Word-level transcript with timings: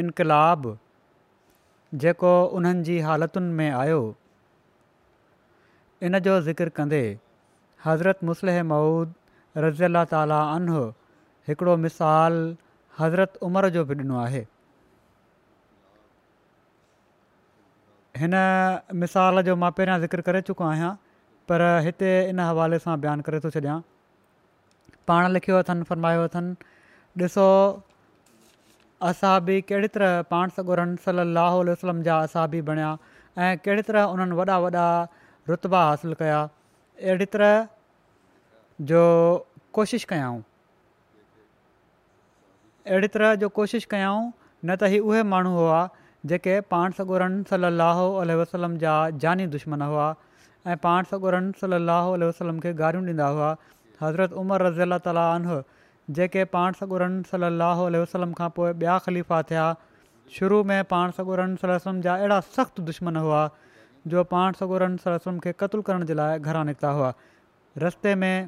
इनक़ाब 0.00 0.64
जेको 2.02 2.32
उन्हनि 2.58 2.82
जी 2.86 2.98
हालतुनि 3.08 3.52
में 3.60 3.70
आयो 3.70 4.00
इन 6.08 6.18
जो 6.26 6.40
ज़िक्र 6.48 6.68
कंदे 6.78 7.00
हज़रत 7.84 8.24
मुस्लिह 8.30 8.62
मऊद 8.72 9.14
रज़ी 9.64 9.84
अला 9.84 10.04
ताली 10.12 10.38
अन 10.42 10.68
हिकिड़ो 11.48 11.76
मिसाल 11.86 12.34
हज़रत 13.00 13.38
उमिरि 13.48 13.70
जो 13.76 13.84
बि 13.90 13.94
ॾिनो 14.02 14.18
आहे 14.24 14.44
हिन 18.20 18.34
मिसाल 19.02 19.42
जो 19.48 19.56
मां 19.64 19.70
पहिरियां 19.80 20.00
ज़िक्र 20.00 20.20
करे 20.28 20.40
चुको 20.50 20.64
आहियां 20.64 20.92
पर 21.48 21.62
हिते 21.88 22.10
इन 22.28 22.40
हवाले 22.40 22.78
सां 22.84 23.00
बयानु 23.00 23.22
करे 23.30 23.40
थो 23.40 23.50
छॾियां 23.58 23.80
पाण 25.08 25.28
लिखियो 25.36 25.58
अथनि 25.64 25.84
फरमायो 25.90 26.22
अथनि 26.28 26.56
ॾिसो 27.24 27.44
असां 29.10 29.34
बि 29.48 29.54
कहिड़ी 29.70 29.88
तरह 29.96 30.14
पाण 30.34 30.96
सल 31.04 31.22
अलाहो 31.24 31.60
वसलम 31.70 32.02
जा 32.08 32.16
असां 32.28 32.44
बि 32.54 32.62
बणिया 32.70 32.90
ऐं 33.46 33.50
कहिड़ी 33.66 33.84
तरह 33.90 34.14
उन्हनि 34.14 34.38
वॾा 34.38 34.56
वॾा 34.64 34.84
रुतबा 35.50 35.82
हासिलु 35.88 36.18
कया 36.22 36.38
अहिड़ी 37.02 37.28
तरह 37.36 37.68
जो 38.92 39.02
कोशिशि 39.78 40.08
कयाऊं 40.14 40.40
अहिड़ी 42.94 43.12
तरह 43.18 43.34
जो 43.44 43.48
कोशिशि 43.60 43.88
कयाऊं 43.94 44.24
न 44.24 44.78
त 44.80 44.90
ही 44.94 44.98
उहे 45.10 45.22
माण्हू 45.34 45.54
हुआ 45.60 45.78
जेके 46.32 46.58
पाण 46.74 46.98
स 46.98 47.06
ॻोरनि 47.14 47.48
सलाहु 47.52 48.06
वसलम 48.42 48.76
जा 48.84 48.96
जानी 49.24 49.46
दुश्मन 49.56 49.86
हुआ 49.92 50.08
ऐं 50.72 50.76
पाण 50.88 51.50
सलाहु 51.64 52.16
उल्ह 52.18 52.32
वलम 52.42 52.60
खे 52.66 52.72
गारियूं 52.84 53.06
ॾींदा 53.16 53.28
हुआ 53.36 53.50
हज़रत 54.04 54.32
उमर 54.44 54.66
रज़ी 54.66 54.82
अला 54.86 54.98
तालीह 55.08 55.58
जेके 56.14 56.44
पाण 56.54 56.72
सगोरन 56.80 57.22
सलाहु 57.30 57.86
वसलम 58.02 58.32
खां 58.40 58.48
पोइ 58.58 58.72
ॿिया 58.72 58.98
ख़लीफ़ा 59.06 59.40
थिया 59.50 59.64
शुरू 60.38 60.62
में 60.70 60.84
पाण 60.92 61.10
सगोरन 61.16 61.56
सलम 61.62 62.00
जा 62.02 62.14
अहिड़ा 62.16 62.38
सख़्तु 62.56 62.82
दुश्मन 62.90 63.16
हुआ 63.16 63.40
जो 64.14 64.24
पाण 64.34 64.52
सगोरन 64.60 64.96
सलम 65.06 65.38
खे 65.46 65.52
क़तलु 65.64 65.82
करण 65.90 66.04
जे 66.10 66.14
लाइ 66.22 66.38
घरां 66.38 66.64
निकिता 66.70 66.90
हुआ 66.98 67.12
रस्ते 67.86 68.14
में 68.22 68.44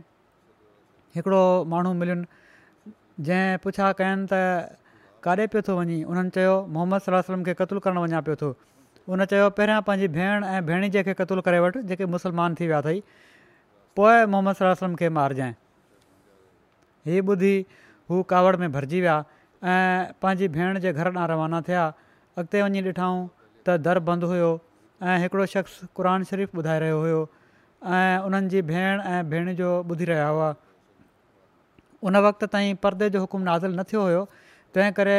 हिकिड़ो 1.17 1.43
माण्हू 1.75 1.93
मिलियुनि 2.03 2.95
जंहिं 3.31 3.59
पुछा 3.69 3.91
कयनि 4.03 4.27
त 4.33 4.41
काॾे 5.27 5.47
पियो 5.55 5.63
थो 5.69 5.79
वञी 5.81 6.03
उन्हनि 6.15 6.35
चयो 6.41 6.55
मोहम्मद 6.79 7.07
सलमम 7.11 7.43
खे 7.51 7.55
क़तलु 7.63 7.83
करणु 7.89 8.07
वञा 8.09 8.21
पियो 8.31 8.37
थो 8.45 8.55
उन 9.17 9.25
चयो 9.35 9.51
पहिरियां 9.61 9.83
पंहिंजी 9.91 10.13
भेण 10.19 10.49
ऐं 10.57 10.61
भेण 10.71 10.89
खे 11.11 11.19
क़तलु 11.23 11.47
करे 11.51 11.61
वटि 11.69 11.83
जेके 11.93 12.11
मुस्लमान 12.19 12.55
थी 12.61 12.67
विया 12.73 12.83
अथई 12.85 13.03
पोइ 14.01 14.21
मोहम्मद 14.37 14.61
सलमम 14.63 14.95
खे 15.03 15.09
मारजांइ 15.21 15.55
हीअ 17.09 17.25
ॿुधी 17.33 17.55
हू 18.11 18.23
कावड़ 18.33 18.57
में 18.63 18.71
भरिजी 18.73 19.01
विया 19.01 19.17
ऐं 19.73 20.13
पंहिंजी 20.23 20.49
भेण 20.57 20.79
जे 20.85 20.93
घर 20.93 21.07
ॾांहुं 21.13 21.29
रवाना 21.31 21.61
थिया 21.69 21.85
अॻिते 22.43 22.63
वञी 22.63 22.83
ॾिठाऊं 22.93 23.21
त 23.67 23.71
दर 23.89 23.99
बंदि 24.09 24.27
हुयो 24.33 24.51
ऐं 25.11 25.17
हिकिड़ो 25.25 25.47
शख़्स 25.55 25.77
क़ुर 25.99 26.09
शरीफ़ 26.31 26.57
ॿुधाए 26.63 26.79
रहियो 26.85 26.99
हुयो 27.05 27.21
ऐं 27.99 28.19
उन्हनि 28.29 28.49
जी 28.55 28.63
भेण 28.73 29.01
ऐं 29.15 29.21
भेण 29.31 29.55
जो 29.61 29.69
ॿुधी 29.91 30.05
रहिया 30.13 30.27
हुआ 30.35 30.49
उन 32.11 32.17
वक़्त 32.29 32.45
ताईं 32.57 32.77
परदे 32.85 33.11
जो 33.17 33.21
हुकुम 33.27 33.43
नाज़िल 33.51 33.79
न 33.79 33.83
थियो 33.93 34.03
हुयो 34.09 34.23
तंहिं 34.75 34.93
करे 34.99 35.19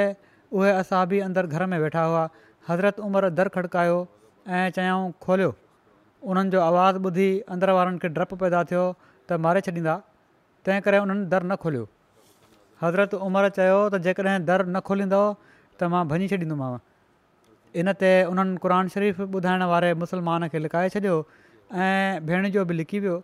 उहे 0.60 0.72
असां 0.84 1.06
घर 1.46 1.66
में 1.74 1.78
वेठा 1.86 2.04
हुआ 2.12 2.24
हज़रत 2.70 3.00
उमिरि 3.10 3.30
दर 3.40 3.50
खड़िकायो 3.58 3.98
ऐं 4.60 4.66
चयाऊं 4.78 5.12
खोलियो 5.28 5.52
उन्हनि 6.32 6.50
जो 6.56 6.62
आवाज़ु 6.70 7.00
ॿुधी 7.10 7.30
अंदर 7.56 7.70
वारनि 7.80 7.98
खे 8.06 8.10
डपु 8.20 8.36
पैदा 8.46 8.64
थियो 8.72 8.86
त 9.30 9.40
मारे 9.46 9.62
छॾींदा 9.68 9.94
तंहिं 10.66 10.82
करे 10.88 10.98
उन्हनि 11.06 11.26
दर 11.34 11.44
न 11.44 11.56
खोलियो 11.64 11.86
हज़रत 12.84 13.14
उमिरि 13.28 13.50
चयो 13.58 13.80
त 13.80 14.02
जेकॾहिं 14.08 14.36
दर 14.50 14.64
न 14.68 14.82
खोलींदो 14.90 15.22
त 15.80 15.92
मां 15.96 16.02
भञी 16.12 16.28
छॾींदोमांव 16.32 16.76
इन 17.82 17.88
ते 18.02 18.12
उन्हनि 18.32 18.60
क़ुर 18.66 18.74
शरीफ़ 18.96 19.22
ॿुधाइण 19.40 19.64
वारे 19.74 19.94
मुसलमान 20.04 20.48
खे 20.56 20.60
लिकाए 20.66 20.90
छॾियो 20.96 21.16
ऐं 21.86 22.26
भेण 22.32 22.50
जो 22.58 22.66
बि 22.72 22.78
लिकी 22.82 23.00
वियो 23.08 23.18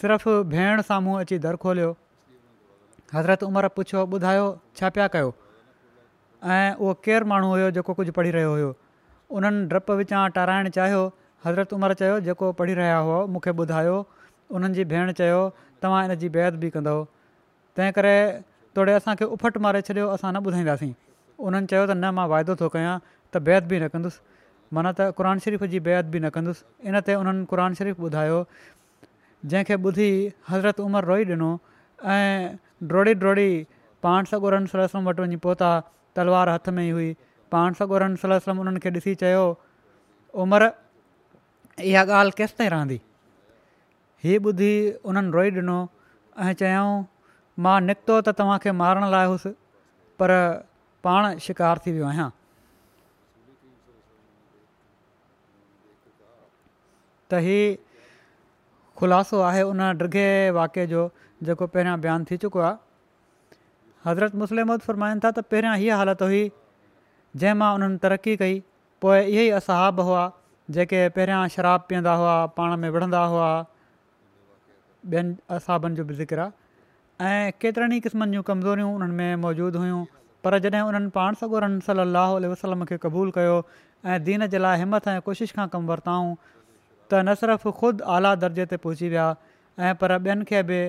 सिर्फ़ु 0.00 0.32
भेण 0.56 0.82
साम्हूं 0.90 1.18
अची 1.24 1.38
दर 1.46 1.56
खोलियो 1.64 1.90
हज़रत 3.14 3.44
उमिरि 3.50 3.68
पुछियो 3.78 4.00
ॿुधायो 4.18 4.46
छा 4.80 4.88
पिया 4.98 5.06
कयो 5.16 5.30
ऐं 6.56 6.74
उहो 6.80 6.92
केरु 7.06 7.24
माण्हू 7.32 7.48
हुयो 7.56 7.68
जेको 7.78 7.92
कुझु 8.00 8.12
पढ़ी 8.18 8.30
रहियो 8.36 8.52
हुयो 8.56 8.68
उन्हनि 9.38 9.66
डपु 9.72 9.92
विचां 10.02 10.22
टाराइणु 10.38 10.70
चाहियो 10.78 11.02
हज़रत 11.46 11.72
उमिरि 11.80 11.94
चयो 12.04 12.16
जेको 12.28 12.52
पढ़ी 12.60 12.74
रहिया 12.80 12.96
हुआ 13.08 13.18
मूंखे 13.34 13.52
ॿुधायो 13.64 13.96
उन्हनि 14.56 14.74
जी 14.74 14.84
भेण 14.92 15.12
चयो 15.18 15.40
तव्हां 15.82 16.04
इनजी 16.06 16.28
बेद 16.36 16.54
बि 16.62 16.70
कंदव 16.76 17.04
तंहिं 17.76 17.92
करे 17.98 18.14
तोड़े 18.76 18.92
असांखे 19.00 19.24
उफटि 19.36 19.60
मारे 19.66 19.80
छॾियो 19.88 20.06
असां 20.16 20.32
न 20.34 20.42
ॿुधाईंदासीं 20.48 20.92
उन्हनि 21.48 21.66
चयो 21.72 21.82
त 21.86 21.90
न 21.96 22.10
मां 22.18 22.26
वाइदो 22.32 22.56
थो 22.62 22.68
कयां 22.74 22.94
त 23.34 23.42
बेद 23.48 23.68
बि 23.72 23.80
न 23.84 23.88
कंदुसि 23.94 24.20
माना 24.78 24.92
त 25.00 25.08
क़रान 25.20 25.38
शरीफ़ 25.44 25.64
जी 25.74 25.80
बेद 25.88 26.10
बि 26.14 26.20
न 26.24 26.30
कंदुसि 26.38 26.88
इनते 26.92 27.14
उन्हनि 27.22 27.46
क़ुर 27.52 27.62
शरीफ़ 27.82 28.02
ॿुधायो 28.08 28.40
जंहिंखे 29.52 29.76
ॿुधी 29.90 30.10
हज़रत 30.50 30.80
उमिरि 30.86 31.06
रोई 31.12 31.24
ॾिनो 31.32 31.50
ऐं 32.14 32.56
ड्रोड़ी 32.90 33.12
ड्रोड़ी 33.22 33.50
पाण 34.06 34.30
सगोरन 34.34 34.66
सलम 34.74 35.08
वटि 35.10 35.22
वञी 35.28 35.36
पहुता 35.46 35.70
तलवार 36.18 36.48
हथ 36.54 36.68
में 36.78 36.84
ई 36.86 36.90
हुई 36.98 37.10
पाण 37.56 37.78
सगोरन 37.82 38.14
सलम 38.24 38.64
उन्हनि 38.64 38.84
खे 38.86 38.90
ॾिसी 38.98 39.14
चयो 39.24 39.42
उमिरि 40.46 40.70
इहा 41.92 42.02
ॻाल्हि 42.22 42.68
रहंदी 42.74 43.00
हीअ 44.24 44.40
ॿुधी 44.46 44.72
उन्हनि 45.10 45.30
रोई 45.36 45.50
ॾिनो 45.56 45.76
ऐं 46.46 46.52
चयऊं 46.62 46.98
मां 47.66 47.76
निकितो 47.84 48.16
त 48.26 48.32
तव्हांखे 48.40 48.72
मारण 48.80 49.04
लायो 49.14 49.28
हुउसि 49.28 49.50
पर 50.22 50.32
पाण 51.06 51.28
शिकार 51.44 51.78
थी 51.86 51.92
वियो 51.98 52.06
आहियां 52.08 52.28
त 57.30 57.40
हीउ 57.46 57.72
ख़ुलासो 59.00 59.40
आहे 59.48 59.62
उन 59.70 59.80
डिगे 60.02 60.28
वाकि 60.58 60.86
जो 60.92 61.00
जेको 61.48 61.70
पहिरियां 61.76 61.96
बयानु 62.04 62.28
थी 62.30 62.36
चुको 62.44 62.64
आहे 62.68 62.76
हज़रत 64.08 64.34
मुसलिमत 64.42 64.86
फ़रमाइनि 64.88 65.24
था 65.26 65.30
त 65.38 65.46
पहिरियां 65.52 65.76
हीअ 65.84 65.98
हालति 66.02 66.30
हुई 66.32 66.44
जंहिं 66.52 67.54
मां 67.64 67.72
उन्हनि 67.80 67.98
तरक़ी 68.06 68.36
कई 68.44 68.60
पोइ 69.06 69.18
इहे 69.26 69.50
ई 69.50 69.60
हुआ 70.10 70.28
जेके 70.78 71.02
पहिरियां 71.18 71.40
शराब 71.56 71.88
पीअंदा 71.92 72.14
हुआ 72.22 72.36
पाण 72.60 72.76
में 72.84 72.90
विढ़ंदा 72.98 73.24
हुआ 73.36 73.50
ॿियनि 75.06 75.34
असाबनि 75.56 75.96
जो 75.96 76.04
बि 76.04 76.14
ज़िक्र 76.14 76.38
आहे 76.40 77.46
ऐं 77.48 77.52
केतिरनि 77.60 77.96
ई 77.96 78.00
क़िस्मनि 78.04 78.36
जूं 78.36 78.42
कमज़ोरियूं 78.50 78.90
उन्हनि 78.94 79.14
में 79.20 79.36
मौजूदु 79.44 79.78
हुयूं 79.78 80.04
पर 80.44 80.58
जॾहिं 80.66 80.82
उन्हनि 80.88 81.08
पाण 81.16 81.34
सगोरनि 81.40 81.80
सली 81.88 82.00
अल 82.00 82.46
वसलम 82.52 82.84
खे 82.90 82.96
क़बूलु 83.04 83.30
कयो 83.36 83.56
ऐं 84.06 84.18
दीन 84.24 84.46
जे 84.54 84.58
लाइ 84.58 84.78
हिमथ 84.80 85.08
ऐं 85.08 85.20
कोशिशि 85.28 85.52
खां 85.56 85.66
कमु 85.74 85.88
वरिताऊं 85.90 86.34
त 87.10 87.22
न 87.24 87.34
सिर्फ़ु 87.42 87.70
ख़ुदि 87.80 88.04
आला 88.16 88.34
दर्जे 88.44 88.64
ते 88.72 88.76
पहुची 88.84 89.08
विया 89.14 89.28
ऐं 89.90 89.94
पर 90.02 90.12
ॿियनि 90.18 90.44
खे 90.52 90.62
बि 90.70 90.80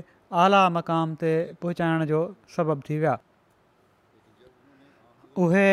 आला 0.45 0.59
मक़ाम 0.77 1.15
ते 1.23 1.31
पहुचाइण 1.61 2.05
जो 2.11 2.19
सबब 2.55 2.81
थी 2.89 2.99
विया 3.05 3.17
उहे 5.45 5.67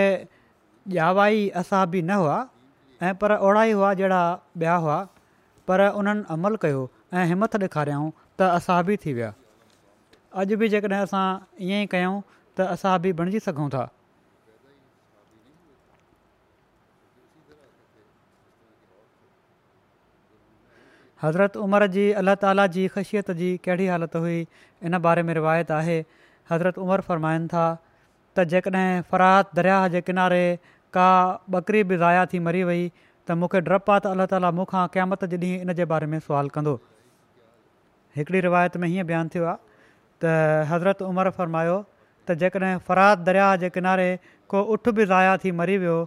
ॼाववाई 1.01 1.49
असाबी 1.63 2.01
न 2.11 2.21
हुआ 2.23 2.39
ऐं 3.09 3.15
पर 3.23 3.37
ओड़ा 3.49 3.63
ई 3.69 3.73
हुआ 3.77 3.93
जहिड़ा 4.03 4.23
ॿिया 4.65 4.75
हुआ 4.87 5.03
पर 5.69 5.87
उन्हनि 6.01 6.25
अमल 6.37 6.57
कयो 6.67 6.89
ऐं 7.21 7.27
त 8.39 8.47
असां 8.57 8.83
बि 8.89 8.97
थी 9.05 9.13
विया 9.17 9.31
अॼु 10.41 10.57
बि 10.59 10.67
जेकॾहिं 10.75 11.01
असां 11.03 11.27
ईअं 11.69 11.83
ई 11.85 11.87
कयूं 11.95 12.19
त 12.59 12.67
असां 12.75 12.93
बि 13.05 13.13
बणिजी 13.21 13.41
सघूं 13.47 13.69
था 13.75 13.87
हज़रत 21.23 21.57
उमिरि 21.63 21.87
जी 21.95 22.05
अल्लाह 22.19 22.35
ताला 22.43 22.67
जी 22.75 22.87
ख़शियत 22.97 23.31
जी 23.39 23.49
कहिड़ी 23.65 23.87
हालति 23.93 24.19
हुई 24.25 24.37
इन 24.91 24.99
बारे 25.07 25.23
में 25.31 25.33
रिवायत 25.39 25.71
आहे 25.79 25.97
हज़रत 26.51 26.79
उमिरि 26.85 27.07
फ़रमाइनि 27.09 27.49
था 27.55 27.65
त 28.37 28.45
जेकॾहिं 28.53 29.03
फरहत 29.13 29.51
दरियाह 29.61 29.89
जे 29.97 30.01
किनारे 30.11 30.45
का 30.99 31.09
बकरी 31.57 31.83
बि 31.93 31.97
ज़ाया 32.05 32.25
थी 32.35 32.39
मरी 32.49 32.63
वई 32.71 32.87
त 33.01 33.39
मूंखे 33.43 33.65
डपु 33.71 33.93
आहे 33.97 34.05
त 34.07 34.15
अल्लाह 34.15 34.31
ताला 34.37 34.51
मूंखां 34.61 34.85
क़यामत 34.99 35.27
जे 35.35 35.43
ॾींहुं 35.47 35.67
इन 35.67 35.75
जे 35.83 35.89
बारे 35.95 36.11
में 36.15 36.19
सुवालु 36.29 36.55
कंदो 36.59 36.77
हिकिड़ी 38.19 38.41
रिवायत 38.47 38.77
में 38.83 38.87
हीअं 38.89 39.07
बयानु 39.07 39.29
थियो 39.35 39.45
आहे 39.51 39.59
त 40.25 40.33
हज़रत 40.71 41.03
उमरि 41.09 41.31
फरमायो 41.41 41.77
त 42.31 42.39
जेकॾहिं 42.43 42.77
फरात 42.89 43.19
दरिया 43.31 43.51
जे 43.65 43.71
किनारे 43.79 44.09
को 44.55 44.63
उठ 44.77 44.89
बि 44.99 45.05
ज़ाया 45.15 45.37
थी 45.45 45.53
मरी 45.63 45.77
वियो 45.87 45.99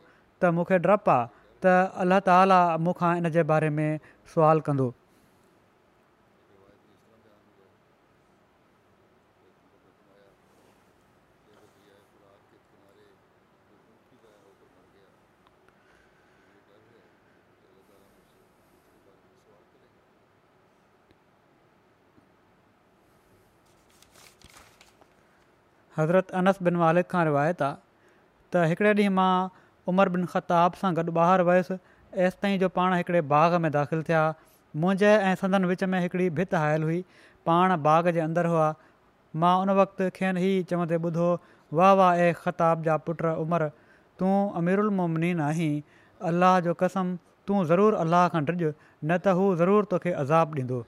त 0.42 0.56
मूंखे 0.60 0.80
डपु 0.88 1.12
आहे 1.12 1.28
त 1.66 1.76
अल्लाह 2.06 2.26
ताला 2.32 2.60
मूंखां 2.88 3.14
इन 3.24 3.30
जे 3.38 3.44
बारे 3.54 3.70
में 3.80 3.88
सुवाल 4.34 4.60
कंदो 4.68 4.90
हज़रत 25.98 26.30
अनस 26.42 26.62
बिन 26.68 26.76
मालिक 26.82 27.08
खां 27.14 27.24
रिवायत 27.30 27.62
आहे 27.70 27.78
त 28.56 28.68
हिकिड़े 28.74 28.92
ॾींहुं 29.00 29.16
मां 29.16 29.32
उमर 29.94 30.12
बिन 30.14 30.28
ख़ताब 30.34 30.78
सां 30.84 30.92
गॾु 31.00 31.14
ॿाहिरि 31.24 31.46
वयुसि 31.50 31.78
ऐसि 32.28 32.40
ताईं 32.44 32.56
जो 32.62 32.70
पाण 32.78 32.96
हिकिड़े 32.98 33.22
बाग 33.34 33.56
में 33.66 33.70
दाख़िलु 33.78 34.06
थिया 34.10 34.22
मुंहिंजे 34.84 35.10
ऐं 35.32 35.34
संदन 35.42 35.66
विच 35.72 35.84
में 35.94 35.98
हिकिड़ी 36.06 36.30
भित 36.38 36.56
आयल 36.60 36.86
हुई 36.90 37.00
पाण 37.50 37.76
बाग 37.90 38.10
जे 38.20 38.22
अंदरु 38.28 38.54
हुआ 38.54 38.70
मां 39.44 39.54
उन 39.66 39.74
वक़्ति 39.82 40.10
खेनि 40.20 40.46
ई 40.52 40.64
चवंदे 40.72 41.02
ॿुधो 41.12 41.28
वाह 41.82 41.94
वाह 42.04 42.24
ए 42.24 42.30
ख़ताब 42.46 42.88
जा 42.88 42.98
पुट 43.10 43.26
उमिरि 43.34 43.70
तूं 44.24 44.34
अमीरुलमोमनीन 44.62 45.44
आहीं 45.50 45.72
अल्लाह 46.32 46.60
जो 46.70 46.78
कसम 46.86 47.12
तूं 47.52 47.64
ज़रूरु 47.76 48.02
अलाह 48.08 48.26
खां 48.38 48.46
ॾिजु 48.54 48.74
न 48.88 49.22
त 49.28 49.38
हू 49.42 49.52
ज़रूरु 49.64 49.92
तोखे 49.96 50.16
अज़ाबु 50.26 50.64
ॾींदो 50.64 50.82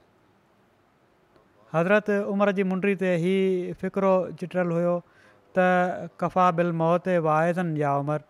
हज़रत 1.74 2.10
उमिरि 2.32 2.52
जी 2.56 2.64
मुंडी 2.70 2.94
ते 2.98 3.08
ई 3.28 3.72
फ़िक्रो 3.78 4.10
चिट्रियल 4.40 4.72
हुयो 4.74 4.90
त 5.58 6.10
कफ़ा 6.22 6.50
बिल 6.58 6.70
मौत 6.82 7.08
वाइज़नि 7.26 7.80
या 7.82 7.94
उमिरि 8.02 8.24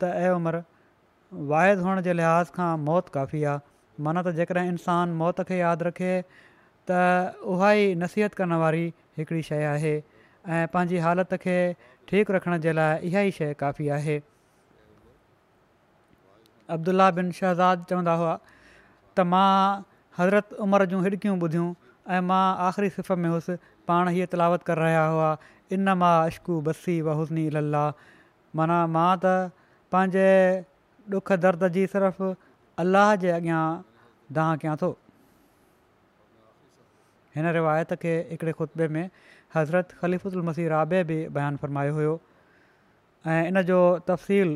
त 0.00 0.10
ऐं 0.26 0.30
उमिरि 0.34 0.60
वाइद 1.52 1.80
हुअण 1.86 2.00
जे 2.08 2.12
लिहाज़ 2.20 2.52
खां 2.58 2.66
मौत 2.90 3.08
काफ़ी 3.16 3.42
आहे 3.52 4.02
माना 4.08 4.22
त 4.26 4.34
जेकॾहिं 4.38 4.70
इंसानु 4.74 5.16
मौत 5.24 5.42
खे 5.50 5.58
यादि 5.62 5.86
रखे 5.88 6.10
त 6.90 7.00
उहा 7.54 7.70
ई 7.80 7.96
नसीहत 8.04 8.34
करण 8.40 8.54
वारी 8.62 8.84
हिकिड़ी 9.20 9.42
शइ 9.50 9.66
आहे 9.72 9.94
ऐं 9.94 10.60
पंहिंजी 10.76 11.00
हालति 11.06 11.38
खे 11.46 11.56
ठीकु 12.10 12.36
रखण 12.38 12.56
जे 12.68 12.74
लाइ 12.80 13.02
इहा 13.10 13.24
ई 13.32 13.32
शइ 13.40 13.54
काफ़ी 13.64 13.88
आहे 13.98 14.16
अब्दुल्ला 16.76 17.10
बिन 17.18 17.34
शहज़ाद 17.40 17.82
चवंदा 17.94 18.14
हुआ 18.22 18.34
त 18.44 19.26
मां 19.34 19.50
हज़रति 20.20 20.62
उमिरि 20.68 20.86
जूं 20.94 21.02
हेॾकियूं 21.08 21.34
ॿुधियूं 21.48 21.66
ऐं 22.14 22.20
मां 22.22 22.44
आख़िरी 22.66 22.88
सिफ़ 22.90 23.12
में 23.18 23.28
हुअसि 23.30 23.54
पाण 23.88 24.08
हीअ 24.08 24.26
तिलावत 24.30 24.62
कर 24.62 24.78
रहिया 24.78 25.04
हुआ 25.06 25.36
इन 25.72 25.88
मां 26.02 26.12
अश्कू 26.26 26.60
बसी 26.68 27.00
वहुनी 27.06 27.46
अल्लाह 27.62 27.86
माना 28.58 28.78
मां 28.96 29.08
त 29.22 29.32
पंहिंजे 29.94 30.28
ॾुख 31.18 31.32
दर्द 31.46 31.66
जी 31.78 31.86
सिर्फ़ 31.94 32.22
अलाह 32.84 33.10
जे 33.24 33.30
अॻियां 33.38 33.62
दांह 34.38 34.54
कयां 34.64 34.76
थो 34.84 34.90
हिन 37.38 37.48
रिवायत 37.58 37.94
खे 38.04 38.14
हिकिड़े 38.30 38.52
खुतबे 38.60 38.88
में 38.98 39.02
हज़रत 39.56 39.92
ख़लीफ़ुदुल 40.02 40.46
मसीह 40.50 40.68
राबे 40.74 41.02
बि 41.10 41.18
बयानु 41.38 41.62
फ़रमायो 41.64 41.94
हुयो 41.98 42.14
ऐं 43.34 43.42
इन 43.50 43.62
जो 43.72 43.80
तफ़सील 44.12 44.54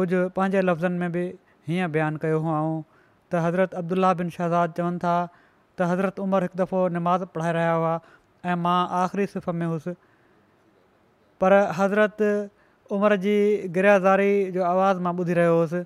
कुझु 0.00 0.24
पंहिंजे 0.40 0.60
लफ़्ज़नि 0.66 0.98
में 1.04 1.12
बि 1.16 1.24
हीअं 1.70 1.92
बयानु 1.98 2.22
कयो 2.26 2.42
हुओ 2.48 2.62
त 2.74 3.44
हज़रत 3.46 3.78
अब्दुल्ला 3.82 4.12
बिन 4.22 4.34
शहज़ाद 4.38 4.76
चवनि 4.80 5.02
था 5.06 5.14
त 5.78 5.86
हज़रत 5.92 6.20
उमिरि 6.22 6.48
हिकु 6.48 6.58
दफ़ो 6.62 6.80
नमाज़ 6.96 7.24
पढ़ाए 7.34 7.52
रहिया 7.56 7.72
हुआ 7.80 7.94
ऐं 8.52 8.56
मां 8.66 8.78
आख़िरी 9.02 9.26
सिफ़ 9.34 9.50
में 9.60 9.66
हुयुसि 9.66 9.94
पर 11.42 11.52
हज़रत 11.78 12.22
उमिरि 12.98 13.18
जी 13.24 13.36
गिराज़ारी 13.76 14.32
जो 14.58 14.64
आवाज़ु 14.74 15.00
मां 15.08 15.14
ॿुधी 15.20 15.34
रहियो 15.40 15.56
हुउसि 15.58 15.82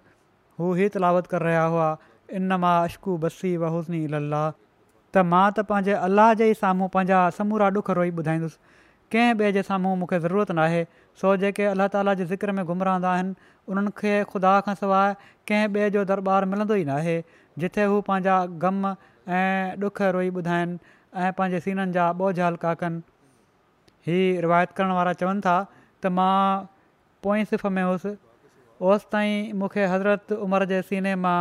हू 0.61 0.75
ई 0.77 0.89
तलावत 0.97 1.27
कर 1.35 1.43
रहिया 1.49 1.65
हुआ 1.75 1.89
इन 2.41 2.53
मां 2.65 2.75
अश्कू 2.89 3.17
बसी 3.27 3.57
वहूस्नी 3.67 4.03
अलाह 4.21 4.47
त 5.15 5.27
मां 5.33 5.45
त 5.59 5.67
पंहिंजे 5.73 5.97
अलाह 6.11 6.33
जे 6.43 6.51
साम्हूं 6.63 6.89
पंहिंजा 6.99 7.21
समूरा 7.41 7.71
ॾुख 7.81 7.91
रोई 8.01 8.15
ॿुधाईंदुसि 8.23 8.59
कंहिं 9.13 9.35
ॿिए 9.43 9.51
जे 9.55 9.63
साम्हूं 9.63 9.95
मूंखे 10.03 10.19
ज़रूरत 10.21 10.51
नाहे 10.59 10.81
सो 11.23 11.33
जेके 11.45 11.65
अलाह 11.73 11.89
ताला 11.95 12.15
जे 12.21 12.25
ज़िक्र 12.33 12.53
में 12.59 12.65
गुम 12.69 12.83
रहंदा 12.89 13.11
आहिनि 13.13 13.35
उन्हनि 13.73 13.91
खे 14.01 14.13
ख़ुदा 14.33 14.53
खां 14.69 14.75
सवाइ 14.81 15.15
कंहिं 15.51 15.69
ॿिए 15.79 15.91
जो 15.97 16.05
दरबार 16.13 16.45
मिलंदो 16.53 16.75
ई 16.83 16.85
नाहे 16.91 17.17
जिथे 17.65 17.85
हू 17.93 18.01
पंहिंजा 18.09 18.37
ग़म 18.65 18.83
ऐं 19.41 19.85
ॾुख 19.89 20.03
रोई 20.19 20.31
ॿुधाइनि 20.43 20.95
ऐं 21.27 21.33
पंहिंजे 21.41 21.61
सीननि 21.69 21.93
जा 21.99 22.09
ॿोझाल 22.29 22.57
का 22.67 22.75
कनि 22.83 24.19
रिवायत 24.47 24.73
करण 24.81 24.93
वारा 25.01 25.17
चवनि 25.23 25.47
था 25.49 25.57
त 25.71 26.13
मां 26.21 26.35
पोएं 27.27 27.45
सिफ़ 27.55 27.67
में 27.79 27.83
हुउसि 27.83 28.17
ओसि 28.91 29.09
ताईं 29.13 29.53
मूंखे 29.63 29.87
हज़रत 29.95 30.39
उमिरि 30.49 30.71
जे 30.77 30.83
सीने 30.93 31.15
मां 31.27 31.39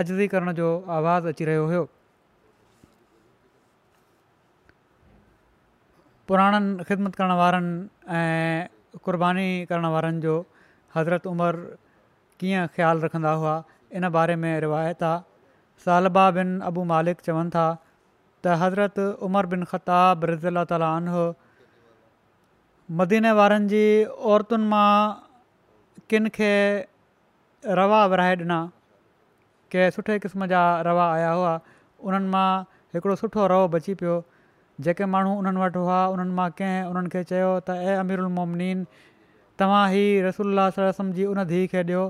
आज़ज़ी 0.00 0.28
करण 0.36 0.52
जो 0.62 0.72
आवाज़ु 0.98 1.28
अची 1.36 1.44
रहियो 1.52 1.64
हुयो 1.72 1.84
पुराणनि 6.30 6.84
ख़िदमत 6.88 7.14
करणु 7.18 7.36
वारनि 7.38 7.70
ऐं 8.16 8.62
क़ुर्बानी 9.04 9.46
करणु 9.70 9.88
वारनि 9.94 10.20
जो 10.24 10.34
हज़रत 10.96 11.24
उमिरि 11.30 11.62
कीअं 12.40 12.66
ख़्यालु 12.74 12.98
रखंदा 13.04 13.32
हुआ 13.40 13.54
इन 13.98 14.04
बारे 14.16 14.36
में 14.42 14.52
रिवायत 14.64 15.02
आहे 15.08 15.18
सालबा 15.84 16.24
बिन 16.38 16.48
अबू 16.68 16.80
मालिक 16.92 17.18
चवनि 17.26 17.50
था 17.56 17.66
त 18.44 18.54
हज़रत 18.62 18.98
उमर 19.28 19.44
बिन 19.56 19.62
ख़ताब 19.72 20.18
रिज़ी 20.32 20.46
अला 20.54 20.62
तालो 20.74 21.24
मदीने 23.02 23.30
वारनि 23.42 23.66
जी 23.74 23.84
औरतुनि 24.30 24.66
मां 24.76 24.86
किन 26.14 26.30
खे 26.40 26.52
रवा 27.82 28.00
विरिहाए 28.14 28.36
ॾिना 28.46 28.60
के 29.74 29.90
सुठे 29.98 30.14
क़िस्म 30.26 30.46
जा 30.54 30.62
रवा 30.90 31.10
आया 31.18 31.32
हुआ 31.38 31.54
उन्हनि 32.10 32.30
मां 32.38 32.48
हिकिड़ो 32.94 33.14
सुठो 33.26 33.42
रओ 33.56 33.66
बची 33.76 33.94
पियो 34.02 34.16
जेके 34.84 35.06
माण्हू 35.12 35.32
उन्हनि 35.38 35.60
वटि 35.60 35.78
हुआ 35.84 35.98
उन्हनि 36.16 36.32
मां 36.38 36.48
कंहिं 36.58 36.84
उन्हनि 36.90 37.08
खे 37.14 37.22
चयो 37.30 37.48
त 37.68 37.76
ए 37.84 37.94
अमिर 38.04 38.24
तव्हां 39.60 39.84
ई 40.00 41.12
जी 41.18 41.24
उन 41.32 41.44
धीअ 41.52 41.66
खे 41.72 41.82
ॾियो 41.88 42.04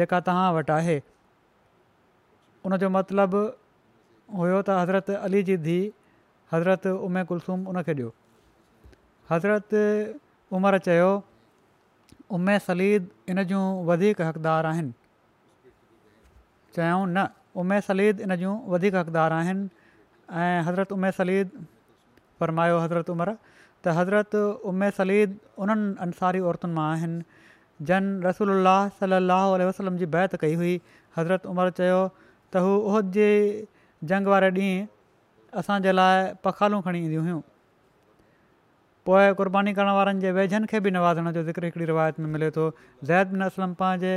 जेका 0.00 0.20
तव्हां 0.28 0.46
वटि 0.58 0.72
आहे 0.76 0.96
उनजो 2.68 2.88
मतिलबु 2.96 3.42
हुयो 4.38 4.60
त 4.68 4.78
हज़रत 4.80 5.10
अली 5.26 5.42
जी 5.50 5.56
धीउ 5.66 5.90
हज़रत 6.54 6.86
उमे 7.08 7.24
कुलसूम 7.32 7.66
उनखे 7.72 7.94
ॾियो 8.00 8.12
हज़रत 9.34 9.76
उमिरि 10.58 10.78
चयो 10.88 11.10
उमे 12.38 12.54
सलीद 12.70 13.10
इन 13.32 13.42
जूं 13.52 13.64
वधीक 13.92 14.20
हक़दारु 14.30 14.68
आहिनि 14.72 15.70
चयऊं 16.76 17.04
न 17.06 17.28
उमे 17.62 17.76
सलीद 17.92 18.24
इन 18.26 18.34
जूं 18.40 18.54
वधीक 18.74 18.94
हक़दारु 19.04 19.36
आहिनि 19.44 19.96
ऐं 20.44 20.52
हज़रत 20.68 20.92
उमे 20.98 21.10
सलीद 21.22 21.56
फरमायो 22.40 22.78
हज़रत 22.84 23.10
उमरि 23.14 23.32
त 23.84 23.94
हज़रत 23.98 24.34
उमिरि 24.72 24.94
सलीद 24.98 25.30
उन्हनि 25.64 25.94
अंसारी 26.06 26.40
औरतुनि 26.52 26.74
मां 26.78 26.86
आहिनि 26.92 27.42
जन 27.90 28.08
रसूल 28.26 28.52
सलाहु 29.00 29.58
वसलम 29.70 29.98
जी 30.02 30.06
बैत 30.16 30.36
कई 30.44 30.54
हुई 30.62 30.74
हज़रत 31.18 31.46
उमिरि 31.52 31.76
चयो 31.80 32.00
त 32.20 32.64
हू 32.66 32.72
उह 32.78 33.00
जी 33.18 33.28
जंग 34.12 34.32
वारे 34.32 34.50
ॾींहुं 34.58 34.88
असांजे 35.62 35.92
लाइ 35.98 36.18
पखालूं 36.46 36.80
खणी 36.88 36.98
ईंदियूं 37.04 37.22
हुयूं 37.28 37.40
पोइ 39.06 39.28
क़ुरबानी 39.38 39.72
करण 39.78 39.94
वारनि 40.00 40.20
जे 40.26 40.32
वेझनि 40.40 40.66
खे 40.72 40.80
बि 40.86 40.90
नवाज़ण 40.96 41.30
जो 41.38 41.42
ज़िक्र 41.48 41.68
हिकिड़ी 41.70 41.86
रिवायत 41.92 42.18
में 42.24 42.28
मिले 42.34 42.50
थो 42.58 42.66
ज़ैद 43.10 43.32
बिन 43.34 43.46
असलम 43.48 43.72
पंहिंजे 43.82 44.14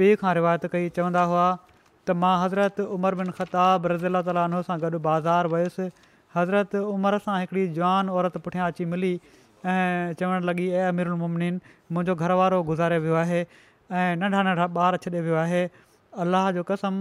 पीउ 0.00 0.16
खां 0.22 0.32
रिवायत 0.40 0.66
कई 0.74 0.88
चवंदा 0.98 1.22
हुआ 1.32 1.44
त 1.60 2.16
मां 2.24 2.32
हज़रत 2.44 2.80
उमर 2.98 3.18
बिन 3.22 3.30
ख़ताब 3.40 3.90
रज़ीला 3.92 4.22
ताल 4.30 4.98
बाज़ार 5.08 5.52
वयुसि 5.56 5.88
हज़रत 6.36 6.74
उमिरि 6.82 7.18
सां 7.28 7.38
हिकिड़ी 7.44 7.64
जवान 7.78 8.10
औरत 8.18 8.36
पुठियां 8.44 8.68
अची 8.74 8.84
मिली 8.92 9.12
ऐं 9.72 10.12
चवणु 10.20 10.46
लॻी 10.50 10.68
ऐं 10.82 10.86
अमीर 10.92 11.10
मुमनीन 11.24 11.58
मुंहिंजो 11.96 12.14
घर 12.26 12.32
वारो 12.42 12.62
गुज़ारे 12.70 12.98
वियो 13.06 13.14
आहे 13.24 13.40
ऐं 13.42 14.22
नंढा 14.22 14.42
नंढा 14.48 14.66
ॿार 14.84 14.96
छॾे 15.06 15.20
वियो 15.28 15.36
आहे 15.42 15.62
अलाह 16.24 16.50
जो 16.58 16.62
कसम 16.70 16.94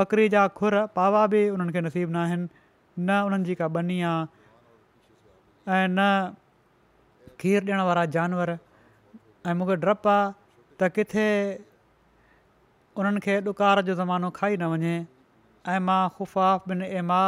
बकरी 0.00 0.28
जा 0.36 0.46
खुर 0.60 0.78
पावा 0.96 1.26
बि 1.34 1.42
उन्हनि 1.56 1.72
खे 1.76 1.80
नसीबु 1.88 2.12
न 2.16 2.22
आहिनि 2.22 3.04
न 3.04 3.20
उन्हनि 3.28 3.44
जी 3.50 3.54
का 3.62 3.68
बनी 3.76 4.00
आहे 4.10 5.74
ऐं 5.76 5.86
न 5.98 6.10
खीरु 7.40 7.66
ॾियण 7.68 7.84
वारा 7.90 8.04
जानवर 8.18 8.56
ऐं 8.58 9.54
मूंखे 9.60 9.76
डपु 9.84 10.12
आहे 10.16 10.28
त 10.82 10.92
किथे 10.98 11.28
उन्हनि 13.02 13.26
खे 13.28 13.40
जो 13.50 14.00
ज़मानो 14.04 14.30
खाई 14.40 14.56
न 14.58 14.72
वञे 14.74 14.96
ऐं 15.72 15.78
मां 15.80 16.08
ख़ुफ़ाफ़ 16.16 16.68
बिन 16.68 16.82
एमा 16.84 17.20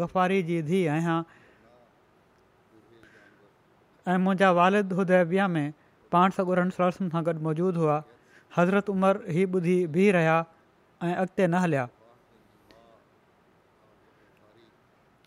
गफ़ारी 0.00 0.42
जी 0.50 0.60
धीउ 0.68 0.88
आहियां 0.90 1.16
ऐं 4.12 4.16
मुंहिंजा 4.26 4.50
वारिद 4.58 4.92
उदय 5.02 5.46
में 5.56 5.66
पाण 6.12 6.30
सॻ 6.36 6.46
सरसम 6.46 6.70
सरसनि 6.76 7.08
सां 7.16 7.22
गॾु 7.26 7.34
मौजूदु 7.48 7.80
हुआ 7.80 7.96
हज़रत 8.56 8.88
उमिरि 8.92 9.34
ही 9.38 9.44
ॿुधी 9.58 9.76
बीह 9.96 10.10
रहिया 10.16 10.36
ऐं 11.04 11.14
अॻिते 11.22 11.46
न 11.46 11.60
हलिया 11.64 11.84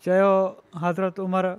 चयो 0.06 0.26
हज़रत 0.86 1.20
उमिरि 1.26 1.52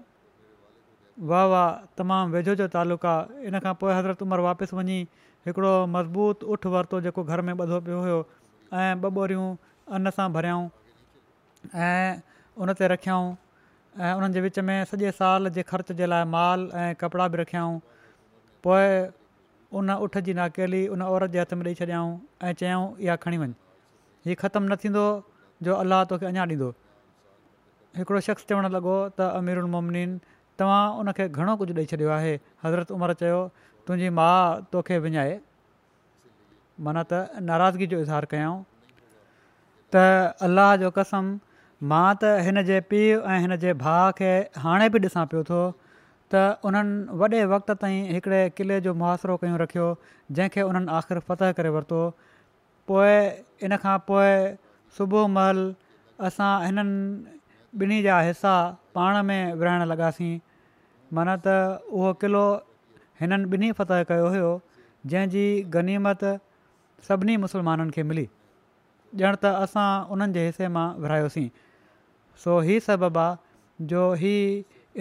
वाह 1.32 1.46
वाह 1.54 1.70
तमामु 2.02 2.36
वेझो 2.38 2.56
जो 2.64 2.68
तालुक 2.76 3.06
आहे 3.16 3.46
इन 3.52 3.60
खां 3.68 3.74
पोइ 3.84 3.94
हज़रत 4.00 4.22
उमिरि 4.28 4.46
वापसि 4.50 4.76
वञी 4.80 5.00
हिकिड़ो 5.48 5.74
मज़बूत 5.96 6.44
उठ 6.56 6.68
वरितो 6.76 7.00
जेको 7.08 7.24
घर 7.24 7.46
में 7.50 7.54
ॿधो 7.56 7.82
पियो 7.88 8.02
हुयो 8.08 8.20
ऐं 8.74 8.92
ॿ 9.12 9.22
ॿोरियूं 9.24 9.48
अन 10.00 10.10
सां 10.20 10.28
भरियऊं 10.36 10.68
ऐं 11.76 12.20
उन 12.58 12.72
ते 12.74 12.88
रखियाऊं 12.88 13.28
ऐं 14.00 14.14
उन्हनि 14.16 14.34
जे 14.34 14.42
विच 14.42 14.58
में 14.64 14.78
सॼे 14.88 15.12
साल 15.12 15.50
जे 15.52 15.64
ख़र्च 15.68 15.92
जे 15.98 16.06
लाइ 16.06 16.24
माल 16.26 16.70
ऐं 16.74 16.94
कपिड़ा 17.00 17.28
बि 17.28 17.38
रखियाऊं 17.44 17.76
पोइ 18.64 18.88
उन 19.78 19.90
उठ 20.00 20.18
जी 20.26 20.34
नाकेली 20.34 20.88
उन 20.88 21.02
औरत 21.02 21.30
जे 21.32 21.40
हथ 21.42 21.54
में 21.60 21.66
ॾेई 21.66 21.74
छॾियाऊं 21.76 22.12
ऐं 22.42 22.54
चयऊं 22.56 22.98
इहा 22.98 23.16
खणी 23.20 23.38
वञु 23.38 23.54
हीअ 24.26 24.36
ख़तमु 24.40 24.66
न 24.70 24.76
थींदो 24.84 25.04
जो 25.64 25.74
अलाह 25.76 26.04
तोखे 26.12 26.26
अञा 26.26 26.46
ॾींदो 26.46 26.70
हिकिड़ो 27.98 28.20
शख़्स 28.28 28.46
चवणु 28.50 28.68
लॻो 28.76 28.96
त 29.18 29.20
अमीरुमोमनीन 29.42 30.20
तव्हां 30.60 30.84
उनखे 31.02 31.28
घणो 31.34 31.56
कुझु 31.64 31.74
ॾेई 31.80 31.86
छॾियो 31.94 32.10
आहे 32.20 32.34
हज़रत 32.64 32.92
उमिरि 33.00 33.14
चयो 33.24 33.40
तुंहिंजी 33.88 34.10
माउ 34.22 34.62
तोखे 34.76 35.00
विञाए 35.08 35.36
माना 36.88 37.04
त 37.12 37.44
नाराज़गी 37.52 37.88
जो 37.94 38.00
इज़हारु 38.06 38.28
कयऊं 38.34 38.62
त 39.96 40.38
अल्लाह 40.48 40.76
जो 40.86 40.90
कसम 40.98 41.36
मां 41.90 42.06
त 42.22 42.30
हिन 42.46 42.62
जे 42.68 42.78
पीउ 42.92 43.18
ऐं 43.32 43.40
हिन 43.42 43.56
जे 43.64 43.74
भाउ 43.82 44.12
खे 44.20 44.30
हाणे 44.62 44.86
बि 44.94 45.00
ॾिसां 45.02 45.24
पियो 45.32 45.42
थो 45.50 45.60
त 46.34 46.40
उन्हनि 46.70 47.18
वॾे 47.22 47.44
वक़्त 47.54 47.72
ताईं 47.84 48.08
हिकिड़े 48.14 48.40
क़िले 48.60 48.80
जो 48.88 48.94
मुआासिरो 49.02 49.36
कयूं 49.44 49.58
रखियो 49.62 49.86
जंहिंखे 50.32 50.62
उन्हनि 50.70 50.92
आख़िर 51.00 51.20
फ़तह 51.28 51.52
करे 51.60 51.70
वरितो 51.76 52.00
पोइ 52.90 53.14
इन 53.68 53.78
खां 53.84 53.98
पोइ 54.10 54.32
सुबुह 54.98 55.28
महिल 55.38 55.62
असां 56.30 56.52
हिननि 56.64 57.38
ॿिन्ही 57.82 58.02
जा 58.04 58.20
हिसा 58.30 58.54
पाण 58.98 59.22
में 59.30 59.40
विरिहाइण 59.62 59.86
लॻासीं 59.92 60.32
माना 61.14 61.36
त 61.46 61.48
उहो 62.00 62.14
किलो 62.26 62.44
हिननि 63.22 63.50
ॿिन्ही 63.54 63.72
फ़तह 63.82 64.04
कयो 64.14 64.28
हुयो 64.36 64.50
जंहिंजी 65.14 65.46
गनीमत 65.78 66.26
सभिनी 67.12 67.38
मुसलमाननि 67.46 67.92
खे 67.98 68.04
मिली 68.12 68.28
ॼण 69.24 69.32
त 69.46 69.54
असां 69.70 69.88
उन्हनि 70.16 70.38
जे 70.38 70.46
हिसे 70.50 70.68
मां 70.80 70.88
विरिहायोसीं 71.06 71.48
सो 72.44 72.54
हीउ 72.66 72.80
सबबु 72.86 73.20
आहे 73.20 73.86
जो 73.92 74.02
ही 74.24 74.34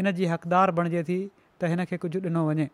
इन 0.02 0.10
जी 0.18 0.26
हक़दार 0.32 0.70
बणिजे 0.78 1.02
थी 1.08 1.16
त 1.60 1.70
हिन 1.72 1.84
खे 1.90 1.96
कुझु 2.04 2.18
ॾिनो 2.30 2.42
वञे 2.48 2.66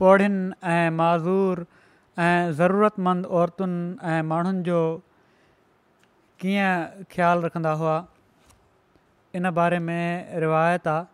पौियुनि 0.00 0.44
ऐं 0.74 0.90
मज़ूर 1.00 1.56
ऐं 2.26 2.40
ज़रूरतमंद 2.58 3.22
औरतुनि 3.40 3.80
ऐं 4.12 4.20
माण्हुनि 4.30 4.62
जो 4.68 4.78
कीअं 6.42 7.04
ख़्यालु 7.12 7.38
रखंदा 7.46 7.72
हुआ 7.82 7.96
इन 9.36 9.50
बारे 9.54 9.78
में 9.78 10.40
रिवायत 10.40 10.86
आहे 10.88 11.04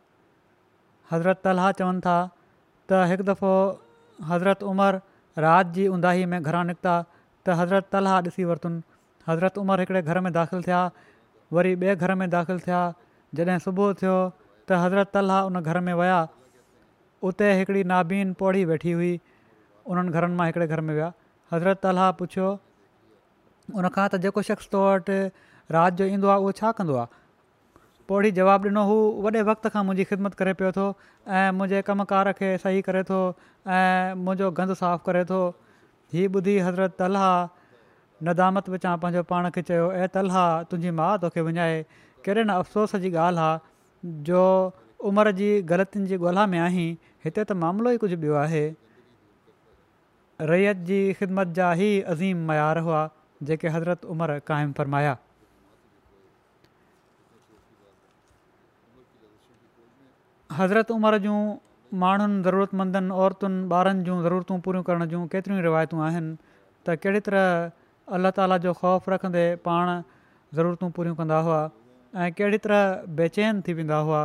हज़रत 1.10 1.40
तलहा 1.44 1.72
चवनि 1.78 2.00
था 2.04 2.16
त 2.90 3.00
हिकु 3.12 3.24
दफ़ो 3.28 3.54
हज़रत 4.30 4.62
उमिरि 4.72 4.98
राति 5.44 5.70
जी 5.76 5.86
उंदाही 5.94 6.24
में 6.32 6.38
घरां 6.42 6.64
निकिता 6.66 6.94
त 7.44 7.56
हज़रत 7.60 7.88
तलहा 7.92 8.16
ॾिसी 8.28 8.44
वरितनि 8.50 8.80
हज़रत 9.28 9.58
उमिरि 9.60 9.82
हिकिड़े 9.84 10.02
घर 10.08 10.20
में 10.24 10.32
दाख़िलु 10.32 10.62
थिया 10.64 10.80
वरी 11.58 11.74
ॿिए 11.76 11.94
घर 11.96 12.14
में 12.20 12.28
दाख़िलु 12.36 12.60
थिया 12.68 12.82
जॾहिं 13.36 13.58
सुबुह 13.66 13.92
थियो 14.00 14.16
त 14.68 14.80
हज़रत 14.84 15.12
तलहा 15.18 15.42
उन 15.52 15.60
घर 15.60 15.80
में 15.88 15.92
विया 16.00 16.20
उते 17.30 17.52
हिकिड़ी 17.60 17.84
नाबीन 17.92 18.32
पौड़ी 18.40 18.64
वेठी 18.72 18.92
हुई 19.02 19.12
उन्हनि 19.92 20.10
घरनि 20.18 20.34
मां 20.40 20.46
हिकिड़े 20.46 20.66
घर 20.72 20.80
में 20.88 20.94
विया 20.94 21.12
हज़रत 21.52 21.86
अलाह 21.92 22.10
पुछियो 22.24 22.48
उनखां 23.76 24.06
त 24.10 24.22
जेको 24.26 24.42
शख़्स 24.50 24.68
तो 24.74 24.78
वटि 24.88 25.18
राति 25.78 25.96
जो 26.02 26.08
ईंदो 26.16 26.28
आहे 26.34 26.44
उहो 26.46 26.58
छा 26.64 26.72
पोड़ी 28.08 28.30
जवाबु 28.36 28.68
ॾिनो 28.68 28.82
हू 28.88 28.96
वॾे 29.22 29.40
वक़्त 29.50 29.66
खां 29.74 29.80
मुंहिंजी 29.86 30.04
ख़िदमत 30.10 30.34
करे 30.40 30.52
पियो 30.58 30.70
थो 30.78 30.82
ऐं 31.38 31.50
मुंहिंजे 31.60 31.78
कमुकार 31.90 32.28
खे 32.40 32.50
सही 32.64 32.82
करे 32.88 33.02
थो 33.08 33.16
ऐं 33.78 34.14
मुंहिंजो 34.26 34.50
गंद 34.58 34.74
साफ़ु 34.80 35.02
करे 35.08 35.22
थो 35.30 35.38
हीअ 36.14 36.28
ॿुधी 36.40 36.54
हज़रत 36.66 37.02
अला 37.06 37.30
नदामत 38.28 38.68
विचां 38.74 38.94
पंहिंजो 39.06 39.24
पाण 39.32 39.50
खे 39.58 39.64
चयो 39.72 39.88
ऐं 39.98 40.06
त 40.06 40.22
अलहा 40.22 40.44
तुंहिंजी 40.70 40.94
माउ 41.00 41.18
तोखे 41.26 41.46
विञाए 41.48 41.82
कहिड़े 41.90 42.42
न 42.44 42.58
अफ़सोस 42.64 42.96
जी 43.06 43.12
ॻाल्हि 43.24 43.46
आहे 43.48 44.14
जो 44.30 44.44
उमिरि 45.12 45.34
जी 45.42 45.50
ग़लतिनि 45.74 46.12
जी 46.14 46.22
ॻोल्हा 46.22 46.46
में 46.56 46.58
आहीं 46.70 46.88
हिते 47.26 47.42
त 47.42 47.60
मामिलो 47.66 47.96
ई 47.98 48.02
कुझु 48.06 48.22
ॿियो 48.28 48.38
आहे 48.46 48.64
रैयत 50.54 50.86
जी 50.94 51.00
ख़िदमत 51.20 51.56
जा 51.60 51.72
ई 51.84 51.92
अज़ीम 52.16 52.50
मयार 52.52 52.84
हुआ 52.90 53.02
जेके 53.50 53.78
हज़रत 53.78 54.12
उमिरि 54.16 54.42
क़ाइमु 54.50 54.80
फरमाया 54.82 55.16
हज़रत 60.52 60.90
उमिरि 60.90 61.18
जूं 61.26 61.38
माण्हुनि 62.02 62.42
ज़रूरतमंदनि 62.42 63.10
औरतुनि 63.24 63.58
ॿारनि 63.74 64.02
जूं 64.06 64.22
ज़रूरतूं 64.22 64.58
पूरियूं 64.66 64.82
करण 64.88 65.04
जूं 65.10 65.26
केतिरियूं 65.32 65.62
रिवायतूं 65.64 66.00
आहिनि 66.06 66.36
त 66.86 66.94
कहिड़ी 67.02 67.20
तरह 67.28 67.72
अलाह 68.18 68.30
ताला 68.38 68.58
जो 68.64 68.72
ख़ौफ़ 68.78 69.10
रखंदे 69.14 69.44
पाण 69.66 69.90
ज़रूरतूं 70.58 70.90
पूरियूं 70.98 71.16
कंदा 71.20 71.38
हुआ 71.48 71.58
ऐं 72.16 72.30
कहिड़ी 72.40 72.58
तरह 72.66 73.02
बेचैन 73.20 73.62
थी 73.68 73.72
वेंदा 73.74 73.98
हुआ 74.06 74.24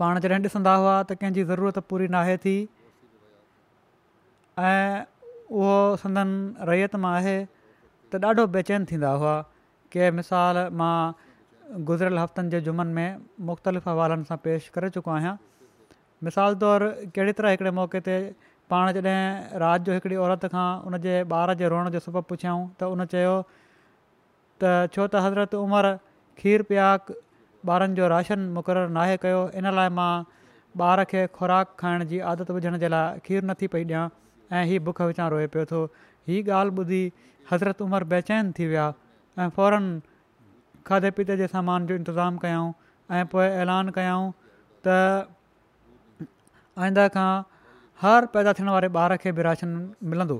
पाण 0.00 0.20
जॾहिं 0.26 0.40
ॾिसंदा 0.48 0.74
हुआ 0.84 0.96
त 1.02 1.20
कंहिंजी 1.20 1.44
ज़रूरत 1.52 1.78
पूरी 1.92 2.08
न 2.10 2.36
थी 2.44 2.58
ऐं 4.72 5.04
उहो 5.60 5.80
रैयत 6.72 6.96
मां 7.06 7.14
आहे 7.20 7.36
त 7.44 8.24
ॾाढो 8.32 8.46
बेचैन 8.58 8.84
थींदा 8.92 9.12
हुआ 9.24 9.36
कंहिं 9.96 10.10
मिसाल 10.22 10.66
मां 10.82 10.94
गुज़िरियल 11.74 12.18
हफ़्तनि 12.18 12.50
जे 12.50 12.60
जुमनि 12.64 12.92
में 12.94 13.16
मुख़्तलिफ़ 13.46 13.88
हवालनि 13.88 14.24
सां 14.28 14.36
पेश 14.44 14.68
करे 14.74 14.88
चुको 14.90 15.10
आहियां 15.10 15.32
मिसाल 16.24 16.54
तौरु 16.62 16.88
कहिड़ी 17.16 17.32
तरह 17.40 17.50
हिकिड़े 17.54 17.70
मौक़े 17.78 18.00
ते 18.06 18.14
पाण 18.72 18.90
जॾहिं 18.96 19.58
राति 19.64 19.84
जो 19.84 19.92
हिकिड़ी 19.98 20.16
औरत 20.24 20.46
खां 20.54 20.66
उनजे 20.88 21.20
ॿार 21.40 21.54
जे 21.60 21.68
रोअण 21.74 21.90
जो 21.96 22.00
सबबु 22.06 22.20
पुछियऊं 22.32 22.64
त 22.80 22.90
उन 22.94 23.04
चयो 23.12 23.36
त 24.64 24.72
छो 24.96 25.06
त 25.06 25.24
हज़रत 25.28 25.54
उमिरि 25.60 25.92
खीर 26.40 26.62
पियाक 26.72 27.14
ॿारनि 27.68 27.94
जो 28.00 28.08
राशन 28.16 28.48
मुक़ररु 28.58 28.92
नाहे 28.96 29.16
कयो 29.28 29.46
इन 29.60 29.70
लाइ 29.78 29.88
मां 30.00 30.12
ॿार 30.88 31.04
खे 31.14 31.26
खुराक 31.38 31.76
खाइण 31.84 32.04
जी 32.10 32.18
आदत 32.34 32.50
विझण 32.58 32.78
जे 32.84 32.88
लाइ 32.96 33.20
खीर 33.28 33.44
नथी 33.52 33.66
पई 33.76 33.84
ॾियां 33.84 34.08
ऐं 34.58 34.64
हीअ 34.72 34.80
बुख 34.88 35.00
विचां 35.12 35.28
रोए 35.36 35.46
पियो 35.54 35.64
थो 35.72 35.84
हीअ 36.32 36.52
ॻाल्हि 36.58 36.76
ॿुधी 36.84 37.02
हज़रत 37.52 37.82
उमिरि 37.90 38.04
बेचैन 38.16 38.52
थी 38.58 38.66
विया 38.74 38.92
ऐं 39.40 39.48
फौरन 39.56 39.90
खाधे 40.86 41.10
पीते 41.16 41.36
जे 41.36 41.46
सामान 41.54 41.86
जो 41.86 41.94
इंतज़ाम 41.94 42.36
कयूं 42.44 42.66
ऐं 43.16 43.24
पोइ 43.32 43.46
ऐलान 43.64 43.90
कयूं 43.98 44.32
त 44.86 44.96
आईंदा 46.78 47.06
खां 47.18 47.30
हर 48.02 48.26
पैदा 48.34 48.52
थियण 48.58 48.68
वारे 48.74 48.88
ॿार 49.00 49.16
खे 49.24 49.32
बि 49.38 49.42
राशन 49.48 49.72
मिलंदो 50.12 50.36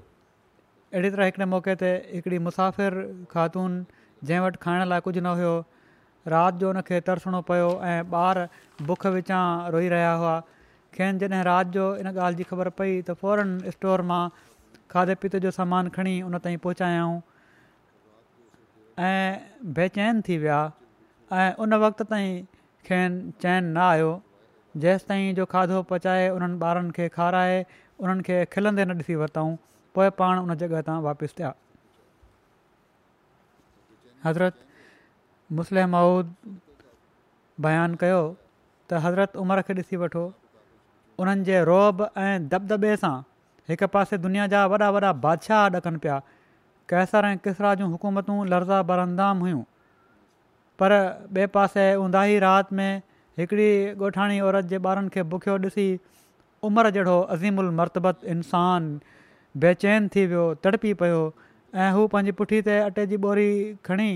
अहिड़ी 0.93 1.11
तरह 1.15 1.31
हिकिड़े 1.31 1.47
मौके 1.55 1.75
ते 1.85 1.91
हिकिड़ी 2.13 2.39
मुसाफ़िर 2.47 2.99
खातून 3.33 3.81
जंहिं 4.25 4.41
वटि 4.47 4.63
खाइण 4.67 4.87
लाइ 4.93 5.05
कुझु 5.09 5.21
न 5.21 5.35
हुयो 5.41 5.53
राति 6.35 6.59
जो 6.63 6.73
हुन 6.73 6.83
तरसणो 7.09 7.41
पियो 7.51 7.71
ऐं 7.89 7.99
ॿार 8.27 8.43
बुख 8.93 9.07
विचां 9.19 9.43
रोई 9.77 9.89
रहिया 9.95 10.13
हुआ 10.23 10.37
खेनि 10.99 11.19
जॾहिं 11.25 11.43
राति 11.53 11.73
जो 11.79 11.87
इन 12.05 12.07
ॻाल्हि 12.15 12.39
जी 12.43 12.49
ख़बर 12.53 12.69
पई 12.81 12.93
त 13.11 13.19
फौरन 13.25 13.59
स्टोर 13.79 14.07
मां 14.13 14.23
खाधे 14.95 15.15
पीते 15.25 15.41
जो 15.47 15.51
सामान 15.61 15.89
खणी 15.99 16.15
उन 16.31 16.39
ताईं 16.47 16.59
पहुचायूं 16.67 17.11
ऐं 19.07 19.41
बेचैन 19.75 20.21
थी 20.29 20.37
विया 20.39 20.61
ऐं 21.33 21.53
उन 21.63 21.75
वक़्त 21.83 22.03
ताईं 22.11 22.31
खेनि 22.87 23.31
चैन 23.43 23.65
न 23.65 23.77
आयो 23.79 24.11
जेसि 24.85 25.07
ताईं 25.09 25.35
जो 25.35 25.45
खाधो 25.53 25.83
पचाए 25.91 26.29
उन्हनि 26.35 26.59
ॿारनि 26.67 26.91
खे 26.97 27.09
खाराए 27.17 27.55
उन्हनि 28.03 28.23
खे 28.27 28.37
खिलंदे 28.53 28.85
न 28.85 28.95
ॾिसी 28.99 29.15
वरितऊं 29.23 29.55
पोइ 29.95 30.11
पाण 30.19 30.39
उन 30.39 30.55
जॻह 30.63 30.81
तां 30.89 30.97
वापसि 31.07 31.35
ॾिया 31.39 31.51
हज़रत 34.25 34.59
मुस्लिम 35.59 35.91
माउद 35.97 36.35
बयानु 37.67 37.97
कयो 38.03 38.19
त 38.19 39.05
हज़रत 39.07 39.37
उमिरि 39.45 39.63
खे 39.69 39.75
ॾिसी 39.81 39.97
वठो 40.03 40.25
उन्हनि 41.23 41.61
रोब 41.71 42.03
ऐं 42.27 42.35
दबदबे 42.49 42.97
सां 43.05 43.15
हिकु 43.71 43.87
पासे 43.99 44.19
दुनिया 44.27 44.47
जा 44.57 44.67
वॾा 44.75 44.91
वॾा 44.99 45.13
बादशाह 45.27 45.69
ॾकनि 45.81 45.99
पिया 46.09 46.19
कैसर 46.91 47.25
ऐं 47.25 47.37
किसरा 47.45 47.75
जूं 47.81 47.89
हुकूमतूं 47.91 48.45
लर्ज़ा 48.51 48.83
बरंदाम 48.91 49.39
हुयूं 49.47 49.63
पर 50.83 50.93
ॿिए 51.37 51.47
पासे 51.57 51.85
ऊंधाही 52.05 52.39
राति 52.45 52.75
में 52.77 53.03
हिकिड़ी 53.39 53.71
ॻोठाणी 54.07 54.41
औरत 54.49 54.65
जे 54.73 54.79
ॿारनि 54.93 55.09
खे 55.15 55.23
बुखियो 55.35 55.57
ॾिसी 55.65 55.89
उमिरि 56.69 56.91
जहिड़ो 56.97 57.19
अज़ीमु 57.37 57.61
उलमरतबत 57.63 58.21
इंसानु 58.35 58.99
बेचैन 59.65 60.09
थी 60.15 60.27
वियो 60.33 60.47
तड़पी 60.65 60.93
पियो 61.03 61.21
ऐं 61.77 61.91
हू 61.97 62.07
पंहिंजी 62.15 62.33
पुठीअ 62.41 62.63
ते 62.71 62.79
अटे 62.87 63.07
जी 63.13 63.17
ॿोरी 63.33 63.49
खणी 63.91 64.09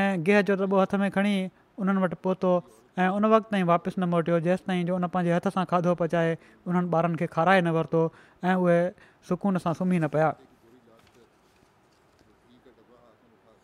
ऐं 0.00 0.08
गेह 0.28 0.42
जो 0.50 0.56
दॿो 0.64 0.80
हथ 0.82 0.94
में 1.04 1.08
खणी 1.18 1.34
उन्हनि 1.78 2.02
वटि 2.04 2.16
पहुतो 2.26 2.50
ऐं 2.98 3.08
उन 3.20 3.26
वक़्त 3.36 3.50
ताईं 3.54 3.64
वापसि 3.72 4.00
न 4.02 4.08
मोटियो 4.16 4.40
जेसिताईं 4.48 4.84
जो 4.90 4.96
उन 5.00 5.06
पंहिंजे 5.16 5.32
हथ 5.36 5.48
सां 5.58 5.64
खाधो 5.72 5.94
पचाए 6.02 6.36
उन्हनि 6.66 6.92
ॿारनि 6.96 7.16
खे 7.22 7.26
खाराए 7.38 7.60
न 7.68 7.76
वरितो 7.80 8.02
ऐं 8.44 8.54
उहे 8.64 8.80
सुकून 9.30 9.58
सां 9.66 9.74
सुम्ही 9.84 9.98
न 10.04 10.08
पिया 10.18 10.32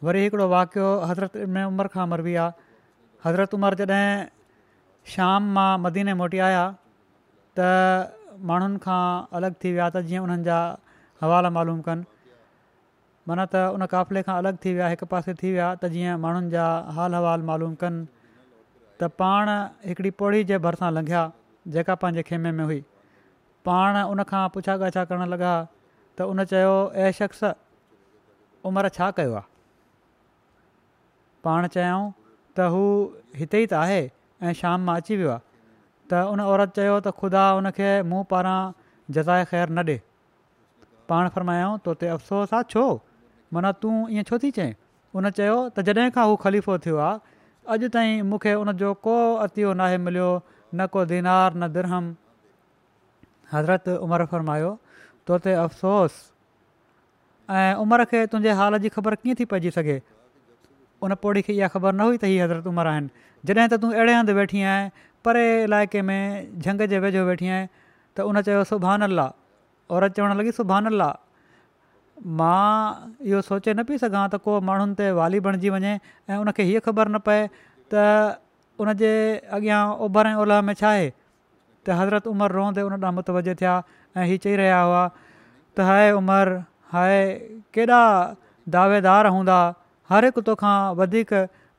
वरी 0.04 0.22
हिकिड़ो 0.22 0.46
वाक़ियो 0.52 0.86
हज़रत 1.08 1.36
उमर 1.72 1.86
खां 1.92 2.04
मरबी 2.12 2.32
आहे 2.36 2.64
हज़रत 3.26 3.54
उमिरि 3.56 3.84
जॾहिं 3.90 4.24
शाम 5.12 5.44
मां 5.56 5.70
मदीने 5.84 6.14
मोटी 6.20 6.38
आया 6.46 6.64
त 7.58 7.68
माण्हुनि 8.50 8.80
खां 8.86 8.98
अलॻि 9.40 9.50
थी 9.64 9.72
विया 9.76 9.86
त 9.94 10.02
जीअं 10.10 10.24
उन्हनि 10.26 10.44
जा 10.48 10.56
हवाला 11.22 11.50
मालूम 11.58 11.78
कनि 11.88 12.04
माना 13.30 13.46
त 13.54 13.62
उन 13.78 13.86
काफ़िले 13.94 14.24
खां 14.28 14.34
अलॻि 14.42 14.52
थी 14.66 14.74
विया 14.80 14.90
हिकु 14.96 15.08
पासे 15.14 15.36
थी 15.44 15.48
विया 15.56 15.70
त 15.80 15.92
जीअं 15.96 16.18
माण्हुनि 16.26 16.52
जा 16.56 16.66
हाल 16.98 17.16
अहिवालु 17.20 17.48
मालूम 17.52 17.72
कनि 17.84 18.04
त 18.10 19.10
पाण 19.22 19.52
हिकिड़ी 19.92 20.12
पौड़ी 20.20 20.44
जे 20.52 20.60
भरिसां 20.68 20.92
लंघिया 20.98 21.24
जेका 21.78 21.98
पंहिंजे 22.04 22.26
खेमे 22.34 22.54
में 22.60 22.62
हुई 22.72 22.78
पाण 23.70 24.02
उन 24.04 24.22
खां 24.34 24.44
पुछा 24.58 24.76
ॻाछा 24.92 25.08
करणु 25.12 25.32
लॻा 25.36 25.56
त 25.72 26.30
उन 26.36 26.46
चयो 26.54 26.76
ऐं 27.06 27.10
शख़्स 27.22 27.44
उमिरि 28.72 28.94
छा 29.00 29.10
कयो 29.22 29.38
आहे 29.42 29.52
पाण 31.44 31.66
चयाऊं 31.76 32.04
त 32.58 32.68
हू 32.74 32.84
हिते 33.40 33.60
ई 33.62 33.68
त 33.72 33.80
आहे 33.84 34.00
ऐं 34.48 34.52
शाम 34.60 34.86
मां 34.88 34.96
अची 35.02 35.16
वियो 35.22 35.30
आहे 35.34 35.42
त 36.12 36.22
उन 36.34 36.42
औरत 36.52 36.74
चयो 36.78 36.96
त 37.04 37.14
ख़ुदा 37.22 37.44
उन 37.60 37.70
खे 37.80 37.88
पारां 38.32 38.58
जज़ाए 39.16 39.44
ख़ैरु 39.52 39.76
न 39.78 39.84
ॾिए 39.90 39.98
पाण 41.12 41.30
फ़र्मायो 41.36 41.68
तो 41.86 41.94
ते 42.02 42.10
अफ़सोसु 42.16 42.56
आहे 42.58 42.68
छो 42.74 42.84
माना 43.56 43.72
तूं 43.84 43.96
ईअं 44.16 44.28
छो 44.30 44.38
थी 44.44 44.50
चएं 44.58 44.70
उन 45.20 45.30
चयो 45.40 45.56
त 45.68 45.86
जॾहिं 45.88 46.10
खां 46.18 46.24
हू 46.30 46.38
खलीफ़ो 46.46 46.78
थियो 46.86 47.00
आहे 47.08 47.34
अॼु 47.74 47.90
ताईं 47.96 48.24
मूंखे 48.30 48.54
उनजो 48.62 48.92
को 49.08 49.16
अतियो 49.48 49.74
नाहे 49.82 50.00
मिलियो 50.06 50.30
न 50.74 50.88
को 50.96 51.04
दीनार 51.12 51.58
न 51.60 51.68
दिरहम 51.76 52.08
हज़रत 53.52 53.92
उमिरि 54.06 54.26
फ़रमायो 54.32 54.72
तो 55.28 55.38
ते 55.46 55.52
अफ़सोस 55.66 56.14
ऐं 57.60 57.70
उमिरि 57.84 58.04
खे 58.12 58.24
तुंहिंजे 58.34 58.56
हाल 58.62 58.80
जी 58.86 58.94
ख़बर 58.98 59.20
कीअं 59.24 59.38
थी 59.42 59.48
पइजी 59.54 59.74
सघे 59.78 60.00
उन 61.04 61.14
पौड़ी 61.22 61.42
खे 61.46 61.52
इहा 61.52 61.68
ख़बर 61.76 61.92
न 61.92 62.00
हुई 62.08 62.16
त 62.16 62.24
हीअ 62.32 62.44
हज़रत 62.44 62.66
उमिरि 62.72 62.88
आहिनि 62.90 63.08
जॾहिं 63.48 63.68
त 63.74 63.78
तूं 63.84 63.90
अहिड़े 63.92 64.12
हंधु 64.18 64.34
वेठी 64.40 64.62
आहीं 64.72 64.90
परे 65.24 65.44
इलाइक़े 65.68 66.02
में 66.08 66.20
झंग 66.64 66.80
जे 66.92 66.98
वेझो 67.04 67.24
वेठी 67.30 67.48
आहीं 67.56 67.66
त 67.72 68.26
उन 68.28 68.40
चयो 68.46 68.62
सुबान 68.70 69.08
अला 69.08 69.26
औरत 69.96 70.16
चवणु 70.18 70.38
लॻी 70.40 70.54
सुबान 70.60 70.88
अला 70.92 71.08
मां 72.40 72.70
इहो 73.28 73.40
सोचे 73.50 73.74
न 73.76 73.84
पई 73.90 74.00
सघां 74.04 74.24
त 74.36 74.40
को 74.48 74.54
माण्हुनि 74.70 74.96
ते 75.02 75.10
वाली 75.20 75.42
बणिजी 75.48 75.72
वञे 75.76 75.92
ऐं 76.32 76.38
उनखे 76.46 76.66
हीअ 76.72 76.84
ख़बर 76.88 77.12
न 77.16 77.22
पए 77.28 77.40
त 77.94 78.96
जे 79.04 79.12
अॻियां 79.60 79.82
उभर 80.08 80.32
ऐं 80.32 80.34
ओलह 80.46 80.64
में 80.70 80.74
छा 80.82 80.88
आहे 80.94 81.06
त 81.10 82.00
हज़रत 82.02 82.32
उमिरि 82.34 82.60
रोंदे 82.60 82.86
उन 82.88 82.96
ॾाढा 82.98 83.12
मुतवजे 83.20 83.54
थिया 83.62 83.74
ऐं 84.16 84.26
हीअ 84.34 84.42
चई 84.48 84.56
रहिया 84.64 84.80
हुआ 84.88 85.04
त 85.20 85.88
हाय 85.92 86.10
उमिरि 86.24 86.56
हाय 86.96 87.18
केॾा 87.76 88.02
दावेदार 88.78 89.30
हूंदा 89.36 89.60
हर 90.10 90.24
हिकु 90.30 90.42
तोखां 90.48 90.72
वधीक 91.00 91.30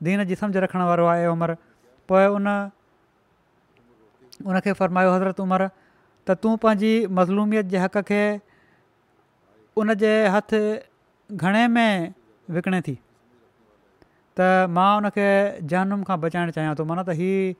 दीन 0.06 0.22
जी 0.30 0.36
समुझ 0.42 0.62
रखण 0.66 0.82
वारो 0.90 1.04
आहे 1.12 1.26
उमिरि 1.34 1.54
पोइ 2.10 2.24
उन 2.38 2.48
उन 4.50 4.58
खे 4.66 4.72
फ़रमायो 4.80 5.12
हज़रत 5.14 5.40
उमिरि 5.46 5.68
त 6.30 6.36
तूं 6.42 6.54
पंहिंजी 6.64 6.90
मज़लूमियत 7.18 7.66
जे 7.74 7.78
हक़ 7.84 7.98
खे 8.10 8.22
उन 9.82 9.94
जे 10.02 10.10
हथ 10.36 10.54
घणे 11.32 11.66
में 11.76 12.12
विकणे 12.58 12.80
थी 12.88 12.96
त 14.40 14.48
मां 14.78 14.88
उनखे 15.02 15.28
जहनुम 15.74 16.02
खां 16.10 16.18
बचाइणु 16.26 16.58
चाहियां 16.58 16.74
थो 16.80 16.84
माना 16.90 17.06
त 17.08 17.16
हीउ 17.22 17.54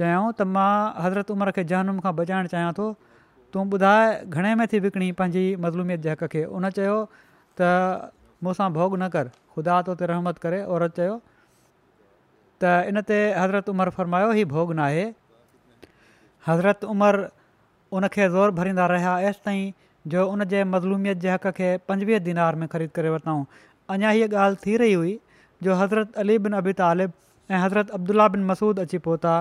चयऊं 0.00 0.30
त 0.32 0.48
मां 0.56 0.72
हज़रत 1.06 1.36
उमिरि 1.36 1.56
खे 1.60 1.66
जहनुम 1.74 2.00
खां 2.06 2.14
बचाइणु 2.22 2.56
चाहियां 2.56 2.74
थो 2.80 2.90
तूं 3.54 3.62
ॿुधाए 3.78 4.06
घणे 4.36 4.54
में 4.60 4.66
थी 4.72 4.78
विकिणी 4.88 5.08
पंहिंजी 5.20 5.44
मज़लूमियत 5.64 6.06
जे 6.08 6.14
हक़ 6.16 6.28
खे 6.36 6.40
उन 6.58 6.68
चयो 6.80 6.96
मूंसां 8.42 8.70
भोग 8.72 8.96
न 8.96 9.08
कर 9.14 9.30
ख़ुदा 9.56 9.76
त 9.88 10.10
रहमत 10.12 10.38
करे 10.46 10.60
औरत 10.76 10.96
चयो 10.98 11.14
त 12.64 12.72
इन 12.90 13.00
ते 13.10 13.18
हज़रत 13.40 13.68
उमर 13.74 13.90
फरमायो 13.98 14.32
ई 14.32 14.44
भोग 14.54 14.72
न 14.72 14.78
आहे 14.88 15.06
हज़रत 16.48 16.84
उमर 16.94 17.20
उनखे 17.98 18.28
ज़ोर 18.36 18.54
भरींदा 18.60 18.86
रहिया 18.94 19.14
एसि 19.30 19.42
ताईं 19.48 19.64
जो 20.14 20.26
उनजे 20.36 20.64
मज़लूमियत 20.76 21.18
जे 21.26 21.30
हक़ 21.34 21.48
खे 21.58 21.68
पंजुवीह 21.88 22.18
दीनार 22.30 22.54
में 22.62 22.66
ख़रीद 22.76 22.90
करे 22.98 23.10
वरितऊं 23.16 23.44
अञा 23.96 24.10
हीअ 24.16 24.28
ॻाल्हि 24.44 24.58
थी 24.66 24.76
रही 24.82 24.92
हुई 24.98 25.12
जो 25.66 25.74
हज़रत 25.82 26.16
अली 26.24 26.38
बिन 26.48 26.52
अबी 26.62 26.72
तालिब 26.80 27.12
ऐं 27.50 27.58
हज़रत 27.64 27.90
अब्दुला 28.00 28.28
बिन 28.36 28.44
मसूद 28.52 28.80
अची 28.88 28.98
पहुता 29.06 29.34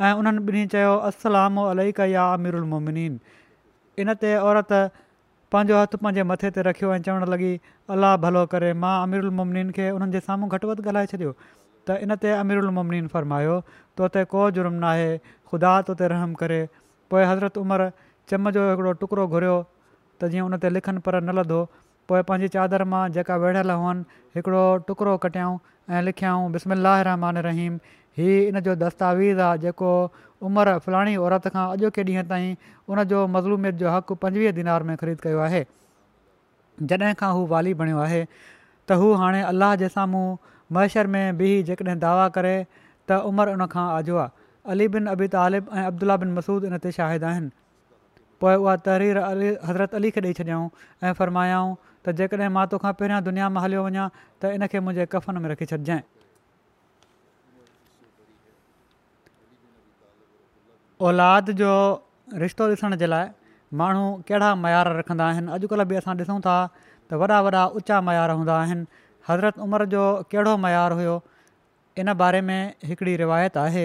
ऐं 0.00 0.12
उन्हनि 0.22 0.40
ॿिन्ही 0.48 0.66
चयो 0.76 0.96
अलसलाम 1.10 1.60
अलिरोमिन 1.64 2.98
इन 3.04 4.14
ते 4.24 4.34
औरत 4.48 4.72
पंहिंजो 5.52 5.76
हथ 5.80 5.94
पंहिंजे 6.04 6.22
मथे 6.30 6.48
ते 6.56 6.62
रखियो 6.66 6.88
ऐं 6.94 7.00
चवणु 7.08 7.26
लॻी 7.34 7.50
अलाह 7.96 8.16
भलो 8.24 8.40
करे 8.54 8.72
मां 8.82 8.96
अमीरुलमुमनीन 9.04 9.70
खे 9.78 9.86
उन्हनि 9.98 10.16
जे 10.16 10.20
साम्हूं 10.26 10.48
घटि 10.56 10.68
वधि 10.70 10.84
ॻाल्हाए 10.90 11.08
छॾियो 11.12 11.30
त 11.88 11.96
इनते 12.06 12.32
अमीरुलमुमनीन 12.40 13.06
फरमायो 13.14 13.54
त 13.72 14.06
उते 14.08 14.24
को 14.34 14.42
जुर्मु 14.58 14.82
नाहे 14.84 15.08
ख़ुदा 15.52 15.72
उते 15.94 16.10
रहम 16.14 16.34
करे 16.42 16.60
पोइ 17.14 17.24
हज़रत 17.32 17.58
उमिरि 17.64 17.88
चम 18.32 18.50
जो 18.58 18.66
हिकिड़ो 18.70 18.92
टुकड़ो 19.04 19.26
घुरियो 19.26 19.56
त 19.64 20.32
जीअं 20.34 20.48
उन 20.52 20.58
ते 20.66 20.72
लिखनि 20.78 21.04
पर 21.08 21.20
न 21.24 21.36
लधो 21.40 21.60
पोइ 22.12 22.22
पंहिंजी 22.32 22.52
चादर 22.58 22.84
मां 22.94 23.02
जेका 23.18 23.40
वेढ़ियल 23.46 23.76
हुअनि 23.84 24.20
हिकिड़ो 24.38 24.62
टुकड़ो 24.90 25.16
कटियाऊं 25.26 25.56
ऐं 25.96 26.04
लिखियाऊं 26.10 26.52
बसि 26.58 26.82
रहमान 27.08 27.44
रहीम 27.50 27.80
हीअ 28.20 28.40
इन 28.52 28.60
जो 28.68 28.76
दस्तावेज़ 28.84 29.42
आहे 29.48 29.58
जेको 29.64 29.90
उमिरि 30.46 30.74
फलाणी 30.86 31.14
औरत 31.26 31.46
खां 31.52 31.64
अॼोके 31.76 32.02
ॾींहं 32.08 32.28
ताईं 32.30 32.54
उनजो 32.92 33.26
मज़लूमियत 33.36 33.74
जो 33.82 33.88
हक़ु 33.90 34.14
पंजवीह 34.24 34.50
दिनार 34.58 34.82
में 34.90 34.94
ख़रीद 35.00 35.20
कयो 35.22 35.38
आहे 35.46 35.64
जॾहिं 36.90 37.14
खां 37.22 37.32
हू 37.36 37.46
वाली 37.54 37.74
बणियो 37.82 37.98
आहे 38.06 38.24
त 38.88 38.98
हू 39.02 39.12
हाणे 39.22 39.40
अलाह 39.52 39.74
जे 39.82 39.88
साम्हूं 39.94 40.26
मैशर 40.76 41.06
में 41.14 41.36
बि 41.38 41.52
जेकॾहिं 41.70 41.98
दावा 42.04 42.28
करे 42.38 42.56
त 43.08 43.20
उमिरि 43.32 43.56
आजो 43.62 43.84
आजोहा 43.88 44.28
अली 44.74 44.86
बिन 44.96 45.06
अबी 45.16 45.28
तालिब 45.34 45.68
ऐं 45.72 45.84
अब्दुला 45.90 46.16
बिन 46.24 46.32
मसूद 46.38 46.64
इन 46.70 46.76
ते 46.86 46.92
शाहिद 46.98 47.24
आहिनि 47.32 47.50
पोइ 48.40 48.54
उहा 48.64 48.76
तहरीर 48.88 49.16
अली 49.30 49.48
हज़रत 49.68 49.94
अली 50.00 50.10
खे 50.16 50.20
ॾेई 50.26 50.32
छॾियाऊं 50.40 50.68
ऐं 51.06 51.12
फ़र्मायाऊं 51.22 51.74
त 52.06 52.14
जेकॾहिं 52.22 52.48
मां 52.58 52.66
तोखां 52.74 52.92
पहिरियां 53.02 53.22
दुनिया 53.30 53.48
मां 53.56 53.62
हलियो 53.64 53.84
वञा 53.88 54.06
त 54.42 54.52
इन 54.60 54.66
खे 54.74 54.80
मुंहिंजे 54.86 55.06
कफ़न 55.16 55.38
में 55.46 55.50
रखी 55.54 55.66
छॾिजांइ 55.72 56.00
औलाद 61.06 61.50
जो 61.58 61.70
रिश्तो 62.42 62.66
ॾिसण 62.70 62.94
जे 63.00 63.06
लाइ 63.06 63.26
माण्हू 63.80 64.06
कहिड़ा 64.28 64.46
मयार 64.62 64.88
रखंदा 64.98 65.24
आहिनि 65.32 65.52
अॼुकल्ह 65.56 65.84
बि 65.90 65.96
असां 65.98 66.14
ॾिसूं 66.20 66.38
था 66.46 66.54
त 67.10 67.14
वॾा 67.22 67.38
वॾा 67.46 67.64
उचा 67.80 68.00
मयार 68.08 68.30
हूंदा 68.38 68.54
आहिनि 68.62 68.86
हज़रत 69.28 69.58
उमिरि 69.66 69.86
जो 69.92 70.00
कहिड़ो 70.32 70.56
मयारु 70.64 70.96
हुयो 71.00 71.12
इन 72.04 72.12
बारे 72.22 72.40
में 72.48 72.58
हिकिड़ी 72.90 73.14
रिवायत 73.22 73.56
आहे 73.64 73.84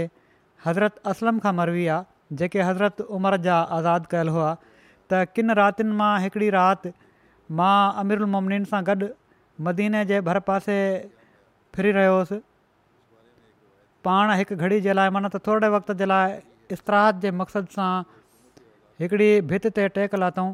हज़रत 0.66 0.98
असलम 1.14 1.40
खां 1.46 1.54
मरवी 1.60 1.86
आहे 1.98 2.36
जेके 2.42 2.62
हज़रत 2.70 3.02
उमिरि 3.20 3.40
जा 3.48 3.58
आज़ादु 3.78 4.10
कयल 4.16 4.32
हुआ 4.38 4.48
त 4.62 5.20
किन 5.36 5.58
रातिनि 5.62 5.98
मां 6.02 6.12
हिकिड़ी 6.26 6.50
राति 6.58 6.94
मां 7.62 7.76
अमिरमन 8.06 8.66
सां 8.74 8.80
गॾु 8.90 9.12
मदीने 9.70 10.02
जे 10.14 10.24
भर 10.32 10.42
पासे 10.50 10.80
फिरी 11.78 11.94
रहियो 12.00 12.18
हुउसि 12.18 12.40
पाण 14.10 14.36
हिकु 14.42 14.60
घड़ी 14.64 14.82
जे 14.90 14.98
लाइ 15.02 15.14
माना 15.20 15.32
त 15.38 15.44
थोरे 15.50 15.72
वक़्त 15.78 15.94
जे 16.04 16.10
लाइ 16.14 16.42
इस्तरा 16.72 17.00
जे 17.24 17.32
मक़सद 17.32 17.68
सां 17.76 17.92
हिकिड़ी 19.02 19.30
भित 19.52 19.68
ते 19.80 19.88
टहिक 19.98 20.16
लाथऊं 20.24 20.54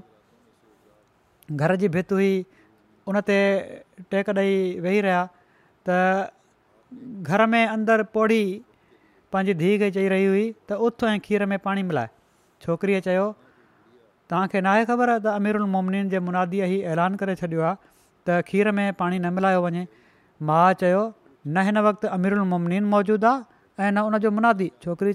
घर 1.61 1.75
जी 1.81 1.87
भित 1.97 2.11
हुई 2.13 2.31
उन 3.07 3.19
ते 3.29 3.37
टेक 4.11 4.29
ॾेई 4.29 4.55
वेही 4.85 5.01
रहिया 5.07 5.21
त 5.89 6.31
घर 6.93 7.45
में 7.53 7.61
अंदरि 7.65 8.03
पौड़ी 8.13 8.41
पंहिंजी 9.33 9.53
धीउ 9.61 9.77
खे 9.79 9.89
चई 9.97 10.07
रही 10.15 10.25
हुई 10.25 10.45
त 10.69 10.79
उथ 10.89 11.03
ऐं 11.11 11.19
खीर 11.27 11.45
में 11.53 11.57
पाणी 11.67 11.83
मिलाए 11.89 12.09
छोकिरीअ 12.65 12.99
चयो 13.07 13.27
तव्हांखे 14.29 14.85
ख़बर 14.91 15.11
त 15.25 15.35
अमीरु 15.39 15.63
उलमनीन 15.65 16.09
जे 16.13 16.19
मुनादीअ 16.29 16.65
ई 16.73 16.79
ऐलान 16.95 17.15
करे 17.21 17.35
छॾियो 17.41 17.61
आहे 17.61 17.75
त 18.29 18.41
खीर 18.49 18.71
में 18.79 18.85
पाणी 19.01 19.19
न 19.19 19.33
मिलायो 19.37 19.61
वञे 19.65 19.85
माउ 20.49 20.73
चयो 20.81 21.03
न 21.55 21.67
हिन 21.69 21.77
वक़्तु 21.89 22.07
अमीरुमुमनीन 22.17 22.83
मौजूदु 22.93 23.27
आहे 23.29 23.87
ऐं 23.87 23.91
न 23.95 24.01
उन 24.09 24.19
मुनादी 24.37 24.71
छोकिरी 24.83 25.13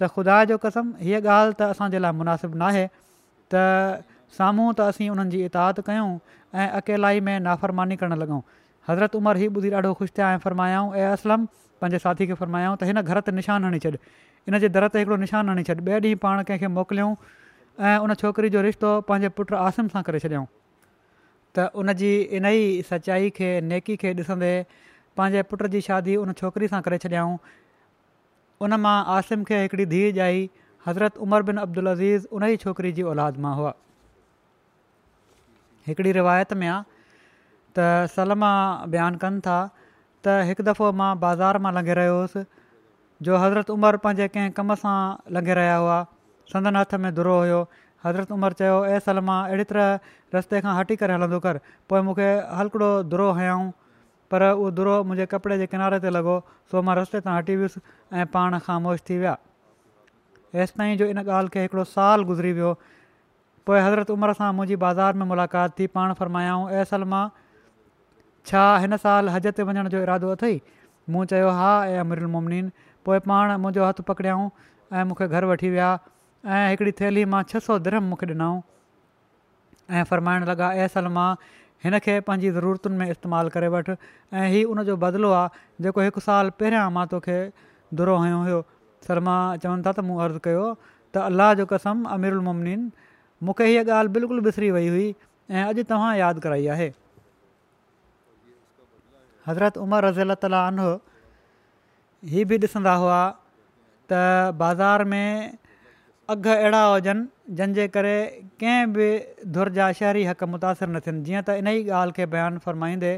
त 0.00 0.04
ख़ुदा 0.16 0.36
जो 0.52 0.56
कसम 0.64 0.86
हीअ 1.06 1.20
ॻाल्हि 1.24 1.52
त 1.58 1.62
असांजे 1.74 1.98
लाइ 2.02 2.12
मुनासिबु 2.20 2.56
न 2.58 2.62
आहे 2.68 2.86
त 3.48 3.54
साम्हूं 4.38 4.70
त 4.78 4.88
असीं 4.92 5.08
उन्हनि 5.10 5.30
जी 5.30 5.48
कयूं 5.56 6.10
ऐं 6.56 7.20
में 7.28 7.36
नाफ़रमानी 7.48 7.96
करणु 8.02 8.16
लॻऊं 8.22 8.40
हज़रत 8.88 9.16
उमिरि 9.20 9.38
हीउ 9.40 9.50
ॿुधी 9.56 9.70
ॾाढो 9.78 9.92
ख़ुशि 10.00 10.12
थिया 10.16 10.26
ऐं 10.32 10.38
फ़रमायाऊं 10.44 10.94
ऐं 11.00 11.06
असलम 11.12 11.44
पंहिंजे 11.80 11.98
साथी 12.04 12.26
खे 12.28 12.34
फ़रमायाऊं 12.42 12.76
त 12.80 12.90
हिन 12.90 13.00
घर 13.04 13.20
ते 13.26 13.30
निशान 13.40 13.64
हणी 13.64 13.78
छॾ 13.84 13.90
इन 14.48 14.58
जे 14.64 14.68
दर 14.76 14.86
ते 14.94 14.98
हिकिड़ो 15.02 15.16
हणी 15.16 15.26
छॾु 15.32 15.42
ॿिए 15.88 16.00
ॾींहुं 16.06 16.20
पाण 16.24 16.42
कंहिंखे 16.48 16.66
मोकिलियऊं 16.76 17.14
ऐं 17.88 17.98
उन 18.04 18.14
छोकिरी 18.22 18.48
जो 18.54 18.62
रिश्तो 18.66 18.90
पंहिंजे 19.08 19.28
पुट 19.36 19.52
आसिम 19.66 19.88
सां 19.94 20.02
करे 20.08 20.18
छॾियऊं 20.26 20.44
त 21.56 21.66
इन 22.38 22.50
ई 22.52 22.64
सचाई 22.90 23.30
खे 23.38 23.50
नेकी 23.72 23.96
खे 24.04 24.12
ॾिसंदे 24.14 24.52
पंहिंजे 25.16 25.42
पुट 25.50 25.66
जी 25.74 25.80
शादी 25.90 26.16
उन 26.24 26.32
छोकिरी 26.40 26.68
सां 26.74 26.80
करे 26.88 26.98
उन 28.64 28.74
मां 28.84 28.94
आसिम 29.14 29.42
खे 29.48 29.56
हिकिड़ी 29.62 29.86
धीउ 29.92 30.10
ॼाई 30.26 30.38
हज़रत 30.86 31.18
उमर 31.26 31.42
बिन 31.48 31.58
अब्दुल 31.62 31.90
अज़ीज़ 31.92 32.26
उन 32.38 32.44
ई 32.50 32.60
छोकिरी 32.64 32.92
जी 32.98 33.02
औलाद 33.12 33.40
मां 33.46 33.54
हुआ 33.58 33.72
हिकिड़ी 35.88 36.12
रिवायत 36.18 36.52
में 36.62 36.66
आहे 36.68 36.82
त 37.78 37.88
सलमा 38.16 38.52
बयानु 38.94 39.22
कनि 39.24 39.40
था 39.48 39.56
त 39.78 40.36
हिकु 40.50 40.66
दफ़ो 40.70 40.92
मां 41.02 41.10
बाज़ारि 41.24 41.64
मां 41.66 41.74
लंघे 41.78 41.96
रहियो 42.00 42.16
हुउसि 42.20 42.44
जो 43.28 43.38
हज़रत 43.44 43.74
उमिरि 43.78 44.02
पंहिंजे 44.06 44.28
कंहिं 44.38 44.54
कम 44.60 44.74
सां 44.84 44.94
लंघे 45.38 45.58
रहिया 45.60 45.76
हुआ 45.82 45.98
संदन 46.54 46.80
हथ 46.82 46.96
में 47.04 47.10
धुरो 47.20 47.36
हुयो 47.40 47.60
हज़रत 48.06 48.32
उमिरि 48.38 48.60
चयो 48.62 48.80
ऐं 48.94 48.98
सलमा 49.10 49.36
अहिड़ी 49.50 49.64
तरह 49.74 50.36
रस्ते 50.38 50.64
खां 50.68 50.74
हटी 50.80 50.96
करे 51.04 51.18
हलंदो 51.18 51.44
कर 51.48 51.60
पोइ 51.92 52.00
मूंखे 52.08 52.32
धुरो 53.14 53.28
हयऊं 53.40 53.68
पर 54.32 54.42
उहो 54.52 54.70
धुरो 54.76 54.98
मुंहिंजे 55.04 55.26
कपिड़े 55.34 55.56
जे 55.58 55.66
किनारे 55.72 55.98
ते 56.04 56.10
लॻो 56.10 56.34
सो 56.72 56.82
मां 56.88 56.94
रस्ते 56.98 57.20
तां 57.26 57.34
हटी 57.36 57.56
वियुसि 57.62 57.80
ऐं 57.86 58.26
पाण 58.34 58.58
ख़ामोश 58.58 59.00
थी 59.10 59.18
विया 59.22 59.34
हेसि 60.58 60.74
ताईं 60.78 60.96
जो 61.02 61.06
इन 61.14 61.18
ॻाल्हि 61.22 61.52
खे 61.56 61.62
हिकिड़ो 61.66 61.84
साल 61.94 62.22
गुज़री 62.30 62.52
वियो 62.58 62.72
पोइ 63.66 63.80
हज़रत 63.86 64.10
उमिरि 64.16 64.34
सां 64.40 64.48
मुंहिंजी 64.60 64.76
बाज़ारि 64.84 65.22
में 65.22 65.26
मुलाक़ात 65.32 65.78
थी 65.80 65.86
पाण 65.98 66.12
फ़रमायाऊं 66.20 66.72
असल 66.72 66.96
सलमा 66.96 67.22
छा 68.50 68.64
हिन 68.84 68.96
साल 69.04 69.28
हज 69.38 69.46
ते 69.60 69.68
वञण 69.70 69.88
जो 69.94 70.02
इरादो 70.06 70.34
अथई 70.38 70.60
मूं 71.14 71.24
चयो 71.32 71.50
हा 71.60 71.72
ऐ 71.86 71.96
अमरमन 72.06 72.70
पोइ 73.08 73.18
पाण 73.30 73.54
मुंहिंजो 73.66 73.86
हथ 73.90 74.02
पकड़ियाऊं 74.12 74.48
ऐं 74.96 75.04
मूंखे 75.12 75.28
घरु 75.28 75.50
वठी 75.54 75.70
विया 75.76 75.90
ऐं 76.56 76.64
हिकिड़ी 76.74 76.92
थैली 77.02 77.24
मां 77.36 77.42
छह 77.54 77.66
सौ 77.70 77.78
धर्म 77.88 78.10
मूंखे 78.12 78.26
ॾिनऊं 78.32 78.56
ऐं 80.00 80.04
फरमाइण 80.10 80.44
लॻा 80.50 80.72
एसल 80.84 80.94
सलमा 81.00 81.26
हिनखे 81.86 82.14
पंहिंजी 82.26 82.50
ज़रूरतुनि 82.54 82.96
में 83.00 83.08
इस्तेमालु 83.14 83.48
करे 83.54 83.68
वठि 83.72 83.94
ऐं 84.34 84.46
हीउ 84.52 84.70
उनजो 84.74 84.94
बदिलो 85.02 85.30
आहे 85.38 85.84
जेको 85.86 86.00
हिकु 86.06 86.20
साल 86.26 86.50
पहिरियां 86.58 86.82
मां 86.96 87.04
तोखे 87.12 87.34
दुरो 88.00 88.14
हुयो 88.22 88.38
हुयो 88.46 88.58
सर 89.06 89.20
चवनि 89.62 89.82
था 89.86 89.92
त 89.98 90.02
मूं 90.08 90.16
अर्ज़ु 90.24 90.40
कयो 90.46 90.64
त 90.86 91.22
अल्लाह 91.30 91.52
जो 91.60 91.66
कसम 91.72 92.02
अमीरु 92.16 92.40
उलमनीन 92.40 92.82
मूंखे 93.50 93.68
हीअ 93.68 93.84
ॻाल्हि 93.98 94.14
बिल्कुलु 94.16 94.44
बिसरी 94.48 94.70
वई 94.78 94.88
हुई 94.96 95.06
ऐं 95.58 95.62
अॼु 95.68 95.84
तव्हां 95.92 96.10
यादि 96.22 96.42
कराई 96.46 96.66
आहे 96.76 96.88
हज़रत 99.48 99.78
उमर 99.84 100.06
रज़ीला 100.06 100.38
तालो 100.46 100.90
इहे 102.30 102.44
बि 102.54 102.58
ॾिसंदा 102.70 102.96
हुआ 103.04 103.20
त 104.12 104.24
बाज़ारि 104.64 105.12
में 105.14 105.22
अघ 106.32 106.46
अहिड़ा 106.52 106.80
हुजनि 106.84 107.22
जंहिंजे 107.58 107.86
करे 107.96 108.14
कंहिं 108.60 108.92
बि 108.92 109.06
धुर 109.56 109.68
जा 109.74 109.90
शहरी 109.98 110.22
हक़ 110.28 110.42
मुतासिर 110.54 110.88
न 110.90 111.00
थियनि 111.04 111.20
जीअं 111.28 111.42
त 111.46 111.50
इन 111.62 111.68
ई 111.70 111.84
ॻाल्हि 111.98 112.16
खे 112.16 112.24
बयानु 112.32 112.58
फ़रमाईंदे 112.64 113.12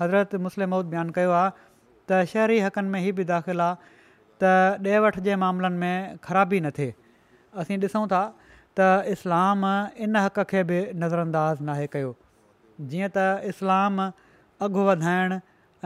हज़रत 0.00 0.34
मुस्लिम 0.44 0.76
बयानु 0.94 1.12
कयो 1.18 1.32
आहे 1.38 1.50
त 1.56 2.20
शहरी 2.32 2.56
हक़नि 2.66 2.88
में 2.94 3.00
हीअ 3.06 3.12
बि 3.20 3.24
दाख़िल 3.32 3.60
आहे 3.64 3.90
त 4.44 4.52
ॾे 4.86 5.02
वठि 5.06 5.20
जे 5.28 5.36
मामलनि 5.44 5.78
में 5.82 6.16
ख़राबी 6.28 6.58
न 6.68 6.70
थिए 6.78 6.94
असीं 7.64 7.76
ॾिसूं 7.84 8.04
था 8.14 8.22
त 8.80 8.88
इस्लाम 9.16 9.60
इन 10.08 10.12
हक़ 10.24 10.40
खे 10.54 10.60
बि 10.72 10.78
नज़रअंदाज़ 11.02 11.60
अंदाज़ 11.60 11.62
नाहे 11.68 11.84
कयो 11.98 12.14
जीअं 12.94 13.12
त 13.18 13.52
इस्लाम 13.52 14.02
अघु 14.64 14.80
वधाइणु 14.88 15.36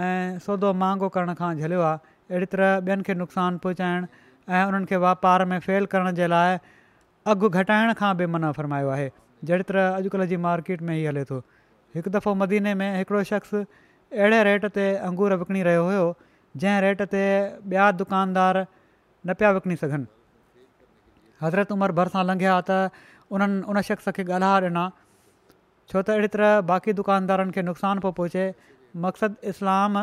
ऐं 0.06 0.38
सौदो 0.46 0.68
महांगो 0.86 1.08
करण 1.18 1.34
खां 1.42 1.52
झलियो 1.58 1.82
आहे 1.90 2.16
अहिड़ी 2.32 2.46
तरह 2.56 2.80
ॿियनि 2.86 3.02
खे 3.10 3.20
नुक़सानु 3.26 3.56
पहुचाइणु 3.68 4.06
ऐं 4.56 4.64
उन्हनि 4.66 4.86
खे 4.90 4.96
वापार 4.96 5.44
में 5.44 5.58
फेल 5.64 5.86
करण 5.92 6.12
जे 6.18 6.26
लाइ 6.26 6.56
अघु 7.32 7.48
घटाइण 7.48 7.92
खां 8.00 8.16
बि 8.16 8.26
मना 8.34 8.52
फरमायो 8.58 8.88
आहे 8.88 9.08
जहिड़ी 9.44 9.64
तरह 9.68 9.88
अॼुकल्ह 9.96 10.26
जी 10.26 10.36
मार्केट 10.44 10.82
में 10.88 10.94
ई 10.96 11.04
हले 11.06 11.24
थो 11.30 11.38
हिकु 11.94 12.10
दफ़ो 12.10 12.34
मदीने 12.42 12.74
में 12.80 12.88
हिकिड़ो 12.98 13.22
शख़्स 13.32 13.54
अहिड़े 13.56 14.42
रेट 14.48 14.64
ते 14.78 14.86
अंगूर 15.08 15.34
विकिणी 15.42 15.62
रहियो 15.68 15.84
हुयो 15.90 16.06
जंहिं 16.62 16.80
रेट 16.86 17.02
ते 17.14 17.22
ॿिया 17.72 17.90
दुकानदार 18.00 18.60
न 18.64 19.34
पिया 19.42 19.50
विकणी 19.58 19.76
सघनि 19.84 20.06
हज़रत 21.44 21.72
उमर 21.76 21.92
भर 22.00 22.12
सां 22.16 22.24
लंघिया 22.30 22.56
त 22.70 22.80
उन्हनि 23.36 23.60
उन 23.74 23.80
शख़्स 23.90 24.08
खे 24.20 24.24
ॻाल्हा 24.38 24.52
ॾिना 24.70 24.86
छो 25.92 26.00
त 26.00 26.16
अहिड़ी 26.16 26.28
तरह 26.38 26.60
बाक़ी 26.72 26.92
दुकानदारनि 27.02 27.52
खे 27.58 27.62
नुक़सान 27.70 28.00
पियो 28.06 28.12
पहुचे 28.22 28.46
मक़सदु 29.04 29.52
इस्लाम 29.54 30.02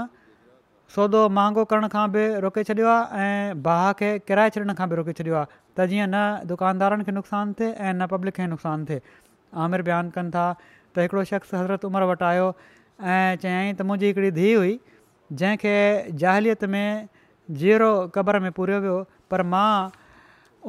सौदो 0.93 1.21
महांगो 1.38 1.63
करण 1.71 1.88
खां 1.93 2.04
बि 2.15 2.24
रोके 2.45 2.63
छॾियो 2.67 2.88
आहे 2.95 3.28
ऐं 3.28 3.62
बाह 3.67 3.86
खे 4.02 4.10
किराए 4.28 4.50
छॾण 4.56 4.74
खां 4.80 4.88
बि 4.91 4.95
रोके 5.00 5.13
छॾियो 5.19 5.36
आहे 5.41 5.48
त 5.78 5.88
जीअं 5.91 6.08
न 6.08 6.48
दुकानदारनि 6.52 7.04
खे 7.10 7.13
नुक़सानु 7.17 7.54
थिए 7.60 7.69
ऐं 7.74 7.93
न 7.93 8.08
पब्लिक 8.13 8.36
खे 8.39 8.48
नुक़सानु 8.54 8.86
थिए 8.89 9.02
आमिर 9.65 9.82
बयानु 9.89 10.13
कनि 10.17 10.32
था 10.36 10.45
त 10.60 11.06
हिकिड़ो 11.06 11.24
शख़्स 11.32 11.54
हज़रत 11.58 11.86
उमिरि 11.89 12.10
वटि 12.12 12.26
आयो 12.30 12.45
ऐं 12.52 13.36
चयाईं 13.45 13.74
त 13.74 13.89
मुंहिंजी 13.89 14.12
हिकिड़ी 14.12 14.32
धीउ 14.38 14.62
हुई 14.65 14.76
जंहिंखे 15.41 15.76
जाहिलियत 16.24 16.63
में 16.78 16.88
जीरो 17.63 17.89
क़बर 18.19 18.39
में 18.45 18.52
पूरियो 18.62 18.80
वियो 18.86 18.98
पर 19.34 19.43
मां 19.56 19.65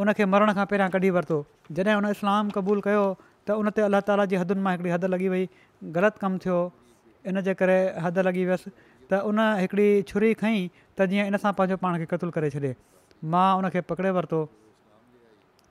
उनखे 0.03 0.25
मरण 0.33 0.53
खां 0.59 0.67
पहिरां 0.73 0.89
कढी 0.97 1.11
वरितो 1.19 1.37
जॾहिं 1.77 1.95
हुन 2.01 2.09
इस्लाम 2.17 2.51
क़बूलु 2.59 2.81
कयो 2.89 3.05
त 3.23 3.61
उन 3.63 3.71
ते 3.79 3.85
अलाह 3.91 4.05
ताला 4.11 4.25
जी 4.33 4.41
हदुनि 4.45 4.65
मां 4.67 4.73
हिकिड़ी 4.77 4.93
हद 4.99 5.09
लॻी 5.15 5.29
वई 5.37 5.47
ग़लति 6.01 6.23
कमु 6.27 6.43
थियो 6.47 6.59
इनजे 7.31 7.55
करे 7.63 7.77
हद 8.05 8.21
लॻी 8.31 8.45
वियसि 8.51 8.75
त 9.11 9.19
उन 9.31 9.41
हिकिड़ी 9.63 9.89
छुरी 10.11 10.31
खईं 10.43 10.65
त 10.99 11.07
जीअं 11.13 11.27
इन 11.31 11.37
सां 11.45 11.53
पंहिंजो 11.59 11.77
पाण 11.85 11.99
खे 12.03 12.07
क़तलु 12.13 12.33
करे 12.37 12.49
छॾे 12.55 12.71
मां 13.35 13.49
उन 13.59 13.69
खे 13.75 13.81
पकिड़े 13.91 14.11
वरितो 14.19 14.41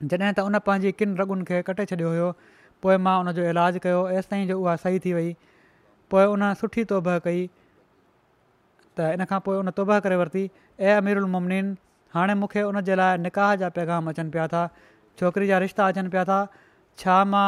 जॾहिं 0.02 0.32
त 0.36 0.44
उन 0.50 0.58
पंहिंजी 0.68 0.92
किनि 1.00 1.42
खे 1.50 1.58
कटे 1.70 1.86
छॾियो 1.92 2.12
हुयो 2.14 2.30
पोइ 2.86 2.96
मां 3.08 3.16
उनजो 3.24 3.44
इलाज 3.52 3.80
कयो 3.86 4.00
एसि 4.20 4.28
ताईं 4.32 4.48
जो 4.52 4.58
उहा 4.62 4.76
सही 4.84 5.02
थी 5.06 5.12
वई 5.18 5.28
पोइ 6.14 6.24
उन 6.36 6.44
सुठी 6.62 6.84
तोबह 6.94 7.18
कई 7.28 7.42
त 8.98 9.10
इन 9.18 9.24
खां 9.34 9.40
पोइ 9.48 9.56
उन 9.64 9.70
तोबह 9.80 10.00
करे 10.06 10.16
वरिती 10.22 10.44
ए 10.48 10.94
अमीरुलमनीन 11.02 11.72
हाणे 12.16 12.34
मूंखे 12.42 12.62
उनजे 12.72 12.94
लाइ 13.02 13.18
निकाह 13.28 13.54
जा 13.64 13.68
पैगाम 13.80 14.08
अचनि 14.14 14.30
पिया 14.36 14.46
था 14.56 14.62
छोकिरी 15.18 15.50
जा 15.52 15.58
रिश्ता 15.66 15.88
अचनि 15.94 16.14
पिया 16.16 16.24
था 16.32 16.38
छा 17.04 17.18
मां 17.34 17.46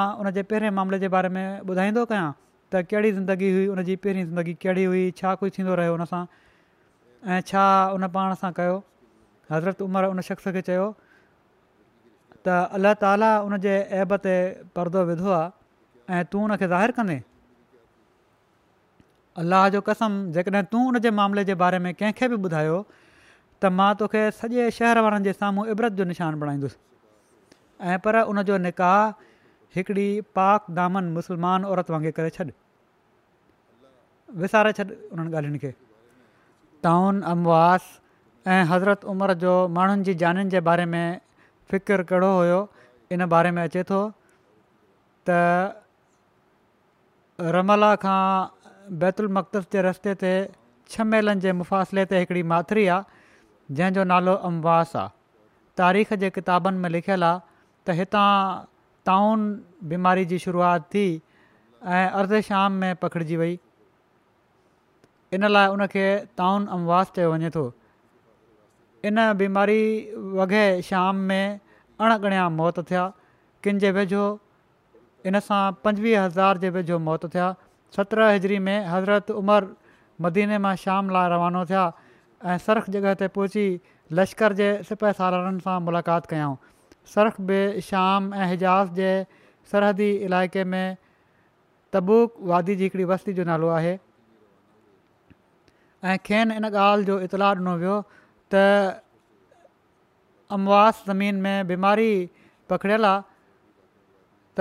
पहिरें 0.52 0.70
मामले 0.80 0.98
जे 1.06 1.08
बारे 1.16 1.28
में 1.38 1.44
ॿुधाईंदो 1.44 2.04
कयां 2.14 2.28
त 2.72 2.80
कहिड़ी 2.90 3.10
ज़िंदगी 3.16 3.50
हुई 3.52 3.66
उनजी 3.72 3.94
पहिरीं 4.04 4.24
ज़िंदगी 4.28 4.54
कहिड़ी 4.62 4.84
हुई 4.84 5.04
छा 5.16 5.34
कोई 5.40 5.50
थींदो 5.56 5.74
रहियो 5.80 5.94
उन 5.94 6.04
सां 6.12 6.20
ऐं 7.32 7.40
छा 7.48 7.64
हुन 7.92 8.06
पाण 8.16 8.34
सां 8.40 8.50
कयो 8.60 8.76
हज़रत 9.52 9.80
उमर 9.82 10.04
उन 10.12 10.20
शख़्स 10.28 10.48
खे 10.56 10.60
चयो 10.68 10.84
त 12.44 12.56
अल्लाह 12.76 12.92
ताला 13.04 13.30
उन 13.48 13.56
जे 13.64 13.72
ऐब 14.00 14.12
ते 14.26 14.34
परदो 14.76 15.00
विधो 15.10 15.30
आहे 15.36 16.16
ऐं 16.16 16.22
तूं 16.32 16.42
उनखे 16.48 16.68
ज़ाहिरु 16.74 16.96
कंदे 17.00 17.16
अलाह 19.44 19.64
जो 19.76 19.80
कसम 19.88 20.20
जेकॾहिं 20.36 20.62
तूं 20.74 20.82
उन 20.92 20.98
जे 21.06 21.10
मामले 21.22 21.44
जे 21.48 21.54
बारे 21.64 21.78
में 21.88 21.92
कंहिंखे 22.02 22.28
बि 22.34 22.40
ॿुधायो 22.50 22.76
त 23.62 23.72
मां 23.80 23.88
तोखे 24.04 24.22
सॼे 24.42 24.68
शहर 24.80 25.00
वारनि 25.08 25.30
जे 25.30 25.32
साम्हूं 25.40 25.64
इबरत 25.76 25.96
जो 26.02 26.04
निशान 26.12 26.38
बणाईंदुसि 26.44 26.78
ऐं 27.92 27.98
पर 28.08 28.20
उन 28.32 28.42
जो 28.52 28.60
निकाह 28.68 29.26
हिकिड़ी 29.76 30.08
पाक 30.36 30.64
दामन 30.78 31.04
मुस्लमान 31.16 31.64
औरत 31.72 31.90
वांगुरु 31.94 32.12
करे 32.18 32.30
छॾ 32.36 32.44
विसारे 34.42 34.72
छॾ 34.78 34.84
उन्हनि 34.96 35.32
ॻाल्हियुनि 35.32 35.58
खे 35.64 35.70
ताउन 36.86 37.20
अमवास 37.32 37.84
ऐं 38.54 38.62
हज़रत 38.72 39.04
उमिरि 39.12 39.34
जो 39.44 39.52
माण्हुनि 39.76 40.04
जी 40.08 40.14
जानि 40.22 40.44
जे 40.54 40.60
बारे 40.68 40.84
में 40.92 41.20
फ़िकिर 41.70 42.02
कहिड़ो 42.12 42.30
हुयो 42.38 42.60
इन 43.16 43.26
बारे 43.34 43.50
में 43.58 43.62
अचे 43.64 43.82
थो 43.90 44.00
त 45.28 45.38
रमला 47.56 47.94
खां 48.04 48.20
बैतुल 49.02 49.28
मकतस 49.38 49.66
जे 49.72 49.82
रस्ते 49.88 50.14
ते 50.24 50.32
छह 50.94 51.08
मेलनि 51.14 51.40
जे 51.46 51.52
मुफ़ासिले 51.60 52.04
ते 52.12 52.18
हिकिड़ी 52.24 52.42
माथिरी 52.54 52.86
आहे 52.96 53.26
जंहिंजो 53.80 54.04
नालो 54.14 54.34
अमवास 54.50 54.96
आहे 54.96 55.16
तारीख़ 55.82 56.14
जे 56.24 56.30
किताबनि 56.40 56.78
में 56.86 56.90
लिखियलु 56.98 57.30
आहे 57.32 57.40
त 57.86 57.98
हितां 58.02 58.28
ताउन 59.08 59.44
बीमारी 59.90 60.24
जी 60.30 60.38
शुरुआति 60.44 60.86
थी 60.94 61.04
ऐं 61.96 62.08
अर्ध 62.20 62.38
शाम 62.48 62.72
में 62.80 62.94
पकिड़िजी 63.02 63.36
वई 63.42 63.58
इन 65.36 65.46
लाइ 65.52 65.68
उनखे 65.76 66.06
ताउन 66.40 66.66
अमवास 66.76 67.12
चयो 67.16 67.30
वञे 67.34 67.50
थो 67.56 67.62
इन 69.10 69.22
बीमारी 69.40 69.80
वगे 70.40 70.64
शाम 70.90 71.24
में 71.32 71.46
अणगणियां 71.54 72.48
मौत 72.60 72.80
थिया 72.90 73.04
किन 73.64 73.78
जे 73.84 73.90
वेझो 73.98 74.24
इन 75.28 75.40
सां 75.48 75.62
पंजवीह 75.84 76.24
हज़ार 76.24 76.58
जे 76.64 76.68
वेझो 76.78 76.98
मौत 77.08 77.26
थिया 77.34 77.48
सत्रहं 77.96 78.34
हजरी 78.34 78.58
में 78.68 78.76
हज़रत 78.94 79.30
उमर 79.42 79.68
मदीने 80.26 80.58
मां 80.66 80.74
शाम 80.84 81.10
लाइ 81.16 81.28
रवानो 81.34 81.64
थिया 81.72 81.84
ऐं 82.50 82.58
सर्ख 82.70 82.90
जॻह 82.96 83.14
ते 83.22 83.28
पहुची 83.38 83.64
लश्कर 84.20 84.58
जे 84.62 84.70
सिपह 84.90 85.16
सालारनि 85.22 85.64
सां 85.68 85.78
मुलाक़ात 85.90 86.26
कयऊं 86.34 86.56
सर्ख़ 87.14 87.40
बि 87.50 87.58
शाम 87.90 88.30
ऐं 88.34 88.44
हेजाज़ 88.48 89.00
जे 89.00 89.10
सरहदी 89.72 90.08
इलाइक़े 90.28 90.64
में 90.72 90.88
तबूक 91.96 92.28
वादी 92.52 92.74
जी 92.80 92.84
हिकिड़ी 92.88 93.06
वस्ती 93.10 93.32
जो 93.40 93.44
नालो 93.50 93.68
आहे 93.76 93.94
ऐं 96.12 96.16
खेनि 96.30 96.52
इन 96.56 96.64
ॻाल्हि 96.72 97.02
जो 97.10 97.14
इतलाह 97.28 97.48
ॾिनो 97.60 97.74
वियो 97.84 97.96
त 98.54 98.54
अम्बास 100.56 100.94
ज़मीन 101.08 101.34
में 101.46 101.56
बीमारी 101.72 102.10
पकड़ियल 102.72 103.02
आहे 103.12 103.20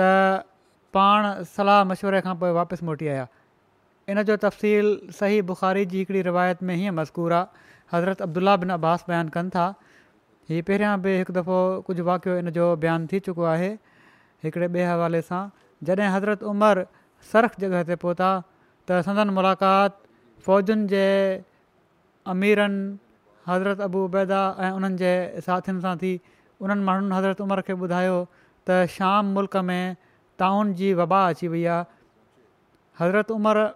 पाण 0.96 1.20
सलाह 1.56 1.80
मशवरे 1.92 2.20
खां 2.28 2.36
पोइ 2.42 2.52
वापसि 2.60 2.82
मोटी 2.90 3.08
आया 3.16 3.26
इन 4.12 4.16
जो 4.32 4.36
तफ़सील 4.46 4.86
सही 5.20 5.38
बुख़ारी 5.52 5.86
जी 5.92 5.98
हिकिड़ी 6.04 6.22
रिवायत 6.32 6.58
में 6.70 6.74
हीअं 6.80 6.92
मज़कूर 7.00 7.32
आहे 7.40 7.46
हज़रत 7.94 8.22
अब्दुल्ला 8.28 8.56
बिन 8.64 8.70
अब्बास 8.78 9.08
बयानु 9.10 9.34
कनि 9.38 9.50
था 9.56 9.66
हीअ 10.50 10.62
पहिरियां 10.68 10.92
बि 11.04 11.12
हिकु 11.20 11.32
दफ़ो 11.36 11.56
कुझु 11.86 12.04
वाक़ियो 12.04 12.34
इन 12.42 12.50
जो 12.56 12.66
बयानु 12.82 13.06
थी 13.12 13.18
चुको 13.24 13.42
आहे 13.52 13.66
हिकिड़े 14.44 14.68
ॿिए 14.76 14.84
हवाले 14.90 15.18
सां 15.24 15.40
जॾहिं 15.88 16.06
हज़रत 16.14 16.42
उमिरि 16.52 16.84
सरख 17.32 17.58
जॻह 17.64 17.82
ते 17.90 17.96
पहुता 18.04 18.28
त 18.88 19.00
संदन 19.08 19.30
मुलाक़ात 19.38 19.98
फ़ौजुनि 20.46 20.86
जे 20.92 21.02
अमीरनि 22.34 22.80
हज़रत 23.50 23.80
अबूबैदा 23.88 24.38
ऐं 24.62 24.70
उन्हनि 24.78 24.96
जे 25.02 25.10
साथियुनि 25.50 25.82
सां 25.86 25.92
थी 26.04 26.14
उन्हनि 26.68 26.88
माण्हुनि 26.88 27.14
हज़रत 27.18 27.44
उमिरि 27.48 27.66
खे 27.68 27.76
ॿुधायो 27.82 28.16
त 28.32 28.80
शाम 28.94 29.34
मुल्क 29.40 29.62
में 29.72 29.84
ताउन 30.44 30.72
जी 30.80 30.92
वबा 31.02 31.20
अची 31.34 31.52
वई 31.56 31.64
आहे 31.76 31.92
हज़रत 33.02 33.36
उमिरि 33.38 33.66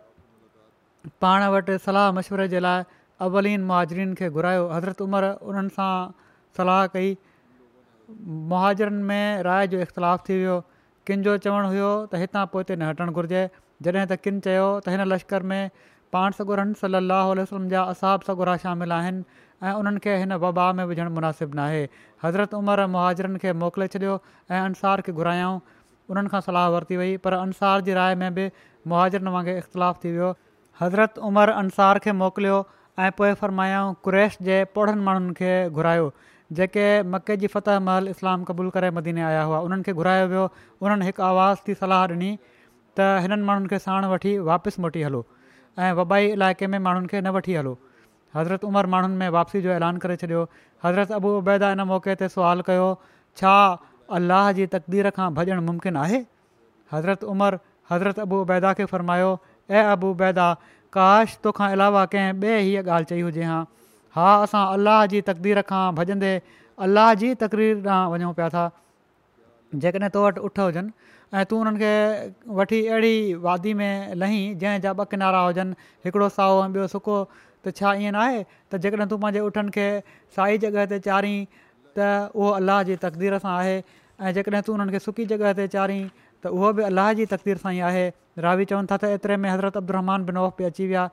पाण 1.27 1.47
वटि 1.59 1.79
सलाह 1.91 2.11
मशवरे 2.23 2.49
जे 2.57 2.65
लाइ 2.69 2.91
अवलीनि 3.29 3.63
महाजरीन 3.75 4.19
खे 4.23 4.33
घुरायो 4.41 4.67
हज़रत 4.77 5.09
उमिरि 5.11 5.33
उन्हनि 5.53 5.77
सलाह 6.57 6.87
कई 6.97 7.15
मुहाजरनि 8.53 9.03
में 9.11 9.43
राय 9.49 9.67
जो 9.75 9.81
इख़्तिलाफ़ु 9.87 10.25
थी 10.29 10.37
वियो 10.43 10.57
किन 11.11 11.23
जो 11.29 11.37
चवणु 11.47 11.69
हुयो 11.75 11.91
त 11.91 12.21
हितां 12.23 12.45
पोइ 12.55 12.65
हिते 12.65 12.77
न 12.77 12.89
हटणु 12.93 13.13
घुरिजे 13.21 13.45
जॾहिं 13.87 14.05
त 14.05 14.19
किन 14.27 14.41
चयो 14.47 14.67
त 14.81 14.95
हिन 14.95 15.05
लश्कर 15.13 15.47
में 15.53 15.63
पाण 16.17 16.37
सॻु 16.41 16.57
सली 16.83 16.99
अलाह 17.01 17.31
वसलम 17.41 17.69
जा 17.75 17.85
असाब 17.95 18.29
सा 18.31 18.57
शामिल 18.65 18.97
आहिनि 18.97 19.25
ऐं 19.71 20.19
हिन 20.25 20.39
वबा 20.45 20.67
में 20.81 20.85
विझणु 20.91 21.11
मुनासिबु 21.21 21.59
नाहे 21.61 21.81
हज़रत 22.27 22.57
उमिरि 22.61 22.87
मुहाजरनि 22.97 23.43
खे 23.47 23.55
मोकिले 23.63 23.87
छॾियो 23.95 24.17
ऐं 24.51 24.61
अंसार 24.61 25.03
खे 25.09 25.13
घुरायाऊं 25.23 25.61
उन्हनि 26.13 26.33
खां 26.35 26.41
सलाहु 26.49 26.75
वरिती 26.77 26.97
वई 27.03 27.15
पर 27.27 27.39
अंसार 27.41 27.87
जी 27.89 27.95
राय 28.01 28.15
में 28.25 28.29
बि 28.41 28.47
मुहाजरनि 28.93 29.33
वांगुरु 29.37 29.63
इख़्तिलाफ़ु 29.63 30.05
थी 30.05 30.13
वियो 30.17 30.31
हज़रत 30.83 31.23
उमरि 31.31 31.57
अंसार 31.63 32.03
खे 32.07 32.15
मोकिलियो 32.23 32.59
ऐं 33.07 33.11
पोइ 33.21 33.33
फरमायाऊं 33.43 33.95
क्रैश 34.09 34.39
जे 34.51 34.59
पोढ़नि 34.79 35.07
माण्हुनि 35.11 35.35
खे 35.43 35.53
घुरायो 35.81 36.11
जेके 36.59 36.87
मके 37.11 37.37
जी 37.43 37.47
फतेह 37.55 37.79
महल 37.89 38.09
इस्लाम 38.09 38.43
क़बूल 38.49 38.69
करे 38.71 38.91
मदीने 38.97 39.23
आया 39.31 39.43
हुआ 39.51 39.59
उन्हनि 39.69 39.83
खे 39.87 39.93
घुरायो 40.03 40.27
वियो 40.33 40.43
उन्हनि 40.55 41.07
हिकु 41.09 41.23
आवाज़ 41.29 41.63
थी 41.69 41.75
सलाह 41.83 42.03
ॾिनी 42.13 42.31
त 42.99 43.07
हिननि 43.27 43.47
माण्हुनि 43.51 43.71
खे 43.73 43.79
साण 43.85 44.07
वठी 44.13 44.33
वापसि 44.51 44.83
मोटी 44.87 45.03
हलो 45.07 45.21
ऐं 45.87 45.93
वबाई 46.01 46.29
इलाइक़े 46.37 46.67
में 46.75 46.79
माण्हुनि 46.89 47.11
खे 47.15 47.21
न 47.21 47.35
वठी 47.39 47.55
हलो 47.61 47.75
हज़रत 48.37 48.69
उमिरि 48.71 48.93
माण्हुनि 48.97 49.17
में 49.23 49.29
वापसी 49.39 49.63
जो 49.67 49.73
ऐलान 49.79 50.05
करे 50.05 50.17
छॾियो 50.25 50.45
हज़रत 50.85 51.13
अबू 51.23 51.35
उबैदा 51.39 51.71
इन 51.77 51.83
मौक़े 51.95 52.21
ते 52.25 52.29
सुवाल 52.37 52.65
कयो 52.71 52.89
छा 53.43 53.57
अलाह 54.21 54.51
जी 54.61 54.67
तक़दीर 54.79 55.11
खां 55.21 55.31
भॼणु 55.43 55.61
मुमकिनु 55.71 56.05
आहे 56.07 56.21
हज़रत 56.97 57.25
उमर 57.37 57.59
हज़रत 57.93 58.25
अबूबैदा 58.27 58.73
खे 58.83 58.89
फ़र्मायो 58.97 59.33
ऐं 59.83 59.87
उबैदा 60.15 60.51
काश 60.99 61.39
तोखां 61.47 61.71
अलावा 61.79 62.05
कंहिं 62.15 62.43
ॿिए 62.51 62.67
हीअ 62.69 62.85
ॻाल्हि 62.89 63.15
चई 63.15 63.27
हुजे 63.29 63.47
हा 63.53 63.61
हा 64.17 64.31
असां 64.43 64.63
अल्लाह 64.77 65.05
जी 65.13 65.21
तक़दीर 65.29 65.61
खां 65.69 65.85
भॼंदे 65.99 66.33
अल्लाह 66.87 67.13
जी 67.23 67.29
तक़रीर 67.43 67.85
ॾांहुं 67.93 68.13
वञूं 68.15 68.33
पिया 68.41 68.49
था 68.57 68.65
जेकॾहिं 69.85 70.11
तो 70.17 70.25
वटि 70.27 70.41
उठ 70.49 70.59
हुजनि 70.65 70.93
ऐं 71.35 71.45
तूं 71.53 71.61
उन्हनि 71.65 71.79
खे 71.87 71.93
वठी 72.59 72.81
अहिड़ी 72.87 73.35
वादी 73.47 73.73
में 73.83 73.95
लही 74.25 74.43
जंहिं 74.65 74.83
जा 74.87 74.93
ॿ 75.01 75.09
किनारा 75.15 75.41
हुजनि 75.47 75.89
हिकिड़ो 76.09 76.29
साओ 76.39 76.59
ऐं 76.65 76.69
ॿियो 76.77 76.89
सुको 76.97 77.17
त 77.37 77.75
छा 77.81 77.95
ईअं 78.05 78.13
न 78.17 78.25
आहे 78.27 78.39
त 78.45 78.83
जेकॾहिं 78.87 79.11
तूं 79.15 79.21
पंहिंजे 79.25 79.47
उठनि 79.51 79.75
खे 79.79 79.87
साई 80.39 80.63
जॻह 80.67 80.87
ते 80.95 81.01
चाढ़ी 81.09 81.35
त 81.57 82.13
उहो 82.43 82.55
अल्लाह 82.61 82.83
जी 82.91 83.01
तक़दीर 83.09 83.41
सां 83.47 83.55
आहे 83.57 83.75
ऐं 83.79 84.37
जेकॾहिं 84.41 84.69
तूं 84.69 84.77
उन्हनि 84.79 84.97
खे 84.99 85.05
सुकी 85.09 85.29
जॻह 85.35 85.57
ते 85.63 85.69
चाढ़ी 85.77 86.01
त 86.21 86.57
उहो 86.59 86.73
बि 86.77 86.83
अलाह 86.91 87.13
जी 87.23 87.27
तकदीर 87.35 87.65
सां 87.67 87.73
ई 87.75 87.87
आहे 87.93 88.05
रावी 88.47 88.69
चवनि 88.75 88.93
था 88.93 89.01
त 89.03 89.15
एतिरे 89.19 89.41
में 89.45 89.51
हज़रत 89.57 89.83
अब्दुमान 89.85 90.25
बि 90.33 90.71
अची 90.73 90.87
विया 90.93 91.07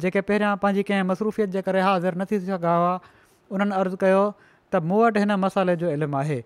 जेके 0.00 0.20
पहिरियां 0.28 0.56
पंहिंजी 0.64 0.82
कंहिं 0.90 1.02
मसरूफ़ियत 1.10 1.50
जे 1.50 1.62
करे 1.62 1.80
हाज़िर 1.80 2.14
न 2.18 2.24
थी 2.30 2.38
सघिया 2.40 2.72
हुआ 2.76 2.94
उन्हनि 3.56 3.74
अर्ज़ु 3.82 3.96
कयो 4.02 4.22
त 4.74 4.80
मूं 4.90 5.02
वटि 5.04 5.20
हिन 5.24 5.32
मसाले 5.46 5.76
जो 5.82 5.90
इल्मु 5.98 6.16
आहे 6.20 6.38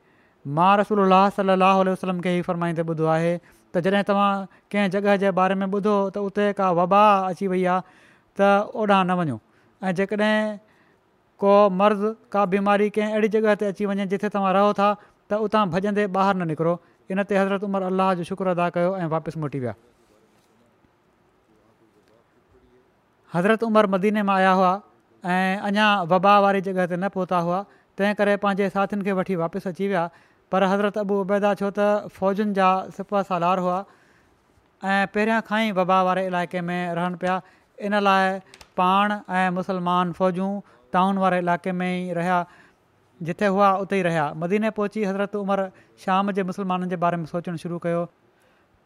मां 0.58 0.68
रसूल 0.80 0.98
अलाह 1.04 1.28
सलाहु 1.38 1.84
वसलम 1.90 2.20
खे 2.26 2.34
ई 2.38 2.42
फ़रमाईंदे 2.48 2.82
ॿुधो 2.92 3.04
आहे 3.16 3.30
त 3.40 3.80
जॾहिं 3.86 4.02
तव्हां 4.10 4.30
कंहिं 4.74 4.90
जॻह 4.96 5.16
जे 5.24 5.30
बारे 5.40 5.54
में 5.60 5.66
ॿुधो 5.78 5.96
त 6.14 6.24
उते 6.28 6.48
का 6.60 6.70
वबा 6.80 7.02
अची 7.32 7.46
वई 7.54 7.64
आहे 7.72 7.98
त 8.40 8.52
ओॾांहुं 8.76 9.04
न 9.04 9.18
वञो 9.22 9.38
ऐं 9.82 9.94
जेकॾहिं 10.00 10.36
को 11.44 11.56
मर्ज़ 11.80 12.06
का 12.36 12.44
बीमारी 12.56 12.90
कंहिं 12.98 13.12
अहिड़ी 13.18 13.28
जॻह 13.38 13.54
ते 13.62 13.66
अची 13.74 13.88
वञे 13.92 14.06
जिथे 14.14 14.28
तव्हां 14.36 14.52
रहो 14.60 14.72
था 14.80 14.92
त 15.02 15.42
उतां 15.48 15.64
भॼंदे 15.76 16.06
ॿाहिरि 16.20 16.38
न 16.44 16.48
निकिरो 16.52 16.78
इन 17.16 17.22
ते 17.28 17.38
हज़रत 17.42 17.68
उमर 17.70 17.92
अलाह 17.92 18.14
जो 18.22 18.30
शुक्र 18.32 18.56
अदा 18.56 18.68
कयो 18.78 18.96
ऐं 19.04 19.08
वापसि 19.16 19.40
मोटी 19.44 19.60
विया 19.64 19.74
हज़रत 23.34 23.62
उमिरि 23.64 23.88
मदीने 23.92 24.22
मां 24.26 24.36
आया 24.40 24.52
हुआ 24.58 24.70
ऐं 25.24 25.60
अञा 25.68 25.86
वबा 26.12 26.34
वारी 26.44 26.60
जॻह 26.68 26.86
ते 26.92 26.96
न 26.96 27.08
पहुता 27.16 27.38
हुआ 27.46 27.60
तंहिं 28.00 28.14
करे 28.20 28.36
पंहिंजे 28.44 28.68
साथियुनि 28.76 29.04
खे 29.08 29.12
वठी 29.20 29.34
वापसि 29.40 29.68
अची 29.72 29.88
विया 29.92 30.04
पर 30.54 30.64
हज़रत 30.72 30.98
अबू 31.04 31.20
उबैदा 31.26 31.50
छो 31.60 31.70
त 31.78 32.12
फ़ौजुनि 32.16 32.54
जा 32.58 32.68
सिपा 32.98 33.22
सालार 33.30 33.64
हुआ 33.66 33.76
ऐं 34.84 35.10
पहिरियां 35.16 35.40
खां 35.50 35.60
ई 35.66 35.74
वबा 35.80 35.98
वारे 36.08 36.24
इलाइक़े 36.30 36.60
में 36.68 36.94
रहनि 37.00 37.20
पिया 37.24 37.34
इन 37.88 37.98
लाइ 38.06 38.38
पाण 38.82 39.16
ऐं 39.16 39.50
मुसलमान 39.58 40.12
फ़ौजूं 40.20 40.48
टाउन 40.96 41.18
वारे 41.24 41.38
इलाइक़े 41.44 41.72
में 41.82 41.90
ई 41.90 42.16
रहिया 42.20 42.38
जिथे 43.30 43.50
हुआ 43.56 43.70
उते 43.84 43.98
ई 44.00 44.06
रहिया 44.08 44.26
मदीने 44.46 44.70
पहुची 44.80 45.04
हज़रत 45.10 45.36
उमिरि 45.42 45.68
शाम 46.06 46.32
जे 46.40 46.42
मुस्लमाननि 46.52 46.90
जे 46.94 47.00
बारे 47.04 47.20
में 47.24 47.28
सोचणु 47.34 47.64
शुरू 47.66 47.78
कयो 47.88 48.06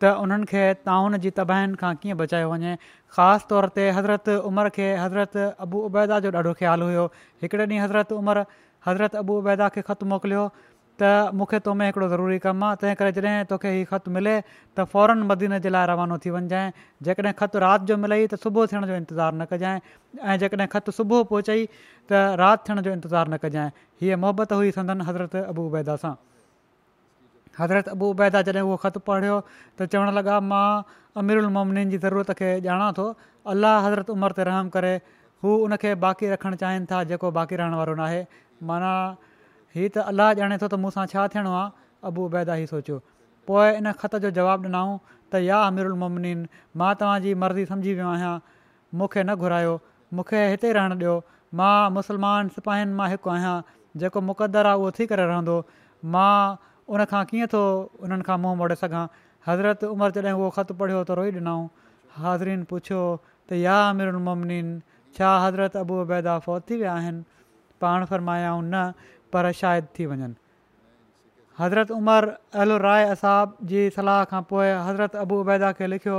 त 0.03 0.11
उन्हनि 0.25 0.47
खे 0.51 0.61
ताउन 0.88 1.17
जी 1.25 1.31
तबाहनि 1.38 1.75
खां 1.81 1.93
कीअं 2.05 2.17
बचायो 2.21 2.47
वञे 2.53 2.71
ख़ासि 3.17 3.47
तौर 3.51 3.67
ते 3.77 3.83
हज़रत 3.99 4.31
उमिरि 4.51 4.71
खे 4.79 4.87
हज़रत 5.01 5.37
अबू 5.67 5.83
उबैदा 5.88 6.17
जो 6.25 6.33
ॾाढो 6.38 6.53
ख़्यालु 6.61 6.88
हुयो 6.91 7.05
हिकिड़े 7.45 7.65
ॾींहुं 7.67 7.83
हज़रत 7.85 8.12
उमिरि 8.21 8.43
हज़रत 8.87 9.15
अबूबैदा 9.21 9.69
खे 9.77 9.83
ख़तु 9.91 10.07
मोकिलियो 10.15 10.43
त 11.03 11.11
मूंखे 11.43 11.61
तोमें 11.69 11.85
हिकिड़ो 11.91 12.09
ज़रूरी 12.15 12.38
कमु 12.47 12.67
आहे 12.71 12.81
तंहिं 12.81 12.97
करे 13.03 13.12
जॾहिं 13.21 13.45
तोखे 13.53 13.71
हीउ 13.77 13.87
ख़तु 13.93 14.15
मिले 14.17 14.35
त 14.47 14.88
फौरन 14.95 15.23
मदीन 15.31 15.57
जे 15.69 15.73
लाइ 15.77 15.91
रवानो 15.93 16.19
थी 16.27 16.35
वञजांइ 16.38 16.75
जेकॾहिं 17.11 17.35
ख़तु 17.45 17.62
राति 17.67 17.88
जो 17.93 17.99
मिलई 18.07 18.27
त 18.35 18.41
सुबुह 18.47 18.69
थियण 18.75 18.88
जो 18.91 18.99
इंतज़ारु 19.05 19.37
न 19.37 19.49
कजांइ 19.55 19.81
ऐं 20.33 20.38
जेकॾहिं 20.45 20.69
ख़तु 20.77 20.99
सुबुह 20.99 21.25
पहुचईं 21.31 21.79
त 21.79 22.27
राति 22.45 22.69
थियण 22.71 22.85
जो 22.91 22.99
इंतज़ारु 22.99 23.35
न 23.38 23.41
कजांइ 23.47 23.73
हीअ 24.03 24.21
मुहबत 24.27 24.59
हुई 24.59 24.77
संदन 24.81 25.09
हज़रत 25.12 25.41
अबू 25.45 25.71
उबैदा 25.73 25.99
सां 26.07 26.15
हज़रत 27.61 27.88
अबू 27.95 28.07
उबैदा 28.12 28.41
जॾहिं 28.49 28.62
उहो 28.69 28.77
ख़त 28.85 28.99
पढ़ियो 29.09 29.37
त 29.49 29.88
चवणु 29.95 30.12
लॻा 30.19 30.37
मां 30.53 30.67
अमीर 31.23 31.38
उलमोमन 31.43 31.83
जी 31.95 31.99
ज़रूरत 32.05 32.31
खे 32.38 32.49
ॼाणा 32.69 32.87
थो 32.99 33.05
अल्लाह 33.53 33.77
हज़रत 33.87 34.12
उमिरि 34.17 34.37
ते 34.41 34.47
रहम 34.49 34.69
करे 34.77 34.93
हू 35.45 35.57
उनखे 35.67 35.93
बाक़ी 36.05 36.31
रखणु 36.35 36.61
चाहिनि 36.62 36.88
था 36.93 37.03
जेको 37.12 37.31
बाक़ी 37.41 37.61
रहण 37.62 37.77
वारो 37.81 37.95
न 38.01 38.41
माना 38.71 38.93
ही 39.77 39.85
त 39.97 40.09
अलाह 40.12 40.33
ॼाणे 40.41 40.61
थो 40.62 40.67
त 40.73 40.81
मूंसां 40.85 41.07
छा 41.12 41.27
थियणो 41.37 41.53
आहे 41.59 41.85
अबू 42.12 42.27
उबैदा 42.31 42.57
ई 42.65 42.73
सोचियो 42.73 42.99
पोइ 43.51 43.77
इन 43.83 43.93
ख़त 44.01 44.17
जो 44.25 44.31
जवाबु 44.41 44.71
ॾिनऊं 44.73 44.97
त 45.33 45.45
या 45.51 45.61
अमिरमन 45.69 46.49
मां 46.83 46.91
तव्हांजी 47.05 47.35
मर्ज़ी 47.45 47.65
सम्झी 47.75 47.93
वियो 48.01 48.09
आहियां 48.17 48.35
मूंखे 49.01 49.23
न 49.29 49.37
घुरायो 49.45 49.75
मूंखे 50.17 50.41
हिते 50.55 50.73
रहणु 50.81 50.97
ॾियो 51.05 51.15
मां 51.61 51.77
मुस्लमान 52.01 52.49
सिपाहिनि 52.59 52.97
मां 53.03 53.09
हिकु 53.15 53.31
आहियां 53.38 53.55
जेको 54.03 54.21
मुक़दरु 54.31 54.69
आहे 54.73 54.79
उहो 54.85 54.91
थी 54.99 55.07
करे 55.12 55.27
रहंदो 55.33 55.57
मां 56.12 56.35
उनखां 56.94 57.20
कीअं 57.31 57.48
थो 57.52 57.61
उन्हनि 58.07 58.24
खां 58.28 58.37
मुंहुं 58.44 58.57
मोड़े 58.62 58.76
सघां 58.85 59.02
हज़रत 59.48 59.85
उमिरि 59.90 60.14
जॾहिं 60.20 60.35
उहो 60.40 60.48
ख़तु 60.57 60.74
पढ़ियो 60.81 60.98
त 61.07 61.16
रोई 61.20 61.31
ॾिनऊं 61.35 61.61
हाज़रीन 62.24 62.64
पुछियो 62.72 63.00
त 63.28 63.61
या 63.61 63.76
अमिर 63.92 64.18
मुमनीन 64.26 64.72
छा 65.18 65.31
हज़रत 65.44 65.78
अबू 65.85 66.00
अबैदा 66.07 66.35
फ़ौत 66.46 66.66
थी 66.70 66.76
विया 66.83 66.92
आहिनि 67.02 67.24
पाण 67.85 68.05
न 68.11 68.83
पर 69.37 69.50
शायदि 69.61 69.88
थी 69.98 70.09
वञनि 70.11 70.37
हज़रत 71.61 71.94
उमिरि 71.98 72.35
अल 72.64 72.74
राय 72.85 73.09
असाब 73.14 73.55
जी 73.70 73.85
सलाह 73.98 74.20
खां 74.35 74.42
पोइ 74.52 74.66
हज़रत 74.88 75.16
अबू 75.24 75.38
अबैदा 75.46 75.70
खे 75.81 75.88
लिखियो 75.94 76.18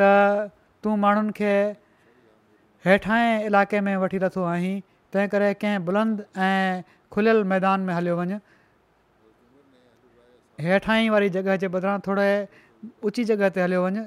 त 0.00 0.48
तूं 0.86 0.94
माण्हुनि 1.04 1.34
खे 1.42 1.52
हेठां 2.88 3.20
इलाइक़े 3.50 3.84
में 3.90 3.94
वठी 4.04 4.22
लथो 4.26 4.44
आहीं 4.54 4.74
तंहिं 5.14 5.30
करे 5.36 5.52
कंहिं 5.64 5.84
बुलंद 5.90 6.24
ऐं 6.48 6.86
खुलियल 7.16 7.44
मैदान 7.54 7.88
में 7.88 7.94
हलियो 7.98 8.16
वञु 8.22 8.38
हेठाई 10.66 11.04
ई 11.04 11.08
वारी 11.14 11.28
जॻह 11.36 11.56
जे 11.62 11.68
बदिरां 11.76 11.96
थोरे 12.06 12.26
ऊची 13.10 13.24
जॻह 13.30 13.48
ते 13.56 13.62
हलियो 13.64 13.82
वञु 13.84 14.04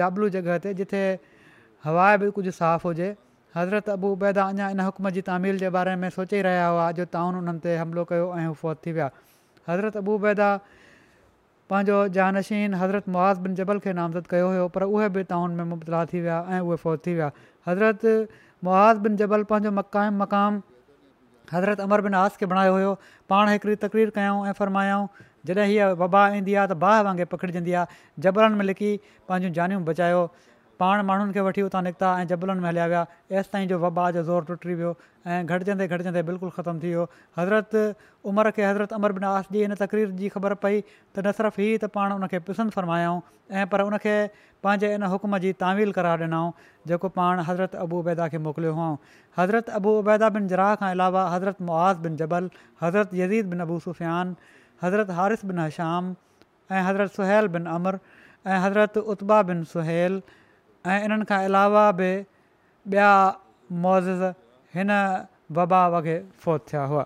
जाबलू 0.00 0.28
जॻह 0.36 0.58
ते 0.66 0.74
जिथे 0.80 1.02
हवा 1.88 2.06
बि 2.22 2.30
कुझु 2.38 2.52
साफ़ु 2.60 2.90
हुजे 2.92 3.08
हज़रत 3.56 3.88
अबू 3.94 4.12
अबूबैदा 4.16 4.44
अञा 4.54 4.68
इन 4.76 4.82
हुकम 4.88 5.10
जी 5.16 5.22
तामील 5.30 5.58
जे 5.62 5.70
बारे 5.76 5.94
में 6.02 6.08
सोचे 6.18 6.42
रहिया 6.48 6.66
हुआ 6.74 6.90
जो 7.00 7.06
ताउन 7.16 7.34
हुननि 7.40 7.64
ते 7.66 7.74
हमिलो 7.80 8.04
कयो 8.12 8.28
ऐं 8.42 8.52
फ़ौत 8.62 8.82
थी 8.86 8.92
विया 8.98 9.08
हज़रत 9.70 10.00
अबू 10.02 10.14
अबूबैदा 10.20 10.50
पंहिंजो 11.72 11.98
जानशीन 12.18 12.74
हज़रत 12.82 13.12
मुआज़ 13.16 13.42
बिन 13.48 13.54
जबल 13.62 13.82
खे 13.86 13.96
नामज़द 14.00 14.30
कयो 14.34 14.48
हुयो 14.54 14.68
पर 14.76 14.86
उहे 14.88 15.08
बि 15.16 15.24
ताउन 15.34 15.58
में 15.60 15.68
मुबतला 15.74 16.04
थी 16.12 16.20
विया 16.26 16.38
ऐं 16.52 16.60
उहे 16.70 16.76
फ़ौत 16.84 17.06
थी 17.06 17.14
विया 17.18 17.30
हज़रत 17.70 18.62
मुआज़ 18.68 19.02
बिन 19.08 19.18
जबल 19.24 19.44
पंहिंजो 19.52 19.74
मक़ामु 19.80 20.18
मक़ाम 20.22 20.60
हज़रत 21.52 21.80
अमर 21.88 22.04
बिन 22.08 22.14
आस 22.24 22.36
खे 22.42 22.46
बणायो 22.54 22.72
हुयो 22.78 22.90
पाण 23.34 23.48
हिकिड़ी 23.56 23.76
तकरीर 23.84 24.10
कयऊं 24.18 24.46
ऐं 24.48 24.52
फ़रमायाऊं 24.60 25.08
जॾहिं 25.46 25.66
हीअ 25.70 25.86
वबा 26.00 26.22
ईंदी 26.38 26.54
आहे 26.54 26.66
त 26.72 26.76
बाह 26.82 27.00
वांगुरु 27.06 27.30
पखिड़िजंदी 27.34 27.72
आहे 27.78 27.86
जबलनि 28.26 28.54
में 28.58 28.66
लिकी 28.68 28.90
पंहिंजूं 29.30 29.52
जानियूं 29.56 29.82
बचायो 29.88 30.20
पाण 30.82 31.02
माण्हुनि 31.08 31.32
खे 31.34 31.40
वठी 31.46 31.62
उतां 31.68 31.80
निकिता 31.86 32.08
ऐं 32.20 32.26
जबलनि 32.30 32.60
में 32.62 32.68
हलिया 32.68 32.86
विया 32.92 33.02
एसिताईं 33.40 33.66
जो 33.72 33.78
वबा 33.82 34.04
जो 34.18 34.22
ज़ोर 34.28 34.44
टुटी 34.50 34.74
वियो 34.78 34.92
ऐं 35.26 35.46
घटिजंदे 35.56 35.86
घटिजंदे 35.96 36.22
बिल्कुलु 36.30 36.50
ख़तमु 36.58 36.78
थी 36.84 36.88
वियो 36.94 37.04
हज़रत 37.38 37.74
उमिरि 38.32 38.50
खे 38.56 38.62
हज़रत 38.70 38.92
अमर 38.98 39.12
बिन 39.18 39.26
आस 39.34 39.50
जी 39.56 39.60
हिन 39.66 39.74
तकरीर 39.82 40.14
जी 40.22 40.28
ख़बर 40.36 40.54
पई 40.64 40.80
त 40.86 41.26
न 41.26 41.34
सिर्फ़ु 41.38 41.62
हीअ 41.62 41.78
त 41.82 41.90
पाण 41.98 42.14
उन 42.18 42.26
खे 42.34 42.38
पिसंदि 42.46 43.02
ऐं 43.58 43.66
पर 43.74 43.86
उनखे 43.90 44.16
पंहिंजे 44.66 44.92
इन 44.96 45.10
हुकुम 45.14 45.36
जी 45.46 45.52
तामील 45.66 45.92
करार 45.98 46.26
ॾिनऊं 46.28 46.66
जेको 46.92 47.12
पाण 47.20 47.44
हज़रत 47.52 47.78
अबू 47.86 48.02
उबैदा 48.06 48.30
खे 48.34 48.38
मोकिलियो 48.48 48.74
हुअऊं 48.80 49.12
हज़रत 49.42 49.74
अबू 49.82 49.94
उबैदा 50.06 50.32
बिन 50.38 50.50
जराह 50.56 50.74
खां 50.82 50.90
अलावा 50.98 51.28
हज़रत 51.36 51.62
मुआज़ 51.70 52.02
बिन 52.08 52.16
जबल 52.24 52.50
हज़रत 52.84 53.14
यज़ीद 53.22 53.54
बिन 53.54 53.66
अबू 53.68 53.78
सुफ़ियान 53.86 54.36
हज़रत 54.82 55.10
हारिस 55.18 55.44
बिन 55.46 55.58
हशाम 55.58 56.14
ऐं 56.72 56.82
हज़रत 56.82 57.10
सुहल 57.12 57.48
बिन 57.56 57.66
अमर 57.76 57.98
ऐं 58.46 58.58
हज़रत 58.64 58.96
उत्बा 59.14 59.42
बिन 59.50 59.62
सुहैल 59.72 60.20
ऐं 60.94 61.04
इन्हनि 61.04 61.26
अलावा 61.44 61.90
बि 62.00 62.10
ॿिया 62.92 63.10
मोज़ 63.86 64.08
हिन 64.74 64.90
वबा 65.60 65.80
वगे 65.96 66.18
फ़ौत 66.44 66.64
थिया 66.72 66.80
हुआ 66.94 67.04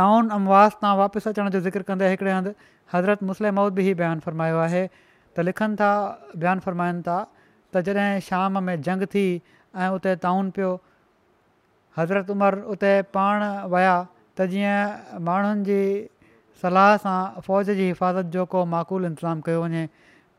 ताउन 0.00 0.28
अमवास 0.38 0.76
तां 0.82 0.92
वापसि 1.00 1.28
अचण 1.30 1.50
जो 1.54 1.60
ज़िक्र 1.66 1.82
कंदे 1.90 2.08
हिकिड़े 2.10 2.32
हंधि 2.32 2.52
हज़रत 2.94 3.22
मुस्लिम 3.32 3.58
बि 3.78 3.92
बयानु 3.98 4.20
फ़रमायो 4.26 4.58
आहे 4.70 4.82
त 5.34 5.50
लिखनि 5.50 5.74
था 5.82 5.90
बयानु 6.38 6.60
फ़रमाइनि 6.66 7.02
था 7.10 7.18
त 7.74 7.80
जॾहिं 7.90 8.20
शाम 8.30 8.62
में 8.70 8.76
जंग 8.88 9.06
थी 9.14 9.26
ऐं 9.74 9.88
उते 9.98 10.14
ताउन 10.26 10.50
पियो 10.58 10.70
हज़रत 11.98 12.30
उमिरि 12.30 12.60
उते 12.76 12.92
पाण 13.16 13.42
विया 13.74 13.94
त 14.38 14.46
जीअं 14.54 15.20
माण्हुनि 15.26 15.62
जी 15.68 15.78
सलाह 16.62 16.90
सां 17.04 17.18
फ़ौज 17.46 17.70
जी 17.78 17.86
हिफ़ाज़त 17.86 18.26
जो 18.36 18.44
को 18.54 18.64
माक़ूल 18.72 19.04
इंतज़ाम 19.10 19.40
कयो 19.46 19.62
वञे 19.64 19.84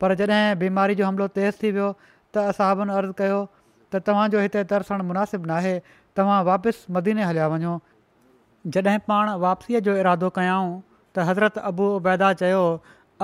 पर 0.02 0.14
जॾहिं 0.20 0.58
बीमारी 0.62 0.94
जो 1.00 1.06
हमिलो 1.08 1.28
तेज़ 1.38 1.54
थी 1.62 1.70
वियो 1.76 1.88
त 2.36 2.44
असाबुनि 2.54 2.92
अर्ज़ु 2.98 3.12
कयो 3.20 3.40
त 3.92 4.02
तव्हांजो 4.08 4.38
हिते 4.46 4.62
तरसणु 4.74 5.04
मुनासिबु 5.10 5.46
न 5.50 5.50
आहे 5.58 5.74
तव्हां 6.18 6.38
वापसि 6.50 6.92
मदीने 6.98 7.22
हलिया 7.30 7.46
वञो 7.54 7.74
जॾहिं 8.78 8.98
पाण 9.10 9.34
वापसीअ 9.46 9.80
जो 9.90 9.96
इरादो 10.04 10.30
कयाऊं 10.38 10.70
त 11.14 11.26
हज़रत 11.30 11.58
अबू 11.70 11.88
अबैदा 11.98 12.32
चयो 12.46 12.62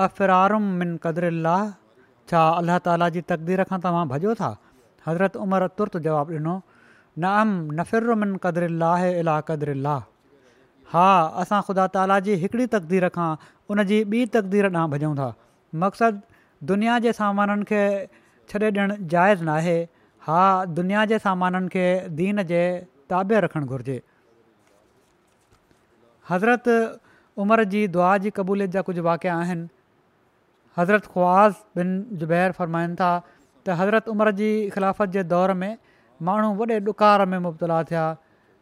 अफ़रारम 0.07 0.63
मिन 0.83 0.95
कदुरुल 1.07 1.47
छा 2.29 2.41
अलाह 2.59 2.77
ताला 2.89 3.09
जी 3.17 3.21
तक़दीर 3.33 3.63
खां 3.71 3.79
तव्हां 3.87 4.05
भॼो 4.15 4.35
था 4.43 4.51
हज़रत 5.07 5.35
उमर 5.47 5.67
तुर्त 5.79 5.97
जवाबु 6.09 6.39
ॾिनो 6.43 6.59
नाम 7.23 7.49
नफ़िर 7.49 7.75
नफ़िरमिन 7.77 8.35
कदर 8.43 8.67
लाह 8.79 9.03
इला 9.19 9.35
क़दर 9.47 9.73
लाह 9.83 9.99
हा 10.93 11.07
असां 11.43 11.59
ख़ुदा 11.67 11.85
ताला 11.95 12.19
जी 12.25 12.33
हिकिड़ी 12.41 12.65
तक़दीर 12.75 13.07
खां 13.17 13.29
उन 13.71 13.83
जी 13.91 14.01
ॿी 14.03 14.25
तक़दीर 14.35 14.65
ॾांहुं 14.71 14.89
भॼूं 14.91 15.13
था 15.19 15.27
मक़्सदु 15.83 16.65
दुनिया 16.71 16.97
जे 17.07 17.13
सामाननि 17.19 17.63
खे 17.71 17.81
छॾे 18.51 18.59
ॾियणु 18.71 18.97
जाइज़ 19.15 19.43
नाहे 19.51 19.77
हा 20.27 20.41
दुनिया 20.81 21.05
जे 21.13 21.19
सामाननि 21.27 21.69
खे 21.77 21.85
दीन 22.19 22.43
जे 22.51 22.61
ताबे 23.15 23.39
रखणु 23.47 23.65
घुरिजे 23.77 23.97
हज़रत 26.35 26.69
उमिरि 27.47 27.69
जी 27.77 27.87
दुआ 27.97 28.13
जी 28.27 28.35
क़बूलियत 28.43 28.71
जा 28.77 28.81
कुझु 28.91 29.01
वाक़िआ 29.09 29.39
आहिनि 29.47 29.65
हज़रत 30.77 31.05
ख़्वाज़ 31.17 31.53
बिन 31.79 31.89
ज़ुबैर 32.21 32.51
फ़रमाइनि 32.61 32.95
था 33.01 33.09
त 33.65 33.79
हज़रत 33.81 34.07
उमिरि 34.15 34.31
जी 34.43 34.51
ख़िलाफ़त 34.77 35.09
जे 35.19 35.23
दौर 35.35 35.53
में 35.63 35.69
माण्हू 36.23 36.53
वॾे 36.57 36.79
ॾुकार 36.85 37.25
में 37.25 37.37
मुबतला 37.45 37.81
थिया 37.91 38.05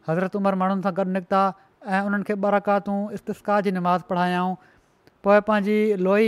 हज़रत 0.08 0.36
उमिरि 0.36 0.56
माण्हुनि 0.58 0.82
सां 0.82 0.92
गॾु 0.96 1.04
निकिता 1.16 1.42
ऐं 1.86 2.00
उन्हनि 2.06 2.24
खे 2.28 2.34
बरकातूं 2.44 2.98
इस्तकाह 3.16 3.60
जी 3.66 3.70
निमाज़ 3.78 4.02
पोइ 4.10 5.40
पंहिंजी 5.48 5.78
लोई 6.06 6.26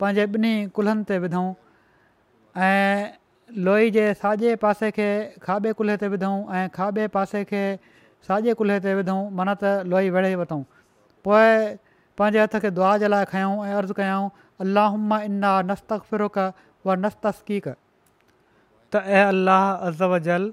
पंहिंजे 0.00 0.24
ॿिन्ही 0.36 0.68
कुल्हनि 0.76 1.04
ते 1.10 1.18
विधूं 1.24 1.46
ऐं 2.66 3.06
लोई 3.66 3.90
जे 3.96 4.04
साॼे 4.20 4.54
पासे 4.64 4.90
खे 4.96 5.08
खाॿे 5.42 5.72
कुल्हे 5.78 5.96
ते 5.96 6.08
विधूं 6.14 6.36
ऐं 6.58 6.66
खाॿे 6.74 7.06
पासे 7.18 7.44
खे 7.52 7.62
साॼे 8.28 8.52
कुल्हे 8.60 8.78
ते 8.86 8.92
मन 9.38 9.54
त 9.62 9.72
लोई 9.92 10.10
वेड़े 10.16 10.34
वरितऊं 10.36 10.62
पोइ 11.24 11.50
पंहिंजे 12.18 12.40
हथ 12.42 12.58
खे 12.66 12.70
दुआ 12.80 12.96
जे 13.04 13.08
लाइ 13.08 13.24
खंयो 13.32 13.54
ऐं 13.64 13.72
अर्ज़ु 13.84 13.94
कयूं 14.00 14.28
अलाह 14.66 15.22
इन्ना 15.24 15.52
नस्तक़िरुक 15.72 16.36
उहा 16.48 16.96
नस्तस्की 17.06 17.58
कर 17.68 17.76
त 18.92 19.04
ऐं 19.20 19.24
अलाह 19.32 20.04
वजल 20.16 20.52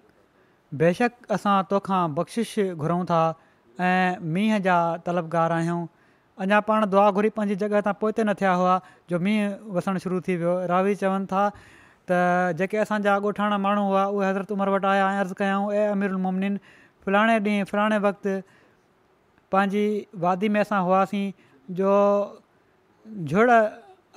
बेशक 0.80 1.32
असां 1.32 1.62
तोखा 1.70 1.96
बख़्शिश 2.18 2.56
घुरूं 2.76 3.04
था 3.06 3.22
ऐं 3.80 4.20
मींहं 4.34 4.62
जा 4.68 4.76
तलबगार 5.06 5.52
आहियूं 5.52 5.86
अञा 6.44 6.60
पाण 6.68 6.86
दुआ 6.90 7.10
घुरी 7.18 7.30
पंहिंजी 7.40 7.56
जॻहि 7.64 7.82
तां 7.88 7.94
पोइ 8.04 8.12
त 8.12 8.20
न 8.26 8.34
थिया 8.42 8.54
हुआ 8.62 8.76
जो 9.10 9.20
मींहुं 9.28 9.76
वसणु 9.78 10.00
शुरू 10.06 10.20
थी 10.28 10.36
वियो 10.44 10.54
रावी 10.74 10.96
चवनि 11.04 11.26
था 11.34 11.44
त 12.12 12.20
जेके 12.62 12.78
असांजा 12.86 13.16
ॻोठाणा 13.28 13.58
माण्हू 13.68 13.84
हुआ 13.90 14.06
उहे 14.16 14.30
हज़रत 14.30 14.52
उमिरि 14.58 14.72
वटि 14.78 14.88
आया 14.96 15.10
ऐं 15.10 15.20
अर्ज़ु 15.26 15.36
कयाऊं 15.44 15.68
ए 15.82 15.86
अमीर 16.00 16.14
उलमन 16.20 16.58
फलाणे 17.06 17.38
ॾींहुं 17.50 17.70
फलाणे 17.74 17.98
वक़्ति 18.08 18.40
पंहिंजी 19.52 19.86
वादी 20.26 20.50
में 20.56 20.60
असां 20.62 20.82
हुआसीं 20.90 21.32
जो 21.82 21.92
झुड़ 23.30 23.50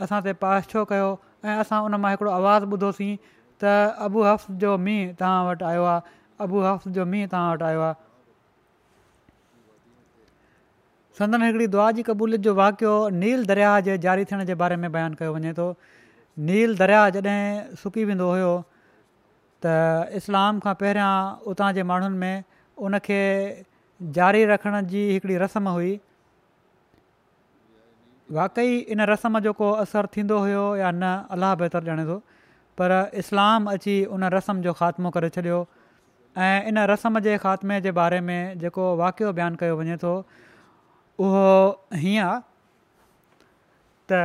असां 0.07 0.21
ते 0.25 0.33
पास 0.47 0.69
छो 0.73 0.85
कयो 0.93 1.11
ऐं 1.45 1.57
असां 1.67 1.83
उन 1.91 2.01
मां 2.03 2.11
हिकिड़ो 2.15 2.31
आवाज़ु 2.41 2.71
ॿुधोसीं 2.75 3.15
त 3.63 3.77
अबू 4.09 4.25
हफ़्स 4.33 4.57
जो 4.65 4.77
मींहुं 4.89 5.15
तव्हां 5.21 5.47
वटि 5.49 5.65
आयो 5.73 5.85
आहे 5.95 6.23
अबू 6.43 6.61
हफ़्स 6.65 6.89
जो 6.99 7.05
मींहुं 7.15 7.29
तव्हां 7.33 7.53
वटि 7.55 7.65
आयो 7.65 7.81
आहे 7.81 7.97
संदन 11.19 11.43
हिकिड़ी 11.47 11.67
दुआ 11.75 11.91
जी 11.99 12.03
क़बूलियत 12.11 12.41
जो 12.47 12.55
वाक़ियो 12.61 12.95
नील 13.19 13.45
दरिया 13.47 13.73
जे 13.89 13.97
ज़ारी 13.99 14.25
थियण 14.31 14.45
जे 14.51 14.55
बारे 14.63 14.77
में 14.85 14.91
बयानु 14.93 15.17
कयो 15.21 15.35
वञे 15.35 15.53
थो 15.59 15.67
नील 16.49 16.77
दरिया 16.79 17.03
जॾहिं 17.17 17.77
सुकी 17.83 18.05
वेंदो 18.11 18.31
हुओ 18.35 18.55
त 19.67 19.75
इस्लाम 20.23 20.59
खां 20.65 20.75
पहिरियां 20.83 21.13
उतां 21.53 21.71
जे 21.79 21.83
माण्हुनि 21.93 22.19
में 22.25 22.43
उनखे 22.89 23.21
ज़ारी 24.19 24.45
रखण 24.55 24.81
जी 24.95 25.05
हिकिड़ी 25.13 25.37
रस्म 25.45 25.77
हुई 25.79 25.95
वाकई 28.35 28.75
इन 28.97 29.01
रस्म 29.13 29.39
जो 29.47 29.53
को 29.63 29.71
असरु 29.87 30.09
थींदो 30.17 30.39
हुयो 30.47 30.67
या 30.83 30.91
न 30.91 31.15
अलाह 31.37 31.55
बहितर 31.63 31.89
ॼाणे 31.91 32.05
थो 32.11 32.19
पर 32.81 32.93
इस्लाम 33.23 33.71
अची 33.77 33.97
उन 34.19 34.25
रस्म 34.39 34.63
जो 34.67 34.73
ख़ात्मो 34.83 35.11
करे 35.19 35.29
छॾियो 35.39 35.63
ऐं 36.43 36.65
इन 36.69 36.79
रस्म 36.91 37.19
जे 37.25 37.37
ख़ात्मे 37.39 37.81
जे 37.81 37.91
बारे 37.99 38.21
में 38.29 38.59
जेको 38.59 38.85
वाक़ियो 38.97 39.33
बयानु 39.33 39.57
कयो 39.57 39.77
वञे 39.79 39.97
थो 40.03 40.13
उहो 41.23 41.45
हीअं 41.95 42.41
त 44.11 44.19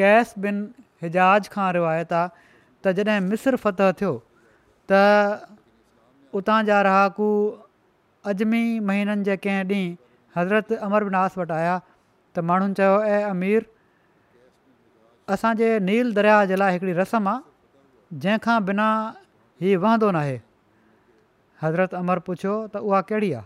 कैस 0.00 0.32
बिन 0.46 0.62
हिजाज़ 1.02 1.48
खां 1.52 1.72
रिवायत 1.76 2.12
आहे 2.12 2.28
त 2.84 2.92
जॾहिं 3.00 3.20
मिस्र 3.28 3.56
फत 3.64 3.80
थियो 4.00 4.12
त 4.92 5.04
उतां 6.40 6.56
जा 6.72 6.80
रहाकू 6.88 7.28
अजमी 8.32 8.64
महीननि 8.92 9.28
जे 9.28 9.36
कंहिं 9.44 9.60
ॾींहुं 9.64 9.92
हज़रत 10.38 10.72
अमर 10.88 11.04
बिनास 11.10 11.38
वटि 11.42 11.54
आया 11.58 11.76
त 11.82 12.46
माण्हुनि 12.52 12.80
चयो 12.80 12.96
ऐं 13.12 13.20
अमीर 13.36 13.68
असांजे 15.36 15.70
नील 15.92 16.14
दरिया 16.22 16.40
जे 16.52 16.56
लाइ 16.64 16.72
हिकिड़ी 16.80 16.98
रस्म 17.02 17.28
आहे 17.36 18.18
जंहिंखां 18.26 18.58
बिना 18.72 18.88
हीउ 19.62 19.80
वहंदो 19.84 20.10
नाहे 20.16 20.38
हज़रत 21.62 21.94
अमर 22.00 22.18
पुछियो 22.28 22.54
त 22.74 22.82
उहा 22.88 23.00
कहिड़ी 23.10 23.30
आहे 23.32 23.44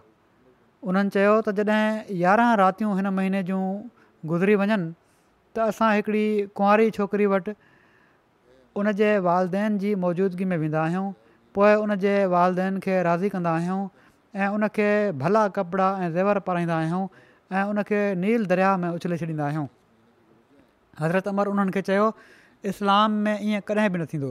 उन्हनि 0.90 1.11
चयो 1.16 1.34
त 1.48 1.52
जॾहिं 1.70 2.16
यारहं 2.22 2.54
रातियूं 2.61 2.96
हिन 3.00 3.06
महीने 3.18 3.42
जूं 3.50 3.61
गुज़री 4.32 4.54
वञनि 4.62 4.88
त 5.54 5.70
असां 5.72 5.90
हिकिड़ी 5.98 6.24
कुंवारी 6.61 6.90
छोकिरी 6.98 7.26
वटि 7.34 7.54
उनजे 8.82 9.11
वालदेन 9.28 9.78
जी 9.84 9.94
मौजूदगी 10.06 10.44
में 10.52 10.56
वेंदा 10.64 10.80
आहियूं 10.86 11.06
पोइ 11.54 11.74
उन 11.84 11.94
जे 12.06 12.14
वालदेन 12.34 12.78
खे 12.86 12.98
राज़ी 13.11 13.28
कंदा 13.36 13.52
आहियूं 13.61 13.80
ऐं 14.42 14.48
उनखे 14.58 14.90
भला 15.22 15.46
कपिड़ा 15.54 15.88
ऐं 16.04 16.11
ज़ेवर 16.18 16.38
पाराईंदा 16.48 16.76
आहियूं 16.82 17.02
ऐं 17.58 17.64
उनखे 17.70 18.00
नील 18.26 18.46
दरिया 18.52 18.76
में 18.82 18.88
उछले 18.90 19.16
छॾींदा 19.22 19.44
आहियूं 19.46 19.66
हज़रत 21.00 21.28
अमर 21.28 21.46
उन्हनि 21.54 21.82
इस्लाम 22.70 23.11
में 23.26 23.36
ईअं 23.50 23.61
कॾहिं 23.68 23.90
बि 23.92 23.98
न 23.98 24.04
थींदो 24.14 24.30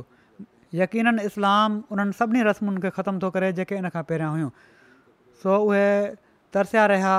यकीन 0.78 1.08
इस्लाम 1.28 1.82
उन्हनि 1.92 2.14
सभिनी 2.18 2.42
रस्मुनि 2.48 2.80
खे 2.86 2.90
ख़तमु 2.98 3.20
थो 3.24 3.30
करे 3.36 3.52
जेके 3.60 3.76
इन 3.82 3.90
खां 3.94 4.04
पहिरियां 4.10 4.32
हुयूं 4.34 4.50
सो 5.44 5.50
उहे 5.70 5.88
तरसिया 6.58 6.86
रहिया 6.94 7.14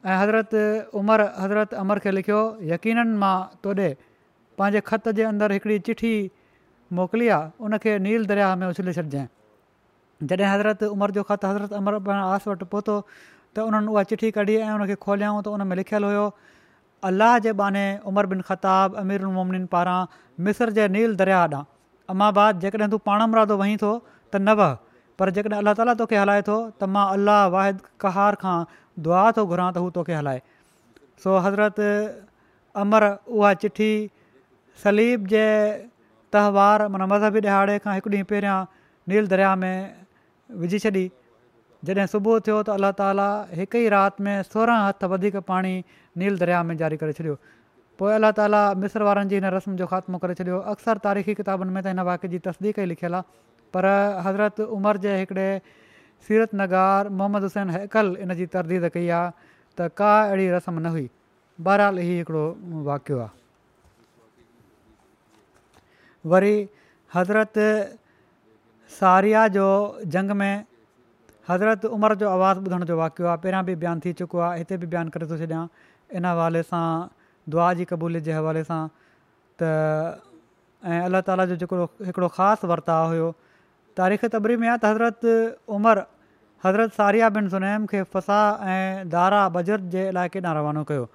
حضرت 0.06 0.54
नंढड़ी 0.96 1.28
حضرت 1.44 1.74
عمر 1.74 2.00
کے 2.00 2.10
हज़रति 2.10 2.32
हज़रत 2.32 2.68
अमर 2.68 2.68
دے 2.68 2.76
लिखियो 2.76 2.78
خط 2.78 3.10
मां 3.24 3.40
तो 3.64 5.50
ایکڑی 5.52 5.80
چٹھی 5.80 6.30
ख़त 6.30 7.52
ان 7.64 7.78
کے 7.84 7.98
نیل 8.06 8.30
دریا 8.30 8.54
میں 8.60 8.68
आहे 8.68 9.00
उन 9.00 9.28
जॾहिं 10.24 10.46
हज़रत 10.52 10.84
उमिरि 10.84 11.14
जो 11.14 11.24
ख़त 11.24 11.46
हज़रत 11.46 11.74
अमर 11.74 12.02
आस 12.10 12.48
वटि 12.48 12.66
पहुतो 12.66 12.96
त 13.56 13.60
उन्हनि 13.68 13.88
उहा 13.94 14.04
चिठी 14.10 14.30
कढी 14.38 14.56
ऐं 14.62 14.72
उन 14.74 14.86
खे 14.90 14.96
खोलियऊं 15.02 15.42
त 15.42 15.48
उन 15.54 15.62
में 15.68 15.76
लिखियलु 15.82 16.08
हुयो 16.10 16.26
अलाह 17.10 17.38
जे 17.46 17.54
बाने 17.58 17.86
उमर 18.10 18.26
बिन 18.34 18.42
ख़ताब 18.42 18.96
अमीर 19.02 19.26
उन 19.26 19.34
मोमननि 19.34 19.66
पारां 19.74 20.00
मिस्र 20.42 20.70
जे 20.78 20.88
नील 20.96 21.16
दरिया 21.22 21.42
ॾांहुं 21.42 21.66
अमाबाद 22.18 22.60
जेकॾहिं 22.60 22.90
तूं 22.92 22.98
पाण 23.10 23.22
मरादो 23.32 23.58
वही 23.58 23.78
थो 23.84 23.92
त 24.34 24.36
न 24.40 24.54
वह 24.62 24.78
पर 25.20 25.30
जेकॾहिं 25.38 25.58
अल्लाह 25.60 25.74
ताला 25.82 25.94
तोखे 26.02 26.18
हलाए 26.22 26.42
थो 26.50 26.56
त 26.80 26.88
मां 26.98 27.06
अलाह 27.18 27.42
वाहिद 27.58 27.82
कहार 28.06 28.38
खां 28.46 28.56
दुआ 29.10 29.26
थो 29.40 29.44
घुरां 29.52 29.68
त 29.76 29.84
हू 29.86 29.90
तोखे 30.00 30.16
हलाए 30.22 30.40
सो 31.26 31.34
हज़रत 31.50 31.84
अमर 32.86 33.08
उहा 33.36 33.54
चिठी 33.66 33.90
सलीब 34.86 35.28
जे 35.36 35.44
त्योहार 36.38 36.88
माना 36.96 37.10
मज़हबी 37.16 37.42
ॾिहाड़े 37.50 37.78
खां 37.88 37.98
हिकु 38.02 38.16
ॾींहुं 38.18 38.32
पहिरियां 38.34 38.60
नील 39.14 39.30
दरिया 39.36 39.52
में 39.66 39.76
विझी 40.52 40.80
छॾी 40.80 41.08
जॾहिं 41.88 42.06
सुबुह 42.12 42.40
थियो 42.46 42.56
त 42.64 42.70
अल्ला 42.76 42.92
ताला 43.00 43.26
हिकु 43.60 43.78
ई 43.78 43.90
राति 43.94 44.24
में 44.24 44.42
सोरहं 44.44 44.88
हथ 44.88 45.04
वधीक 45.14 45.36
पाणी 45.50 45.74
नील 46.22 46.38
दरिया 46.38 46.62
में 46.70 46.76
जारी 46.78 46.98
करे 47.02 47.14
छॾियो 47.20 47.36
पोइ 48.00 48.14
अलाह 48.14 48.32
ताला 48.40 48.62
मिस्र 48.84 49.04
वारनि 49.10 49.30
जी 49.30 49.36
हिन 49.40 49.46
रस्म 49.58 49.76
जो 49.82 49.86
ख़ात्मो 49.92 50.18
करे 50.24 50.34
छॾियो 50.42 50.60
अक्सर 50.74 50.98
तारीख़ी 51.08 51.34
किताबनि 51.42 51.74
में 51.78 51.82
त 51.84 51.88
हिन 51.94 52.00
वाक्य 52.10 52.28
जी 52.34 52.40
तस्दीक 52.48 52.80
ई 52.80 52.86
लिखियलु 52.94 53.16
आहे 53.20 53.24
पर 53.76 53.86
हज़रत 54.28 54.62
उमिरि 54.78 55.00
जे 55.08 55.18
हिकिड़े 55.20 55.48
सीरत 56.28 56.56
नगार 56.64 57.10
मोहम्मद 57.22 57.44
हुसैन 57.50 57.70
हैकल 57.78 58.16
इन 58.26 58.34
जी 58.42 58.46
तरदीद 58.58 58.90
कई 58.98 59.08
आहे 59.20 59.50
त 59.82 59.90
का 60.02 60.12
अहिड़ी 60.24 60.50
रस्म 60.56 60.80
न 60.88 60.96
हुई 60.98 61.08
बहरहाल 61.70 62.00
इहो 62.08 62.18
हिकिड़ो 62.18 62.46
वाक़ियो 62.90 63.20
आहे 63.28 63.36
वरी 66.34 66.56
हज़रत 67.14 67.64
सारिया 69.00 69.48
जो 69.56 69.66
जंग 70.14 70.32
में 70.42 70.56
हज़रत 71.50 71.86
उमिरि 71.86 72.16
जो 72.22 72.30
आवाज़ु 72.30 72.62
ॿुधण 72.64 72.84
जो 72.86 72.98
वाक़ियो 72.98 73.28
आहे 73.28 73.38
पहिरियां 73.44 73.64
बि 73.66 73.76
बयानु 73.84 74.00
थी 74.06 74.14
चुको 74.20 74.40
आहे 74.48 74.58
हिते 74.60 74.78
बि 74.78 74.88
बयानु 74.92 75.10
करे 75.16 75.26
थो 75.28 75.38
छॾिया 75.40 75.62
इन 76.16 76.26
हवाले 76.26 76.64
सां 76.64 76.84
दुआ 77.54 77.74
जी 77.80 77.86
क़बूलियत 77.92 78.24
जे 78.24 78.34
हवाले 78.36 78.64
सां 78.70 78.80
त 79.60 79.64
ऐं 80.86 81.02
अलाह 81.08 81.22
ताला 81.28 81.46
जो 81.52 81.56
जेको 81.64 81.84
हिकिड़ो 82.12 82.28
ख़ासि 82.40 82.68
वर्ताव 82.72 83.08
हुयो 83.12 83.30
तारीख़ 83.98 84.26
तबरी 84.36 84.56
में 84.62 84.68
आहे 84.68 84.78
त 84.78 84.86
हज़रत 84.92 85.68
उमर 85.80 86.04
हज़रत 86.66 86.94
सारिया 87.00 87.30
बिन 87.40 87.48
सुनैम 87.56 87.86
खे 87.96 88.04
फ़सा 88.16 88.40
ऐं 88.76 89.10
दारा 89.16 89.42
बजर 89.56 89.82
जे 89.96 90.04
लाइ 90.20 90.30
केॾांहुं 90.36 90.58
रवानो 90.60 90.84
कयो 90.92 91.08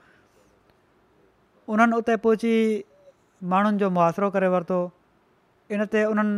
उन्हनि 1.76 1.96
उते 2.02 2.16
पहुची 2.26 2.54
माण्हुनि 3.52 3.78
जो 3.84 3.90
मुआासिरो 3.96 4.28
करे 4.36 4.48
वरितो 4.56 4.80
इन 5.76 5.84
ते 5.92 6.04
उन्हनि 6.12 6.36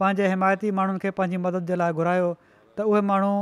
पंहिंजे 0.00 0.26
हिमायती 0.28 0.70
माण्हुनि 0.78 0.98
खे 1.02 1.10
पंहिंजी 1.18 1.36
मदद 1.46 1.66
जे 1.70 1.76
लाइ 1.82 1.92
घुरायो 2.00 2.28
त 2.78 2.84
उहे 2.90 3.00
माण्हू 3.10 3.32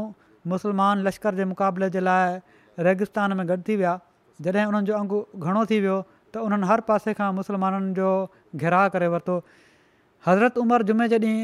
मुसलमान 0.52 1.02
लश्कर 1.07 1.34
जे 1.40 1.44
मुक़ाबले 1.52 1.88
जे 1.96 2.00
लाइ 2.09 2.86
रेगिस्तान 2.88 3.36
में 3.40 3.46
गॾु 3.50 3.61
थी 3.68 3.76
विया 3.80 3.94
जॾहिं 4.46 4.64
उन्हनि 4.72 4.86
जो 4.90 4.94
अंगु 5.00 5.18
घणो 5.36 5.64
थी 5.72 5.80
वियो 5.86 5.96
त 6.36 6.44
उन्हनि 6.48 6.66
हर 6.72 6.80
पासे 6.90 7.14
खां 7.20 7.28
मुसलमाननि 7.40 7.92
जो 8.00 8.09
घिराह 8.62 8.88
करे 8.96 9.09
वरितो 9.16 9.36
हज़रत 10.28 10.59
उमर 10.64 10.88
जुमे 10.92 11.09
जॾहिं 11.14 11.36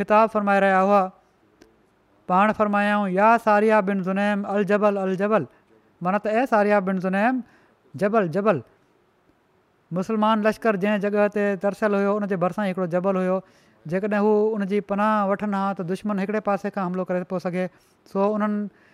ख़िताब 0.00 0.28
फ़रमाए 0.36 0.60
रहिया 0.66 0.80
हुआ 0.88 1.00
पाण 2.32 2.52
फ़र्मायाऊं 2.56 3.06
या 3.18 3.28
सारिया 3.44 3.80
बिन 3.92 4.02
जुनैम 4.08 4.42
अल 4.56 4.64
जबल 4.72 5.02
अल 5.04 5.16
जबल 5.24 5.46
माना 6.06 6.18
त 6.24 6.40
ए 6.40 6.46
सारिया 6.56 6.80
बिन 6.90 7.04
जुनैम 7.06 7.40
जबल 8.02 8.28
जबल 8.38 8.60
मुसलमान 9.98 10.42
लश्कर 10.46 10.76
जंहिं 10.84 11.00
जॻह 11.06 11.28
ते 11.38 11.44
तरसियलु 11.64 11.98
हुयो 12.00 12.12
उनजे 12.22 12.36
भरिसां 12.44 12.66
हिकिड़ो 12.70 12.88
जबल 12.96 13.20
हुयो 13.24 13.36
जेकॾहिं 13.86 14.18
हू 14.22 14.30
उन 14.54 14.64
जी 14.72 14.80
पनाह 14.90 15.24
वठनि 15.30 15.56
हा 15.56 15.72
त 15.74 15.82
दुश्मन 15.90 16.18
हिकिड़े 16.18 16.40
पासे 16.46 16.70
खां 16.74 16.84
हमिलो 16.84 17.04
करे 17.10 17.22
थो 17.30 17.38
सघे 17.46 17.68
सो 18.12 18.26
उन्हनि 18.34 18.88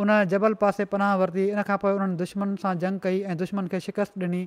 उन 0.00 0.10
जबल 0.32 0.54
पासे 0.64 0.84
पनाह 0.94 1.16
वरिती 1.20 1.46
इन 1.50 1.62
खां 1.68 1.76
पोइ 1.84 1.92
उन्हनि 1.92 2.16
दुश्मन 2.22 2.56
सां 2.62 2.76
जंग 2.84 3.00
कई 3.06 3.20
ऐं 3.20 3.36
दुश्मन 3.42 3.66
खे 3.72 3.80
शिकस्त 3.86 4.16
ॾिनी 4.20 4.42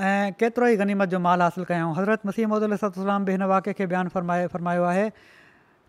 ऐं 0.00 0.32
केतिरो 0.40 0.66
ई 0.66 0.76
गनीमत 0.82 1.08
जो 1.14 1.18
माल 1.26 1.42
हासिलु 1.42 1.66
कयूं 1.70 1.92
हज़रत 2.00 2.26
मसीह 2.26 2.46
महूदलाम 2.52 3.24
बि 3.30 3.32
हिन 3.38 3.42
वाक़े 3.54 3.72
खे 3.80 3.86
बयानु 3.94 4.08
फ़रमाए 4.16 4.46
फरमायो 4.56 4.84
आहे 4.90 5.06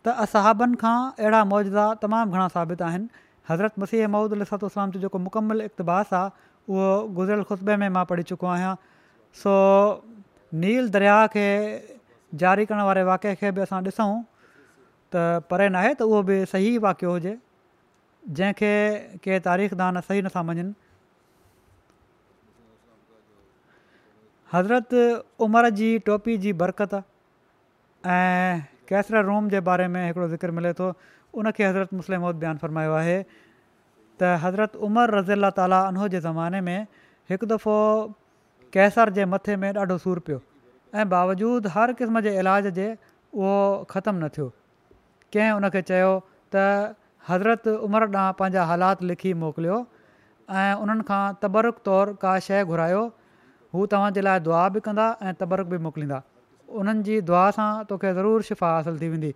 त 0.03 0.15
असाबनि 0.27 0.75
खां 0.85 0.95
अहिड़ा 1.15 1.43
मौजदा 1.51 1.85
तमामु 2.05 2.33
घणा 2.37 2.47
साबित 2.59 2.81
आहिनि 2.91 3.07
हज़रत 3.49 3.79
मसीह 3.83 4.07
महूद 4.15 4.33
लूसलाम 4.43 4.91
जो 4.91 4.99
जेको 5.07 5.17
मुकमल 5.27 5.61
इक़्तबास 5.71 6.13
आहे 6.21 6.49
उहो 6.75 6.87
गुज़िरियल 7.19 7.43
ख़ुशबे 7.51 7.75
में 7.83 7.89
मां 7.97 8.05
पढ़ी 8.11 8.23
चुको 8.33 8.45
आहियां 8.47 8.75
सो 9.43 9.53
नील 10.53 10.89
दरिया 10.91 11.25
खे 11.33 11.47
ज़ारी 12.39 12.65
करण 12.65 12.81
वारे 12.83 13.03
वाकिए 13.03 13.35
खे 13.39 13.51
बि 13.55 13.61
असां 13.61 13.81
ॾिसूं 13.83 14.11
त 15.13 15.23
परे 15.49 15.67
न 15.69 15.75
आहे 15.81 15.93
त 15.93 16.01
उहो 16.07 16.21
बि 16.29 16.37
सही 16.53 16.77
वाकियो 16.85 17.11
हुजे 17.11 17.35
जंहिंखे 18.39 18.71
के 19.23 19.39
तारीख़ 19.47 19.75
दान 19.83 19.99
सही 20.09 20.21
नथा 20.27 20.43
मञनि 20.49 20.65
हज़रत 24.53 24.93
उमिरि 25.47 25.71
जी 25.81 25.89
टोपी 26.09 26.37
जी 26.45 26.53
बरक़त 26.63 26.93
ऐं 28.17 28.61
कैसर 28.91 29.23
रोम 29.31 29.47
जे 29.55 29.59
बारे 29.71 29.87
में 29.95 30.01
हिकिड़ो 30.05 30.27
ज़िक्र 30.35 30.51
मिले 30.59 30.73
थो 30.81 30.93
उनखे 31.43 31.65
हज़रत 31.67 31.93
मुस्लिम 32.01 32.31
बयानु 32.31 32.63
फरमायो 32.65 32.93
आहे 33.01 33.17
त 33.25 34.37
हज़रत 34.47 34.75
उमर 34.89 35.17
रज़ीला 35.19 35.49
ताली 35.61 35.81
उनो 35.95 36.07
जे 36.15 36.19
ज़माने 36.27 36.61
में 36.67 36.81
हिकु 37.31 37.45
दफ़ो 37.55 37.77
कैसर 38.73 39.09
जे 39.19 39.25
मथे 39.33 39.55
में 39.63 39.71
ॾाढो 39.73 39.97
सूरु 40.05 40.21
पियो 40.27 40.41
ऐं 40.99 41.07
बावजूद 41.09 41.67
हर 41.75 41.93
क़िस्म 42.01 42.19
जे 42.27 42.37
इलाज 42.39 42.67
जे 42.79 42.85
उहो 42.91 43.53
ख़तमु 43.91 44.19
न 44.25 44.29
थियो 44.37 44.47
कंहिं 45.35 45.51
उन 45.59 45.67
खे 45.75 45.81
चयो 45.91 46.11
त 46.55 46.63
हज़रत 47.29 47.67
उमिरि 47.87 48.07
ॾांहुं 48.13 48.33
पंहिंजा 48.41 48.63
हालात 48.71 49.03
लिखी 49.11 49.31
मोकिलियो 49.43 49.75
ऐं 50.61 50.75
उन्हनि 50.85 51.05
खां 51.09 51.21
तबरुक 51.43 51.77
तौरु 51.87 52.15
का 52.23 52.31
शइ 52.47 52.63
घुरायो 52.73 53.03
हू 53.75 53.85
तव्हांजे 53.93 54.21
लाइ 54.27 54.39
दुआ 54.47 54.63
बि 54.75 54.79
कंदा 54.87 55.05
ऐं 55.27 55.33
तबरक 55.43 55.67
बि 55.73 55.77
मोकिलींदा 55.87 56.17
उन्हनि 56.81 57.03
जी 57.09 57.19
दुआ 57.29 57.43
सां 57.59 57.67
तोखे 57.91 58.13
ज़रूरु 58.19 58.41
शिफ़ा 58.49 58.71
हासिलु 58.75 58.97
थी 59.03 59.09
वेंदी 59.15 59.31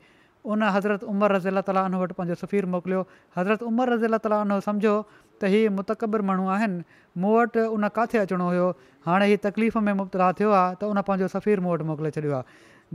उन 0.54 0.64
हज़रत 0.78 1.04
उमर 1.14 1.36
रज़ी 1.36 1.54
लाइ 1.60 1.66
ताली 1.70 2.02
वटि 2.04 2.18
पंहिंजो 2.22 2.64
मोकिलियो 2.78 3.06
हज़रत 3.38 3.64
उमर 3.72 3.94
रज़ी 3.96 4.12
लाइ 4.18 4.26
ताली 4.26 4.58
सम्झो 4.72 4.96
त 5.42 5.46
हीअ 5.54 5.70
मुतकबर 5.78 6.22
माण्हू 6.30 6.48
आहिनि 6.56 6.82
मूं 7.22 7.34
वटि 7.36 7.62
उन 7.76 7.88
किथे 7.96 8.18
अचिणो 8.26 8.48
हुयो 8.50 8.68
हाणे 9.06 9.26
हीअ 9.32 9.38
तकलीफ़ 9.46 9.78
में 9.86 9.94
मुबतला 10.02 10.32
थियो 10.38 10.52
आहे 10.60 10.74
त 10.82 10.84
उन 10.92 11.00
पंहिंजो 11.08 11.28
सफ़ीरु 11.36 11.62
मूं 11.66 11.72
वटि 11.76 11.84
मोकिले 11.92 12.12
छॾियो 12.16 12.34
आहे 12.40 12.44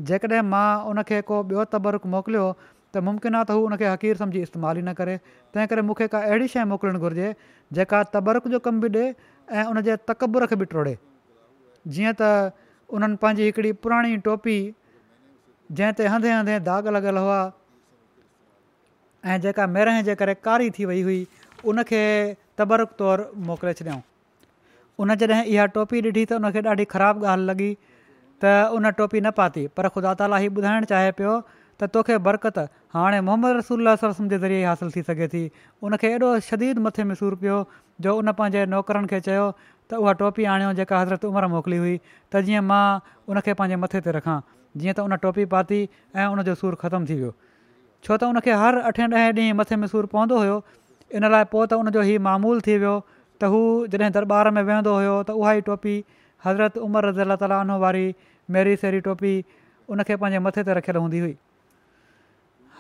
जेकॾहिं 0.09 0.43
मां 0.53 1.03
को 1.31 1.41
ॿियो 1.51 1.65
तबरुक 1.75 2.07
मोकिलियो 2.15 2.47
त 2.95 2.99
मुमकिन 3.09 3.35
आहे 3.39 3.45
त 3.49 3.57
हू 3.57 3.67
उन 3.67 3.73
हक़ीर 3.83 4.17
सम्झी 4.23 4.41
इस्तेमालु 4.47 4.79
ई 4.81 4.83
न 4.89 4.93
करे 5.01 5.17
तंहिं 5.55 5.67
करे 5.73 5.81
मूंखे 5.89 6.07
का 6.15 6.19
अहिड़ी 6.31 6.49
शइ 6.55 6.65
मोकिलणु 6.73 6.99
घुरिजे 7.07 7.29
जेका 7.79 8.03
तबरुक 8.15 8.49
जो 8.57 8.59
कमु 8.69 8.81
बि 8.83 8.89
ॾिए 8.89 9.07
ऐं 9.61 9.65
उन 9.73 9.81
जे 9.89 9.97
तकबुर 10.11 10.47
खे 10.51 10.57
बि 10.63 10.65
टोड़े 10.73 10.97
जीअं 11.95 12.13
त 12.21 12.31
उन्हनि 12.97 13.17
पंहिंजी 13.23 13.45
हिकिड़ी 13.51 13.71
पुराणी 13.85 14.17
टोपी 14.29 14.57
जंहिं 15.79 15.93
ते 15.99 16.07
हंधे 16.13 16.31
हंधे 16.35 16.59
दाग़ 16.71 16.89
लॻियल 16.97 17.17
हुआ 17.25 17.43
ऐं 19.35 19.39
जेका 19.45 20.33
कारी 20.49 20.71
थी 20.79 20.85
वई 20.91 21.03
हुई 21.09 21.19
उन 21.69 21.83
खे 21.89 22.03
तबरुक 22.59 22.91
तौरु 22.99 23.25
मोकिले 23.49 23.73
छॾियऊं 23.81 24.01
उन 25.01 25.15
जॾहिं 25.23 25.45
इहा 25.55 25.67
टोपी 25.77 26.01
ॾिठी 26.07 26.25
त 26.25 26.33
उनखे 26.41 26.61
ॾाढी 26.73 26.85
ख़राबु 26.95 27.25
ॻाल्हि 27.27 27.47
लॻी 27.51 27.69
त 28.41 28.53
उन 28.77 28.91
टोपी 29.01 29.21
न 29.21 29.31
पाती 29.39 29.67
पर 29.77 29.89
ख़ुदा 29.95 30.15
ताली 30.21 30.41
ही 30.45 30.49
ॿुधाइणु 30.59 30.87
चाहे 30.93 31.11
पियो 31.21 31.35
त 31.83 31.89
तोखे 31.97 32.17
बरक़त 32.29 32.59
हाणे 32.97 33.21
मोहम्मद 33.29 33.57
रसूल 33.59 33.95
सरसम 34.01 34.29
जे 34.33 34.39
ज़रिए 34.45 34.65
हासिलु 34.69 34.91
थी 34.97 35.03
सघे 35.11 35.29
थी 35.35 35.43
उनखे 35.89 36.13
एॾो 36.17 36.31
शदीद 36.49 36.79
मथे 36.87 37.05
में 37.11 37.15
सूरु 37.21 37.37
पियो 37.45 37.59
जो 38.05 38.17
उन 38.23 38.33
पंहिंजे 38.41 38.65
नौकरनि 38.73 39.07
खे 39.13 39.21
चयो 39.29 39.47
त 39.93 40.01
उहा 40.05 40.13
टोपी 40.25 40.45
आणियो 40.55 40.73
जेका 40.81 41.01
हज़रत 41.03 41.25
उमिरि 41.33 41.49
मोकिली 41.59 41.77
हुई 41.85 41.95
त 42.33 42.41
जीअं 42.49 42.65
मां 42.73 42.83
उनखे 43.33 43.55
पंहिंजे 43.63 43.77
मथे 43.85 44.01
ते 44.09 44.17
रखां 44.19 44.39
जीअं 44.83 44.95
त 45.01 45.07
उन 45.09 45.17
टोपी 45.25 45.45
पाती 45.55 45.81
ऐं 46.17 46.27
उनजो 46.37 46.55
सूरु 46.65 46.77
ख़तमु 46.85 47.07
थी 47.13 47.17
वियो 47.23 47.33
छो 48.05 48.17
त 48.17 48.23
उनखे 48.35 48.61
हर 48.65 48.79
अठे 48.93 49.03
ॾहें 49.09 49.33
ॾींहुं 49.33 49.57
मथे 49.63 49.77
में 49.85 49.89
सूरु 49.95 50.09
पवंदो 50.17 50.39
हुयो 50.45 50.61
इन 51.19 51.25
लाइ 51.35 51.45
पोइ 51.55 51.67
त 51.71 51.79
उनजो 51.83 52.03
हीउ 52.09 52.21
मामूलु 52.29 52.61
थी 52.67 52.77
वियो 52.83 52.95
त 53.07 53.51
हू 53.53 53.61
जॾहिं 53.95 54.11
दरॿार 54.17 54.51
में 54.57 54.63
वेहंदो 54.69 54.93
हुयो 54.97 55.15
त 55.31 55.37
उहा 55.43 55.53
ई 55.59 55.65
टोपी 55.69 55.95
हज़रत 56.47 56.79
उमर 56.87 57.09
रज़ी 57.11 57.23
अलाह 57.27 57.39
ताल 57.45 57.55
उन्हनि 57.59 57.79
वारी 57.85 58.05
मेरी 58.57 58.77
सेरी 58.83 59.01
टोपी 59.09 59.33
उन 59.95 60.03
खे 60.11 60.17
पंहिंजे 60.23 60.43
मथे 60.47 60.65
ते 60.69 60.77
रखियलु 60.81 61.03
हूंदी 61.07 61.23
हुई 61.25 61.35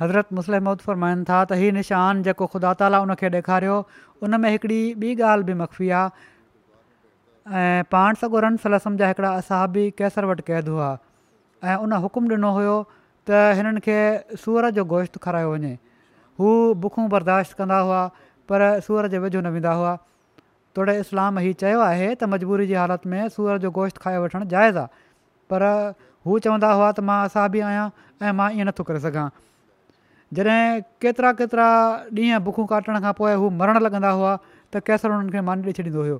हज़रत 0.01 0.37
मुस्लिम 0.41 0.65
मौत 0.69 0.87
माइनि 1.07 1.27
था 1.31 1.41
त 1.51 1.59
हीउ 1.63 1.75
निशान 1.81 2.23
जेको 2.29 2.51
ख़ुदा 2.55 2.75
ताली 2.85 3.03
उन 3.09 3.15
खे 3.25 3.33
ॾेखारियो 3.41 3.79
उन 4.27 4.41
में 4.45 4.51
हिकिड़ी 4.55 4.81
ॿी 5.05 5.11
ॻाल्हि 5.33 5.51
बि 5.51 5.59
मखफ़ी 5.65 5.91
आहे 5.99 7.59
ऐं 7.65 7.91
पाण 7.97 8.23
सगोर 8.23 8.51
सलसम 8.67 8.97
जा 9.03 9.13
हिकिड़ा 9.13 9.35
असाबी 9.43 9.85
कैसर 10.03 10.33
वटि 10.33 10.47
क़ैद 10.51 10.69
हुआ 10.77 10.91
ऐं 11.73 11.77
उन 11.89 11.99
हुकुम 12.09 12.33
ॾिनो 12.37 12.55
हुयो 12.61 12.79
त 12.95 13.47
हिननि 13.61 13.85
खे 13.91 13.99
सूर 14.47 14.71
जो 14.81 14.85
गोश्त 14.97 15.19
खारायो 15.29 15.55
वञे 15.55 15.77
हू 16.41 16.51
बुखूं 16.83 17.07
बर्दाश्त 17.13 17.57
कंदा 17.57 17.79
हुआ 17.87 18.01
पर 18.51 18.63
सूअर 18.85 19.07
जे 19.15 19.19
वेझो 19.25 19.41
न 19.41 19.53
वेंदा 19.57 19.73
हुआ 19.79 19.93
तोड़े 20.77 20.95
इस्लाम 21.05 21.39
हीउ 21.47 21.53
चयो 21.63 21.81
आहे 21.87 22.07
त 22.17 22.29
मजबूरी 22.35 22.67
जी 22.71 22.77
हालति 22.81 23.09
में 23.15 23.29
सूअर 23.37 23.59
जो 23.65 23.71
गोश्त 23.79 23.99
खाए 24.05 24.19
वठणु 24.25 24.47
जाइज़ु 24.53 24.79
आहे 24.81 25.03
पर 25.55 25.65
हू 26.29 26.39
चवंदा 26.47 26.71
हुआ 26.79 26.87
त 26.97 27.07
मां 27.11 27.19
असां 27.29 27.45
आहियां 27.49 27.85
ऐं 28.29 28.33
मां 28.41 28.49
ईअं 28.57 28.69
नथो 28.71 28.87
करे 28.91 29.01
सघां 29.07 29.25
जॾहिं 30.39 30.63
केतिरा 31.05 31.33
केतिरा 31.43 31.67
ॾींहं 32.21 32.45
बुखूं 32.49 32.67
काटण 32.73 33.01
खां 33.07 33.13
पोइ 33.21 33.33
हू 33.45 33.51
मरणु 33.65 33.83
लॻंदा 33.89 34.13
हुआ 34.21 34.31
त 34.75 34.83
कैसर 34.89 35.15
उन्हनि 35.17 35.35
खे 35.37 35.41
मान 35.51 35.65
ॾेई 35.69 35.77
छॾींदो 35.81 36.05
हुयो 36.07 36.19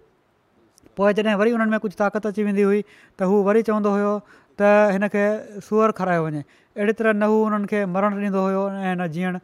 पोइ 1.01 1.15
जॾहिं 1.21 1.39
वरी 1.45 1.53
उन्हनि 1.61 1.79
में 1.79 1.85
कुझु 1.87 1.97
ताक़त 2.03 2.27
अची 2.33 2.45
वेंदी 2.51 2.67
हुई 2.71 2.83
त 3.19 3.31
हू 3.33 3.41
वरी 3.49 3.63
चवंदो 3.71 3.95
हुयो 3.97 4.13
त 4.63 4.75
हिन 4.97 5.09
खे 5.17 5.25
सूअर 5.71 5.97
खारायो 6.03 6.27
वञे 6.29 6.45
अहिड़ी 6.59 6.97
तरह 7.01 7.17
न 7.21 7.33
हू 7.35 7.41
हुननि 7.47 7.73
खे 7.75 7.85
मरणु 7.97 8.23
ॾींदो 8.27 8.47
हुयो 8.49 8.65
ऐं 8.91 9.41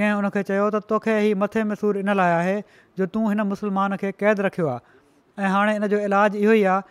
कंहिं 0.00 0.12
हुन 0.12 0.28
चयो 0.42 0.64
त 0.74 0.78
तोखे 0.90 1.12
ई 1.24 1.34
मथे 1.42 1.62
में 1.70 1.74
सूरु 1.80 2.00
इन 2.04 2.10
लाइ 2.20 2.32
आहे 2.40 2.54
जो 2.98 3.06
तूं 3.16 3.22
हिन 3.32 3.40
मुस्लमान 3.50 3.96
खे 4.02 4.10
क़ैद 4.20 4.40
रखियो 4.48 4.66
आहे 4.70 5.44
ऐं 5.44 5.48
हाणे 5.54 5.74
इन 5.80 5.86
जो 5.92 5.98
इलाजु 6.08 6.38
इहो 6.46 6.52
ई 6.52 6.64
आहे 6.72 6.82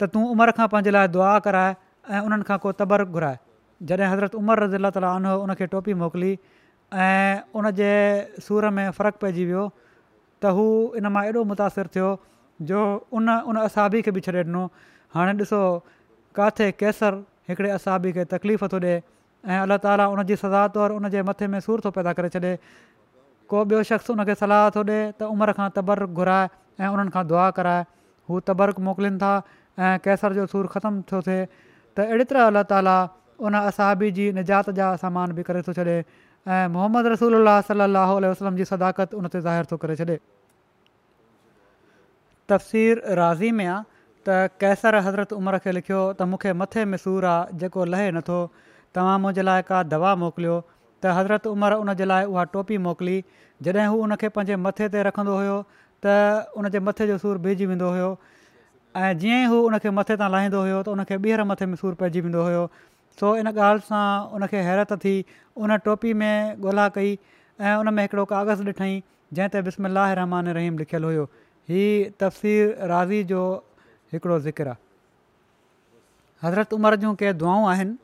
त 0.00 0.08
तूं 0.16 0.24
उमिरि 0.34 0.52
खां 0.58 0.66
पंहिंजे 0.74 0.90
लाइ 0.96 1.08
दुआ 1.16 1.30
कराए 1.48 1.72
ऐं 2.10 2.20
उन्हनि 2.28 2.48
खां 2.50 2.58
को 2.66 2.72
घुराए 2.84 3.38
जॾहिं 3.88 4.06
हज़रत 4.12 4.34
उमर 4.42 4.62
रज़ीला 4.64 4.90
तालो 4.98 5.34
उन 5.46 5.54
खे 5.60 5.66
टोपी 5.76 5.94
मोकिली 6.02 6.32
ऐं 7.06 7.40
उन 7.60 7.70
जे 7.80 7.90
सूर 8.48 8.68
में 8.80 8.90
फ़र्क़ु 8.98 9.20
पइजी 9.24 9.44
वियो 9.52 9.64
त 9.80 10.52
हू 10.58 10.68
इन 11.00 11.12
मां 11.16 11.24
एॾो 11.32 11.42
मुतासिरु 11.54 11.90
थियो 11.96 12.12
जो 12.72 12.84
उन 13.20 13.28
उन 13.52 13.56
असाबी 13.64 14.02
खे 14.08 14.16
बि 14.18 14.20
छॾे 14.28 14.38
ॾिनो 14.44 14.62
हाणे 15.16 15.40
ॾिसो 15.44 15.60
किथे 16.40 16.70
केसर 16.84 17.20
हिकिड़े 17.50 17.70
असाबी 17.80 18.12
खे 18.20 18.24
तकलीफ़ 18.36 18.64
थो 18.76 18.80
ॾिए 18.88 18.96
ऐं 19.44 19.60
अलाह 19.62 19.78
ताली 19.86 20.04
उन 20.14 20.22
जी 20.30 20.36
सदातवर 20.42 20.90
उनजे 21.00 21.22
मथे 21.30 21.46
में 21.54 21.60
सूर 21.66 21.80
थो 21.84 21.90
पैदा 21.98 22.12
करे 22.18 22.28
छॾे 22.36 22.52
को 23.50 23.58
ॿियो 23.64 23.82
शख़्स 23.90 24.10
उनखे 24.16 24.34
सलाह 24.42 24.62
थो 24.76 24.82
ॾिए 24.82 25.00
त 25.18 25.22
उमिरि 25.34 25.52
खां 25.60 25.68
तबर 25.78 25.98
घुराए 26.18 26.48
ऐं 26.80 26.88
उन्हनि 26.96 27.10
खां 27.16 27.24
दुआ 27.30 27.46
कराए 27.58 27.82
हू 28.30 28.34
तबर्क 28.50 28.80
मोकिलनि 28.88 29.18
था 29.22 29.32
ऐं 29.78 29.94
कैसर 30.06 30.32
जो 30.40 30.46
सूरु 30.54 30.68
ख़तमु 30.74 31.02
थो 31.12 31.20
थिए 31.28 31.46
त 31.94 31.96
अहिड़ी 32.10 32.24
तरह 32.30 32.46
अलाह 32.54 32.64
ताली 32.74 32.96
उन 33.46 33.54
असाबी 33.70 34.10
जी 34.18 34.26
निजात 34.40 34.70
जा 34.80 34.88
सामान 35.04 35.32
बि 35.38 35.42
करे 35.48 35.62
थो 35.68 35.76
छॾे 35.78 35.84
ऐं 35.94 36.66
मोहम्मद 36.74 37.06
रसूल 37.14 37.40
अलाह 37.40 38.12
वसलम 38.30 38.56
जी 38.62 38.70
सदाकत 38.72 39.14
उन 39.20 39.28
ते 39.34 39.40
ज़ाहिर 39.48 39.72
थो 39.72 39.76
करे 39.86 39.96
छ्ॾे 40.04 40.18
तफ़सीर 42.50 42.94
राज़ी 43.22 43.50
में 43.60 43.66
आहे 43.66 43.82
त 44.26 44.36
कैसर 44.60 44.94
हज़रत 45.06 45.32
उमिरि 45.42 45.58
खे 45.64 45.70
लिखियो 45.78 46.00
त 46.12 46.30
मूंखे 46.34 46.52
मथे 46.64 46.84
में 46.92 46.98
सूरु 47.04 47.26
आहे 47.30 47.58
जेको 47.62 47.84
लहे 47.94 48.10
नथो 48.18 48.38
तव्हां 48.94 49.18
मुंहिंजे 49.20 49.42
लाइ 49.42 49.62
का 49.70 49.82
दवा 49.92 50.14
मोकिलियो 50.22 50.56
त 51.02 51.12
हज़रत 51.18 51.46
उमिरि 51.52 51.76
उनजे 51.82 52.04
लाइ 52.10 52.22
उहा 52.30 52.44
टोपी 52.54 52.76
मोकिली 52.86 53.16
जॾहिं 53.66 53.86
हू 53.92 53.96
उनखे 54.06 54.28
पंहिंजे 54.36 54.56
मथे 54.66 54.88
ते 54.94 55.02
रखंदो 55.10 55.34
हुयो 55.40 55.56
त 56.06 56.14
उनजे 56.60 56.78
मथे 56.88 57.06
जो 57.12 57.18
सूरु 57.22 57.38
बीहजी 57.46 57.66
वेंदो 57.72 57.88
हुयो 57.96 58.10
ऐं 58.96 59.10
जीअं 59.22 59.38
ई 59.42 59.46
हू 59.52 59.58
उनखे 59.70 59.90
मथे 59.98 60.16
तां 60.22 60.28
लाहींदो 60.34 60.60
हुयो 60.68 60.78
त 60.86 60.94
उनखे 60.96 61.16
ॿीहर 61.26 61.44
मथे 61.52 61.66
में 61.72 61.76
सूरु 61.82 61.96
पइजी 62.02 62.20
वेंदो 62.28 62.42
हुयो 62.48 62.62
सो 63.20 63.34
इन 63.42 63.52
ॻाल्हि 63.52 63.84
सां 63.90 64.04
उनखे 64.38 64.62
हैरत 64.70 64.96
थी 65.04 65.14
उन 65.64 65.76
टोपी 65.88 66.14
में 66.22 66.34
ॻोल्हा 66.64 66.88
कई 66.96 67.18
ऐं 67.68 67.74
उन 67.82 67.92
में 67.98 68.02
हिकिड़ो 68.06 68.24
कागज़ु 68.32 68.64
ॾिठईं 68.70 68.96
जंहिं 69.36 69.50
ते 69.54 70.16
रहीम 70.30 70.78
लिखियलु 70.84 71.12
हुयो 71.12 71.26
तफ़सीर 72.22 72.74
राज़ी 72.94 73.22
जो 73.34 73.42
हिकिड़ो 74.14 74.38
आहे 74.40 74.74
हज़रत 76.44 76.72
उमिरि 76.76 76.96
जूं 77.04 77.12
के 77.20 77.32
दुआ 77.42 77.54
आहिनि 77.70 77.94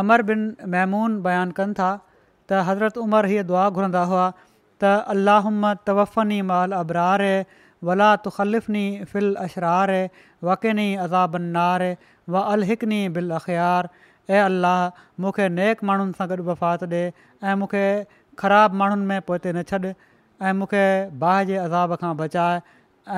अमर 0.00 0.22
बिन 0.28 0.40
मैमून 0.74 1.12
बयानु 1.24 1.52
कनि 1.60 1.74
था 1.80 1.88
त 2.50 2.62
हज़रत 2.70 2.96
उमर 3.02 3.26
हीअ 3.32 3.42
दुआ 3.50 3.64
घुरंदा 3.78 4.00
हुआ 4.12 4.22
त 4.84 4.92
अल्लाहम्मद 5.14 5.82
तवफ़नी 5.90 6.38
माल 6.50 6.72
अबरार 6.80 7.24
वला 7.90 8.08
तुखलिफ़िनी 8.26 8.82
फिल 9.12 9.28
अशरार 9.44 9.92
वकनि 10.50 10.88
अज़ाबनार 11.06 11.86
व 12.32 12.42
अलहिकनी 12.54 12.98
बिल 13.18 13.30
अख़ियार 13.40 13.88
ऐ 14.30 14.38
अल्लाह 14.50 14.78
मूंखे 15.24 15.46
नेक 15.62 15.84
माण्हुनि 15.90 16.18
सां 16.20 16.28
गॾु 16.32 16.44
वफ़ात 16.52 16.84
ॾिए 16.92 17.04
ऐं 17.08 17.56
मूंखे 17.64 17.84
ख़राबु 18.44 18.80
माण्हुनि 18.82 19.08
में 19.12 19.20
पहुते 19.30 19.52
न 19.58 19.62
छॾ 19.72 19.82
ऐं 19.88 20.54
मूंखे 20.62 20.84
बाहि 21.26 21.50
जे 21.52 21.60
अज़ाब 21.66 22.00
खां 22.04 22.14
बचाए 22.22 22.58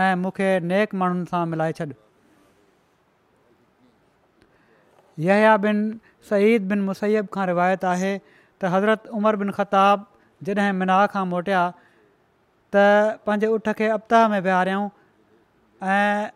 ऐं 0.08 0.16
मूंखे 0.26 0.50
नेक 0.74 1.00
माण्हुनि 1.02 1.30
सां 1.34 1.44
मिलाए 1.54 1.78
छॾि 1.80 1.94
य 5.18 5.56
बिन 5.60 5.98
सईद 6.30 6.66
बिन 6.68 6.80
मुसैब 6.84 7.26
खां 7.34 7.46
रिवायत 7.46 7.84
आहे 7.90 8.10
त 8.60 8.64
हज़रत 8.74 9.06
उमर 9.18 9.36
बिन 9.42 9.50
खताब 9.58 10.00
जॾहिं 10.48 10.72
मिना 10.80 10.96
खां 11.12 11.20
मोटिया 11.28 11.60
त 12.74 13.20
पंहिंजे 13.26 13.46
उठ 13.58 13.68
खे 13.78 13.86
अपताह 13.96 14.24
में 14.28 14.40
वेहारियऊं 14.46 14.88
ऐं 15.92 16.28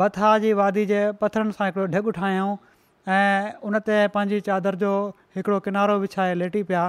बतहा 0.00 0.30
जी 0.44 0.50
वादी 0.62 0.84
जे 0.92 1.00
पथरनि 1.20 1.52
सां 1.58 1.66
हिकिड़ो 1.68 1.86
ढिघु 1.96 2.10
ठाहियऊं 2.20 2.52
ऐं 3.16 3.40
उन 3.68 3.74
ते 3.90 3.98
पंहिंजी 4.16 4.38
चादर 4.48 4.74
जो 4.84 4.92
हिकिड़ो 5.36 5.58
किनारो 5.68 5.94
विछाए 6.04 6.32
लेटी 6.44 6.62
पिया 6.72 6.84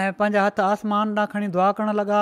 ऐं 0.00 0.08
पंहिंजा 0.20 0.40
हथ 0.46 0.58
आसमान 0.66 1.06
तां 1.20 1.26
खणी 1.36 1.52
दुआ 1.58 1.68
करणु 1.80 1.94
लॻा 2.02 2.18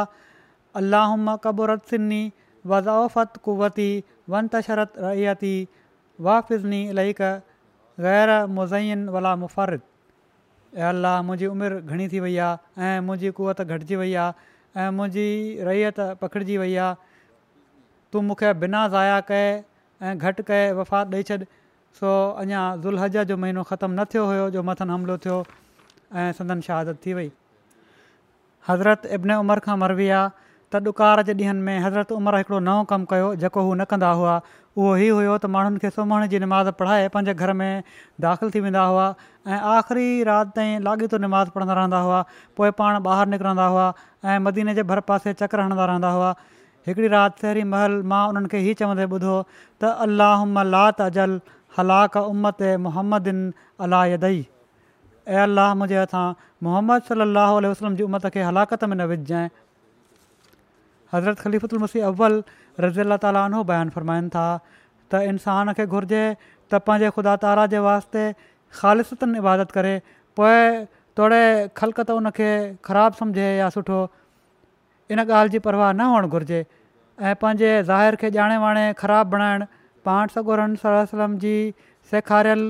अलाहम 0.83 1.25
क़बूरत्सनी 1.49 2.23
वज़ाओफ़त 2.67 5.41
वाहफ़िनी 6.21 6.81
इलीक 6.91 7.21
ग़ैर 8.01 8.31
मुज़ाइन 8.47 9.09
वला 9.11 9.35
मुफ़रिद 9.37 9.81
अल्लाह 10.89 11.23
मुंहिंजी 11.27 11.47
उमिरि 11.47 11.81
घणी 11.91 12.07
थी 12.13 12.21
वई 12.23 12.37
आहे 12.39 12.87
ऐं 12.87 13.01
मुंहिंजी 13.03 13.31
कुवत 13.35 13.61
घटिजी 13.63 13.97
वई 13.97 14.15
आहे 14.15 14.83
ऐं 14.83 14.91
मुंहिंजी 14.95 15.27
रइयत 15.67 15.99
पखिड़िजी 16.23 16.57
वई 16.59 16.75
आहे 16.77 16.95
तूं 18.13 18.23
मूंखे 18.27 18.53
बिना 18.63 18.87
ज़ाया 18.95 19.21
कय 19.31 19.63
ऐं 20.03 20.19
घटि 20.19 20.43
कय 20.47 20.73
वफ़ा 20.79 21.01
ॾेई 21.13 21.23
छॾि 21.23 21.39
सो 21.99 22.07
अञा 22.43 22.61
ज़ुलहज 22.83 23.17
जो 23.31 23.37
महीनो 23.39 23.63
ख़तमु 23.67 23.95
न 24.01 24.05
थियो 24.15 24.25
हुयो 24.27 24.49
जो 24.55 24.63
मथनि 24.63 24.93
हमिलो 24.95 25.19
थियो 25.27 25.37
ऐं 26.15 26.31
संदन 26.39 26.61
शहादत 26.69 26.97
थी 27.07 27.15
वई 27.19 27.31
हज़रत 28.69 29.07
इब्न 29.19 29.39
उमर 29.47 29.59
खां 29.67 29.77
मरबी 29.83 30.09
आहे 30.19 30.31
तॾुकार 30.81 31.23
जे 31.29 31.33
ॾींहंनि 31.35 31.61
में 31.69 31.79
हज़रत 31.85 32.13
उमिरि 32.15 32.39
हिकिड़ो 32.39 32.59
नओं 32.69 32.85
कमु 32.93 33.07
कयो 33.11 33.29
जेको 33.43 33.63
हू 33.67 33.75
न 33.81 33.85
कंदा 33.93 34.11
हुआ 34.19 34.35
उहो 34.77 34.95
ई 34.97 35.09
हुयो 35.17 35.35
त 35.39 35.47
माण्हुनि 35.57 35.79
खे 35.85 35.91
सुम्हण 35.97 36.25
जी 36.35 36.39
निमाज़ 36.45 36.71
पढ़ाए 36.81 37.09
पंहिंजे 37.17 37.35
घर 37.35 37.53
में 37.61 37.83
दाख़िलु 38.27 38.51
थी 38.57 38.61
वेंदा 38.67 38.85
हुआ 38.93 39.07
ऐं 39.49 39.59
आख़िरी 39.75 40.07
राति 40.31 40.51
ताईं 40.57 40.81
लाॻीतो 40.89 41.19
निमाज़ 41.27 41.51
पढ़ंदा 41.57 41.75
रहंदा 41.81 41.99
हुआ 42.07 42.23
पोइ 42.57 42.71
पाण 42.81 43.07
ॿाहिरि 43.07 43.31
निकिरंदा 43.31 43.67
हुआ 43.75 43.93
ऐं 44.25 44.39
मदीने 44.49 44.75
जे 44.79 44.83
भर 44.93 45.01
पासे 45.11 45.35
चक्र 45.43 45.69
हणंदा 45.69 45.87
रहंदा 45.93 46.11
हुआ 46.17 46.35
हिकिड़ी 46.89 47.09
राति 47.17 47.41
सहरी 47.43 47.65
महल 47.75 48.01
मां 48.13 48.23
उन्हनि 48.29 48.49
खे 48.55 48.65
हीअं 48.65 48.81
चवंदे 48.81 49.11
ॿुधो 49.19 49.37
त 49.51 49.93
अल्लाह 50.07 50.45
मलात 50.57 51.05
अजल 51.11 51.39
हलाक 51.79 52.17
उमत 52.23 52.63
मुहम्मदन 52.89 53.41
अला 53.87 54.03
यदई 54.15 54.43
ऐं 55.35 55.43
अल्लाह 55.47 55.71
मुंहिंजे 55.83 56.01
हथां 56.03 56.25
मुहम्मद 56.69 57.09
सली 57.13 57.69
वसलम 57.69 58.01
जी 58.03 58.09
उमत 58.11 58.27
खे 58.39 58.43
हलाकत 58.51 58.85
में 58.91 58.97
न 58.97 59.07
विझजांइ 59.15 59.49
हज़रत 61.15 61.39
ख़लीफ़ी 61.41 62.01
अव्वल 62.11 62.43
रज़ी 62.85 63.01
अला 63.07 63.17
ताली 63.25 63.39
उनो 63.49 63.63
बयानु 63.71 63.91
फरमाइनि 63.97 64.29
था 64.35 64.47
त 65.15 65.23
इंसान 65.31 65.73
खे 65.79 65.87
घुरिजे 65.87 66.25
त 66.71 66.81
पंहिंजे 66.87 67.11
ख़ुदा 67.15 67.35
ताला 67.47 67.65
जे 67.75 67.79
वास्ते 67.87 68.23
ख़ालिसतुनि 68.83 69.37
इबादत 69.43 69.71
करे 69.77 69.95
पोइ 70.41 70.59
तोड़े 71.17 71.43
खलकत 71.79 72.11
उन 72.19 72.27
खे 72.39 72.51
ख़राबु 72.85 73.15
सम्झे 73.21 73.49
या 73.59 73.71
सुठो 73.77 73.99
इन 75.15 75.19
ॻाल्हि 75.29 75.53
जी 75.55 75.59
परवाह 75.69 75.93
न 75.93 76.11
हुअणु 76.15 76.29
घुरिजे 76.37 76.61
ऐं 77.29 77.35
पंहिंजे 77.45 77.71
ज़ाहिर 77.93 78.17
खे 78.23 78.29
ॼाणे 78.41 78.57
वाणे 78.67 78.85
ख़राबु 79.05 79.31
बणाइणु 79.37 79.67
पांठ 80.11 80.31
सगोर 80.37 80.67
सलम 80.87 81.37
जी 81.47 81.55
सेखारियल 82.11 82.65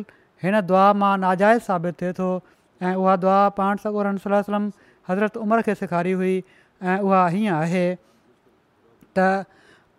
हिन 0.45 0.61
दुआ 0.73 0.87
मां 1.05 1.15
नाजाइज़ 1.27 1.63
साबित 1.73 1.97
थिए 2.03 2.13
थो 2.23 2.29
ऐं 2.85 2.93
उहा 2.95 3.15
दुआ 3.27 3.39
पान 3.59 3.77
सगोरमसलम 3.87 4.69
हज़रत 5.09 5.37
उमर 5.47 5.63
खे 5.71 5.75
सेखारी 5.83 6.13
हुई 6.23 6.35
ऐं 6.93 6.99
उहा 7.01 7.27
हीअं 7.35 7.95
त 9.19 9.25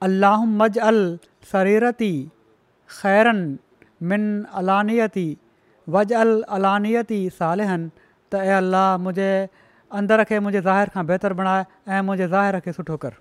अलाह 0.07 0.41
मज 0.61 0.79
अल 0.91 0.97
श 1.09 1.51
सरीरती 1.51 2.11
ख़ैरनि 3.01 4.07
मिन 4.11 4.23
अलानियती 4.61 5.25
वज 5.95 6.13
अल 6.23 6.31
अलानियती 6.57 7.19
सालिहनि 7.37 7.89
त 7.99 8.41
ऐं 8.47 8.57
अलाह 8.61 8.89
मुंहिंजे 9.05 9.27
अंदर 9.99 10.23
खे 10.31 10.39
मुंहिंजे 10.45 10.61
ज़ाहिर 10.67 10.93
खां 10.95 11.05
बहितरु 11.11 11.37
बणाए 11.41 11.63
ऐं 11.63 12.01
मुंहिंजे 12.09 12.27
ज़ाहिर 12.33 12.59
खे 12.67 12.75
सुठो 12.79 12.97
कर 13.05 13.17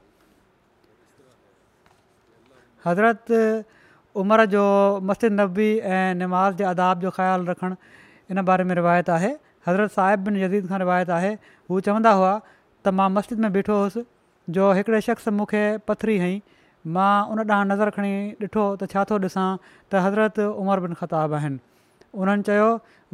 हज़रत 2.87 3.39
उमिरि 4.23 4.47
जो 4.57 4.65
मस्जिद 5.13 5.39
नबी 5.43 5.69
ऐं 5.99 6.05
नमाज़ 6.23 6.59
जे 6.63 6.65
अदाब 6.73 7.07
जो 7.07 7.15
ख़्यालु 7.21 7.51
रखणु 7.53 7.81
इन 8.35 8.43
बारे 8.51 8.65
में 8.71 8.75
रिवायत 8.81 9.13
आहे 9.19 9.33
हज़रत 9.69 9.95
साहिब 9.99 10.27
बिन 10.31 10.43
जदीद 10.47 10.67
खां 10.73 10.83
रिवायत 10.87 11.15
आहे 11.19 11.33
हू 11.73 11.81
चवंदा 11.91 12.17
हुआ 12.23 12.35
त 12.49 12.95
मां 13.01 13.09
मस्जिद 13.19 13.45
में 13.47 13.51
ॿीठो 13.55 13.77
हुयुसि 13.81 14.03
जो 14.51 14.71
हिकिड़े 14.73 15.01
शख़्स 15.01 15.29
मूंखे 15.33 15.63
पथरी 15.89 16.19
हई 16.19 16.41
मां 16.95 17.13
उन 17.33 17.39
ॾांहुं 17.51 17.65
नज़र 17.69 17.91
खणी 17.97 18.15
ॾिठो 18.45 18.65
त 18.81 18.87
छा 18.95 19.05
थो 19.11 19.19
ॾिसां 19.27 19.45
त 19.67 20.01
हज़रत 20.07 20.41
उमर 20.63 20.81
बिन 20.87 20.93
ख़ताब 21.01 21.35
आहिनि 21.37 22.09
उन्हनि 22.25 22.43
चयो 22.49 22.67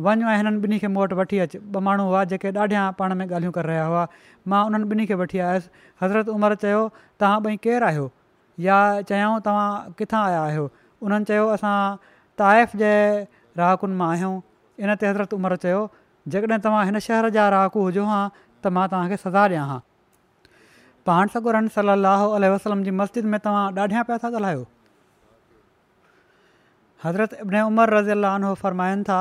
वञो 0.07 0.33
हिननि 0.37 0.57
ॿिन्ही 0.65 0.79
खे 0.85 0.89
मूं 0.95 1.05
वटि 1.05 1.19
वठी 1.21 1.39
अचु 1.45 1.59
ॿ 1.59 1.83
माण्हू 1.89 2.07
हुआ 2.09 2.23
जेके 2.33 2.51
ॾाढियां 2.65 2.87
पाण 3.03 3.15
में 3.21 3.25
ॻाल्हियूं 3.27 3.53
करे 3.59 3.69
रहिया 3.71 3.85
हुआ 3.93 4.03
मां 4.55 4.63
उन्हनि 4.71 4.89
ॿिन्ही 4.95 5.07
खे 5.13 5.19
वठी 5.23 5.39
आयुसि 5.49 5.85
हज़रत 6.03 6.29
उमिरि 6.37 6.57
चयो 6.65 6.81
तव्हां 6.95 7.37
ॿई 7.51 7.61
केरु 7.69 7.87
आहियो 7.91 8.07
या 8.67 8.79
चयऊं 9.13 9.39
तव्हां 9.49 9.93
किथां 10.03 10.23
आया 10.31 10.41
आहियो 10.49 10.65
उन्हनि 11.03 11.31
चयो 11.33 11.45
असां 11.59 11.77
ताइफ़ 12.43 12.77
जे 12.85 12.93
राहकुनि 13.63 14.01
मां 14.03 14.11
आहियूं 14.19 14.33
इन 14.87 14.95
ते 14.95 15.07
हज़रत 15.13 15.39
उमिरि 15.41 15.61
चयो 15.67 15.83
जेकॾहिं 16.37 16.67
तव्हां 16.69 16.83
हिन 16.91 16.99
शहर 17.09 17.31
जा 17.39 17.47
राहकू 17.59 17.87
हुजो 17.91 18.09
हा 18.15 18.19
त 18.33 18.75
मां 18.81 18.89
सज़ा 18.91 19.45
ॾियां 19.45 19.69
हा 19.75 19.79
पाणसगुर 21.07 21.57
सली 21.77 22.49
वसलम 22.55 22.83
जी 22.87 22.91
मस्जिद 23.03 23.25
में 23.35 23.39
तव्हां 23.45 23.67
ॾाढियां 23.83 24.03
पिया 24.09 24.19
था 24.25 24.29
ॻाल्हायो 24.37 24.67
हज़रत 27.05 27.35
इब्न 27.43 27.61
उमर 27.71 27.93
रज़ी 27.99 28.11
अलरमाइनि 28.13 29.05
था 29.09 29.21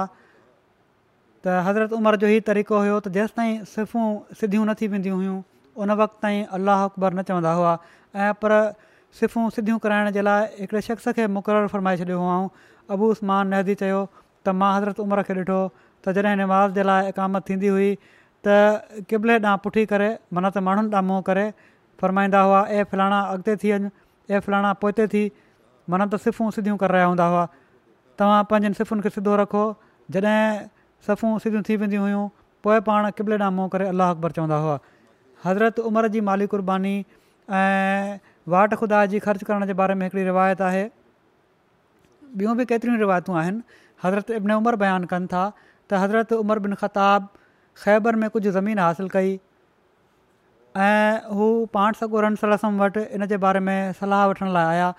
त 1.46 1.60
हज़रत 1.68 1.94
उमिरि 1.98 2.18
जो 2.24 2.28
ई 2.36 2.40
तरीक़ो 2.50 2.80
हुयो 2.84 2.96
त 3.04 3.12
जेसिताईं 3.18 3.64
सिर्फ़ूं 3.74 4.36
सिधियूं 4.40 4.66
न 4.68 4.74
थी 4.82 4.88
वेंदियूं 4.96 5.18
हुयूं 5.20 5.38
उन 5.84 5.92
वक़्तु 6.02 6.20
ताईं 6.26 6.42
अलाह 6.58 6.82
अकबर 6.90 7.12
न 7.16 7.22
चवंदा 7.30 7.54
हुआ 7.60 7.72
ऐं 8.26 8.34
पर 8.44 8.56
सिफ़ूं 9.20 9.46
सिधियूं 9.58 9.78
कराइण 9.86 10.12
जे 10.18 10.22
लाइ 10.30 10.50
हिकिड़े 10.60 10.82
शख़्स 10.88 11.08
खे 11.20 11.28
मुक़ररु 11.40 11.68
फ़रमाए 11.76 11.96
छॾियो 12.04 12.20
हुआ 12.26 12.38
अबू 13.00 13.12
उस्मानदी 13.16 13.76
चयो 13.84 14.02
त 14.44 14.60
मां 14.64 14.72
हज़रत 14.76 15.00
उमिरि 15.08 15.24
खे 15.30 15.34
ॾिठो 15.40 15.60
त 16.04 16.16
जॾहिं 16.20 16.42
नमाज़ 16.44 16.78
जे 16.80 16.84
लाइ 16.92 17.14
एकामत 17.16 17.44
थींदी 17.52 17.68
हुई 17.76 17.90
त 18.48 19.06
क़िबले 19.10 19.34
ॾांहुं 19.40 19.58
पुठी 19.64 19.86
करे 19.92 20.10
माना 20.34 20.50
त 20.56 20.58
माण्हुनि 20.64 20.90
तां 20.96 21.04
मुंहुं 21.04 21.22
करे 21.28 21.46
फ़रमाईंदा 22.02 22.40
हुआ 22.42 22.62
ऐं 22.72 22.84
फलाणा 22.92 23.20
अॻिते 23.36 23.56
थी 23.62 23.70
वञनि 23.72 23.90
ऐं 24.34 24.40
फलाणा 24.46 24.72
पोइते 24.82 25.04
थी 25.14 25.22
माना 25.92 26.06
त 26.12 26.16
सिफ़ूं 26.24 26.48
सिधियूं 26.56 26.78
कराया 26.84 27.06
हूंदा 27.12 27.26
हुआ 27.32 27.44
तव्हां 28.20 28.44
पंहिंजनि 28.52 28.74
सिफ़ुनि 28.80 29.02
खे 29.04 29.10
सिधो 29.20 29.34
रखो 29.44 29.64
जॾहिं 30.16 30.44
सफ़ूं 31.08 31.32
सिधियूं 31.44 31.64
थी 31.70 31.76
वेंदियूं 31.84 32.04
हुयूं 32.04 32.28
पोइ 32.64 32.80
पाण 32.88 33.10
किबले 33.20 33.36
ॾांहुं 33.44 33.56
मुंहुं 33.56 33.70
करे 33.76 33.88
अलाह 33.94 34.12
अकबर 34.16 34.32
चवंदा 34.38 34.56
हुआ 34.64 34.78
हज़रत 35.46 35.80
उमिरि 35.92 36.10
जी 36.16 36.22
माली 36.30 36.48
कुर्बानी 36.56 36.96
ऐं 37.60 38.20
वाट 38.56 38.74
ख़ुदा 38.80 39.06
जी 39.14 39.20
ख़र्चु 39.28 39.46
करण 39.52 39.66
जे 39.66 39.74
बारे 39.84 39.96
में 40.00 40.06
हिकिड़ी 40.08 40.24
रिवायत 40.32 40.62
आहे 40.72 40.86
ॿियूं 42.40 42.56
बि 42.58 42.66
केतिरियूं 42.72 43.00
रिवायतूं 43.04 43.36
आहिनि 43.44 43.62
हज़रत 44.04 44.30
इब्न 44.40 44.54
उमर 44.64 44.76
बयानु 44.86 45.08
कनि 45.16 45.28
था 45.36 45.44
त 45.92 46.02
हज़रत 46.06 46.34
उमर 46.42 46.60
बिन 46.68 46.76
ख़ैबर 47.84 48.16
में 48.22 48.30
कुझु 48.30 48.52
ज़मीन 48.52 48.80
हासिलु 48.80 49.10
कई 49.12 49.40
ऐं 50.78 51.30
हू 51.36 51.46
पाण 51.74 51.94
सॻु 52.00 52.08
वटि 52.82 53.04
इन 53.18 53.26
जे 53.34 53.38
बारे 53.46 53.60
में 53.68 53.76
सलाह 54.00 54.26
वठण 54.32 54.52
लाइ 54.54 54.68
आया 54.76 54.94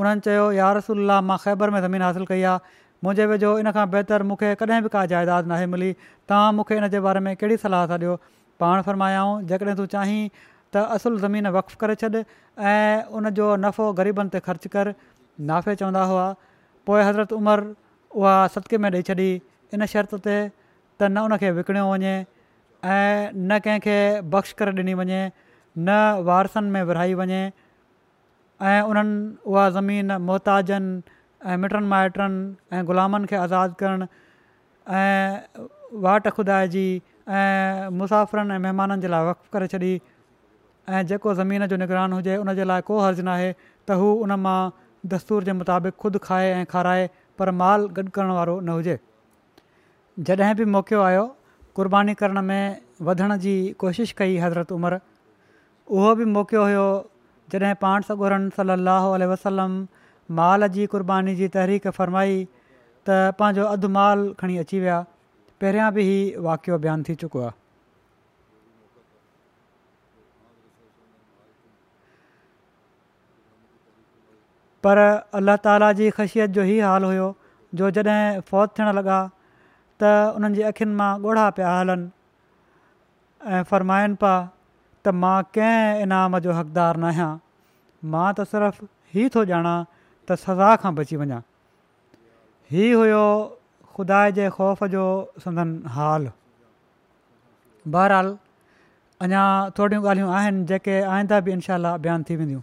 उन्हनि 0.00 0.20
चयो 0.24 0.50
यारसुल्ला 0.52 1.20
मां 1.28 1.38
ख़ैबर 1.44 1.70
में 1.76 1.80
ज़मीन 1.86 2.02
हासिलु 2.02 2.26
कई 2.32 2.42
आहे 2.42 2.76
मुंहिंजे 3.04 3.26
वेझो 3.30 3.52
इन 3.62 3.70
खां 3.78 3.84
बहितर 3.90 4.22
मूंखे 4.30 4.54
कॾहिं 4.62 4.82
बि 4.82 4.88
का 4.96 5.04
जाइदाद 5.14 5.46
नाहे 5.54 5.66
मिली 5.74 5.90
तव्हां 6.28 6.52
मूंखे 6.58 6.76
इन 6.82 6.88
जे 6.94 7.00
बारे 7.06 7.20
में 7.28 7.32
कहिड़ी 7.44 7.56
सलाह 7.68 7.86
था 7.92 7.98
ॾियो 8.02 8.16
पाण 8.62 8.82
फरमायाऊं 8.90 9.40
जेकॾहिं 9.52 9.76
तूं 9.80 9.86
चाहीं 9.96 10.20
त 10.76 10.84
असुलु 10.98 11.18
ज़मीन 11.28 11.46
वक़्फ़ु 11.60 11.80
करे 11.84 11.94
छॾि 12.04 12.22
ऐं 12.74 13.04
उनजो 13.20 13.48
नफ़ो 13.68 13.88
ग़रीबनि 14.02 14.34
ते 14.36 14.42
ख़र्चु 14.50 14.74
कर 14.76 14.92
नाफ़े 15.52 15.76
चवंदा 15.84 16.04
हुआ 16.12 16.26
पोइ 16.90 17.02
हज़रत 17.10 17.38
उमर 17.40 17.66
उहा 18.22 18.38
सदके 18.56 18.78
में 18.86 18.90
ॾेई 18.96 19.02
छॾी 19.12 19.30
इन 19.78 19.86
शर्त 19.94 20.18
ते 20.30 20.36
त 21.00 21.08
न 21.14 21.16
उन 21.26 21.34
खे 21.44 21.48
वञे 21.56 22.14
ऐं 22.94 23.46
न 23.50 23.58
कंहिंखे 23.66 23.96
बख़्श 24.34 24.52
करे 24.60 24.72
ॾिनी 24.80 24.94
वञे 25.00 25.20
न 25.78 25.88
वारसनि 26.28 26.68
में 26.76 26.82
विराई 26.90 27.14
वञे 27.20 27.40
ऐं 28.70 28.80
उन्हनि 28.92 29.14
उहा 29.52 29.64
ज़मीन 29.76 30.08
मोहताजनि 30.30 31.18
ऐं 31.50 31.56
मिटनि 31.64 31.86
माइटनि 31.94 32.36
ऐं 32.78 32.82
ग़ुलामनि 32.90 33.26
खे 33.32 33.36
आज़ादु 33.44 33.74
करणु 33.82 34.06
ऐं 35.00 35.40
वाट 36.06 36.24
खुदाइजी 36.38 36.86
ऐं 37.40 37.90
मुसाफ़िरनि 38.02 38.54
ऐं 38.54 38.60
महिमाननि 38.66 39.00
जे 39.04 39.08
लाइ 39.16 39.22
वफ़ु 39.28 39.46
करे 39.56 39.66
छॾी 39.74 39.92
ऐं 40.90 41.02
जेको 41.12 41.34
ज़मीन 41.42 41.66
जो 41.74 41.76
निगरान 41.84 42.10
हुजे 42.18 42.36
उन 42.44 42.54
जे 42.60 42.64
लाइ 42.72 42.80
को 42.90 42.98
हर्ज़ु 43.08 43.22
न 43.30 43.36
आहे 43.36 43.48
त 43.86 43.98
हू 44.02 44.08
उन 44.26 44.34
मां 44.46 44.60
दस्तूर 45.14 45.46
जे 45.50 45.58
मुताबिक़ 45.64 45.94
ख़ुदि 46.06 46.18
खाए 46.30 46.48
ऐं 46.58 46.64
खाराए 46.74 47.08
पर 47.38 47.50
माल 47.62 47.86
गॾु 48.00 48.10
करण 48.18 48.34
न 48.48 48.78
हुजे 48.78 48.98
जॾहिं 50.26 50.54
बि 50.58 50.64
मौक़ियो 50.74 51.00
आयो 51.02 51.24
क़ुर्बानी 51.76 52.14
करण 52.20 52.40
में 52.42 52.80
वधण 53.08 53.36
जी 53.42 53.52
कोशिशि 53.82 54.14
कई 54.18 54.36
हज़रत 54.44 54.72
उमिरि 54.76 54.96
उहो 55.96 56.14
बि 56.18 56.24
मौकियो 56.34 56.62
हुयो 56.64 56.86
जॾहिं 57.54 57.74
पाण 57.82 58.02
सॻुरनि 58.08 58.50
सलाह 58.56 59.06
वसलम 59.32 59.76
माल 60.40 60.68
जी 60.78 60.86
क़ुर्बानी 60.94 61.34
जी 61.42 61.48
तहरीक 61.58 61.86
फरमाई 61.98 62.34
त 63.06 63.20
पंहिंजो 63.42 63.64
अधु 63.76 63.88
माल 63.98 64.26
खणी 64.42 64.58
अची 64.64 64.80
विया 64.86 64.98
पहिरियां 65.62 65.90
बि 66.00 66.06
ई 66.08 66.48
वाक़ियो 66.48 66.78
बयानु 66.88 67.06
थी 67.10 67.14
चुको 67.22 67.46
आहे 67.46 67.54
पर 74.84 75.06
अल्ला 75.40 75.56
ताला 75.70 75.92
जी 76.04 76.10
ख़शियत 76.20 76.58
जो 76.60 76.66
ई 76.76 76.78
हाल 76.90 77.10
हुयो 77.12 77.30
जो 77.80 77.94
जॾहिं 78.00 78.40
फ़ौत 78.52 78.76
थियणु 78.78 78.92
लॻा 79.02 79.18
त 80.02 80.08
उन्हनि 80.38 80.56
जी 80.60 80.62
अखियुनि 80.70 80.94
मां 81.00 81.10
ॻोढ़ा 81.26 81.44
पिया 81.58 81.70
हलनि 81.74 82.10
ऐं 83.54 83.62
फ़रमाइनि 83.70 84.14
पिया 84.24 84.34
त 84.46 85.14
मां 85.24 85.36
कंहिं 85.58 86.02
इनाम 86.06 86.38
जो 86.46 86.56
हक़दारु 86.58 87.00
न 87.04 87.10
आहियां 87.12 87.30
मां 88.14 88.26
त 88.38 88.48
सिर्फ़ु 88.54 88.88
ई 89.20 89.28
थो 89.36 89.44
ॼाणा 89.52 89.74
त 89.92 90.38
सज़ा 90.46 90.70
खां 90.84 90.92
बची 91.00 91.20
वञा 91.22 91.40
हीउ 92.74 92.98
हुयो 93.02 93.24
खुदा 93.96 94.20
जे 94.38 94.48
ख़ौफ़ 94.58 94.84
जो 94.96 95.04
संदन 95.46 95.74
हाल 95.98 96.30
बहरहाल 97.96 98.34
अञा 99.26 99.44
थोरियूं 99.78 100.02
ॻाल्हियूं 100.10 100.30
आहिनि 100.40 100.66
जेके 100.72 101.00
आईंदा 101.14 101.40
बि 101.46 101.58
इनशा 101.58 101.78
बयानु 102.06 102.28
थी 102.30 102.36
वेंदियूं 102.42 102.62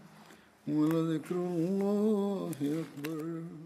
ولذكر 0.67 1.35
الله 1.35 2.51
أكبر 2.61 3.60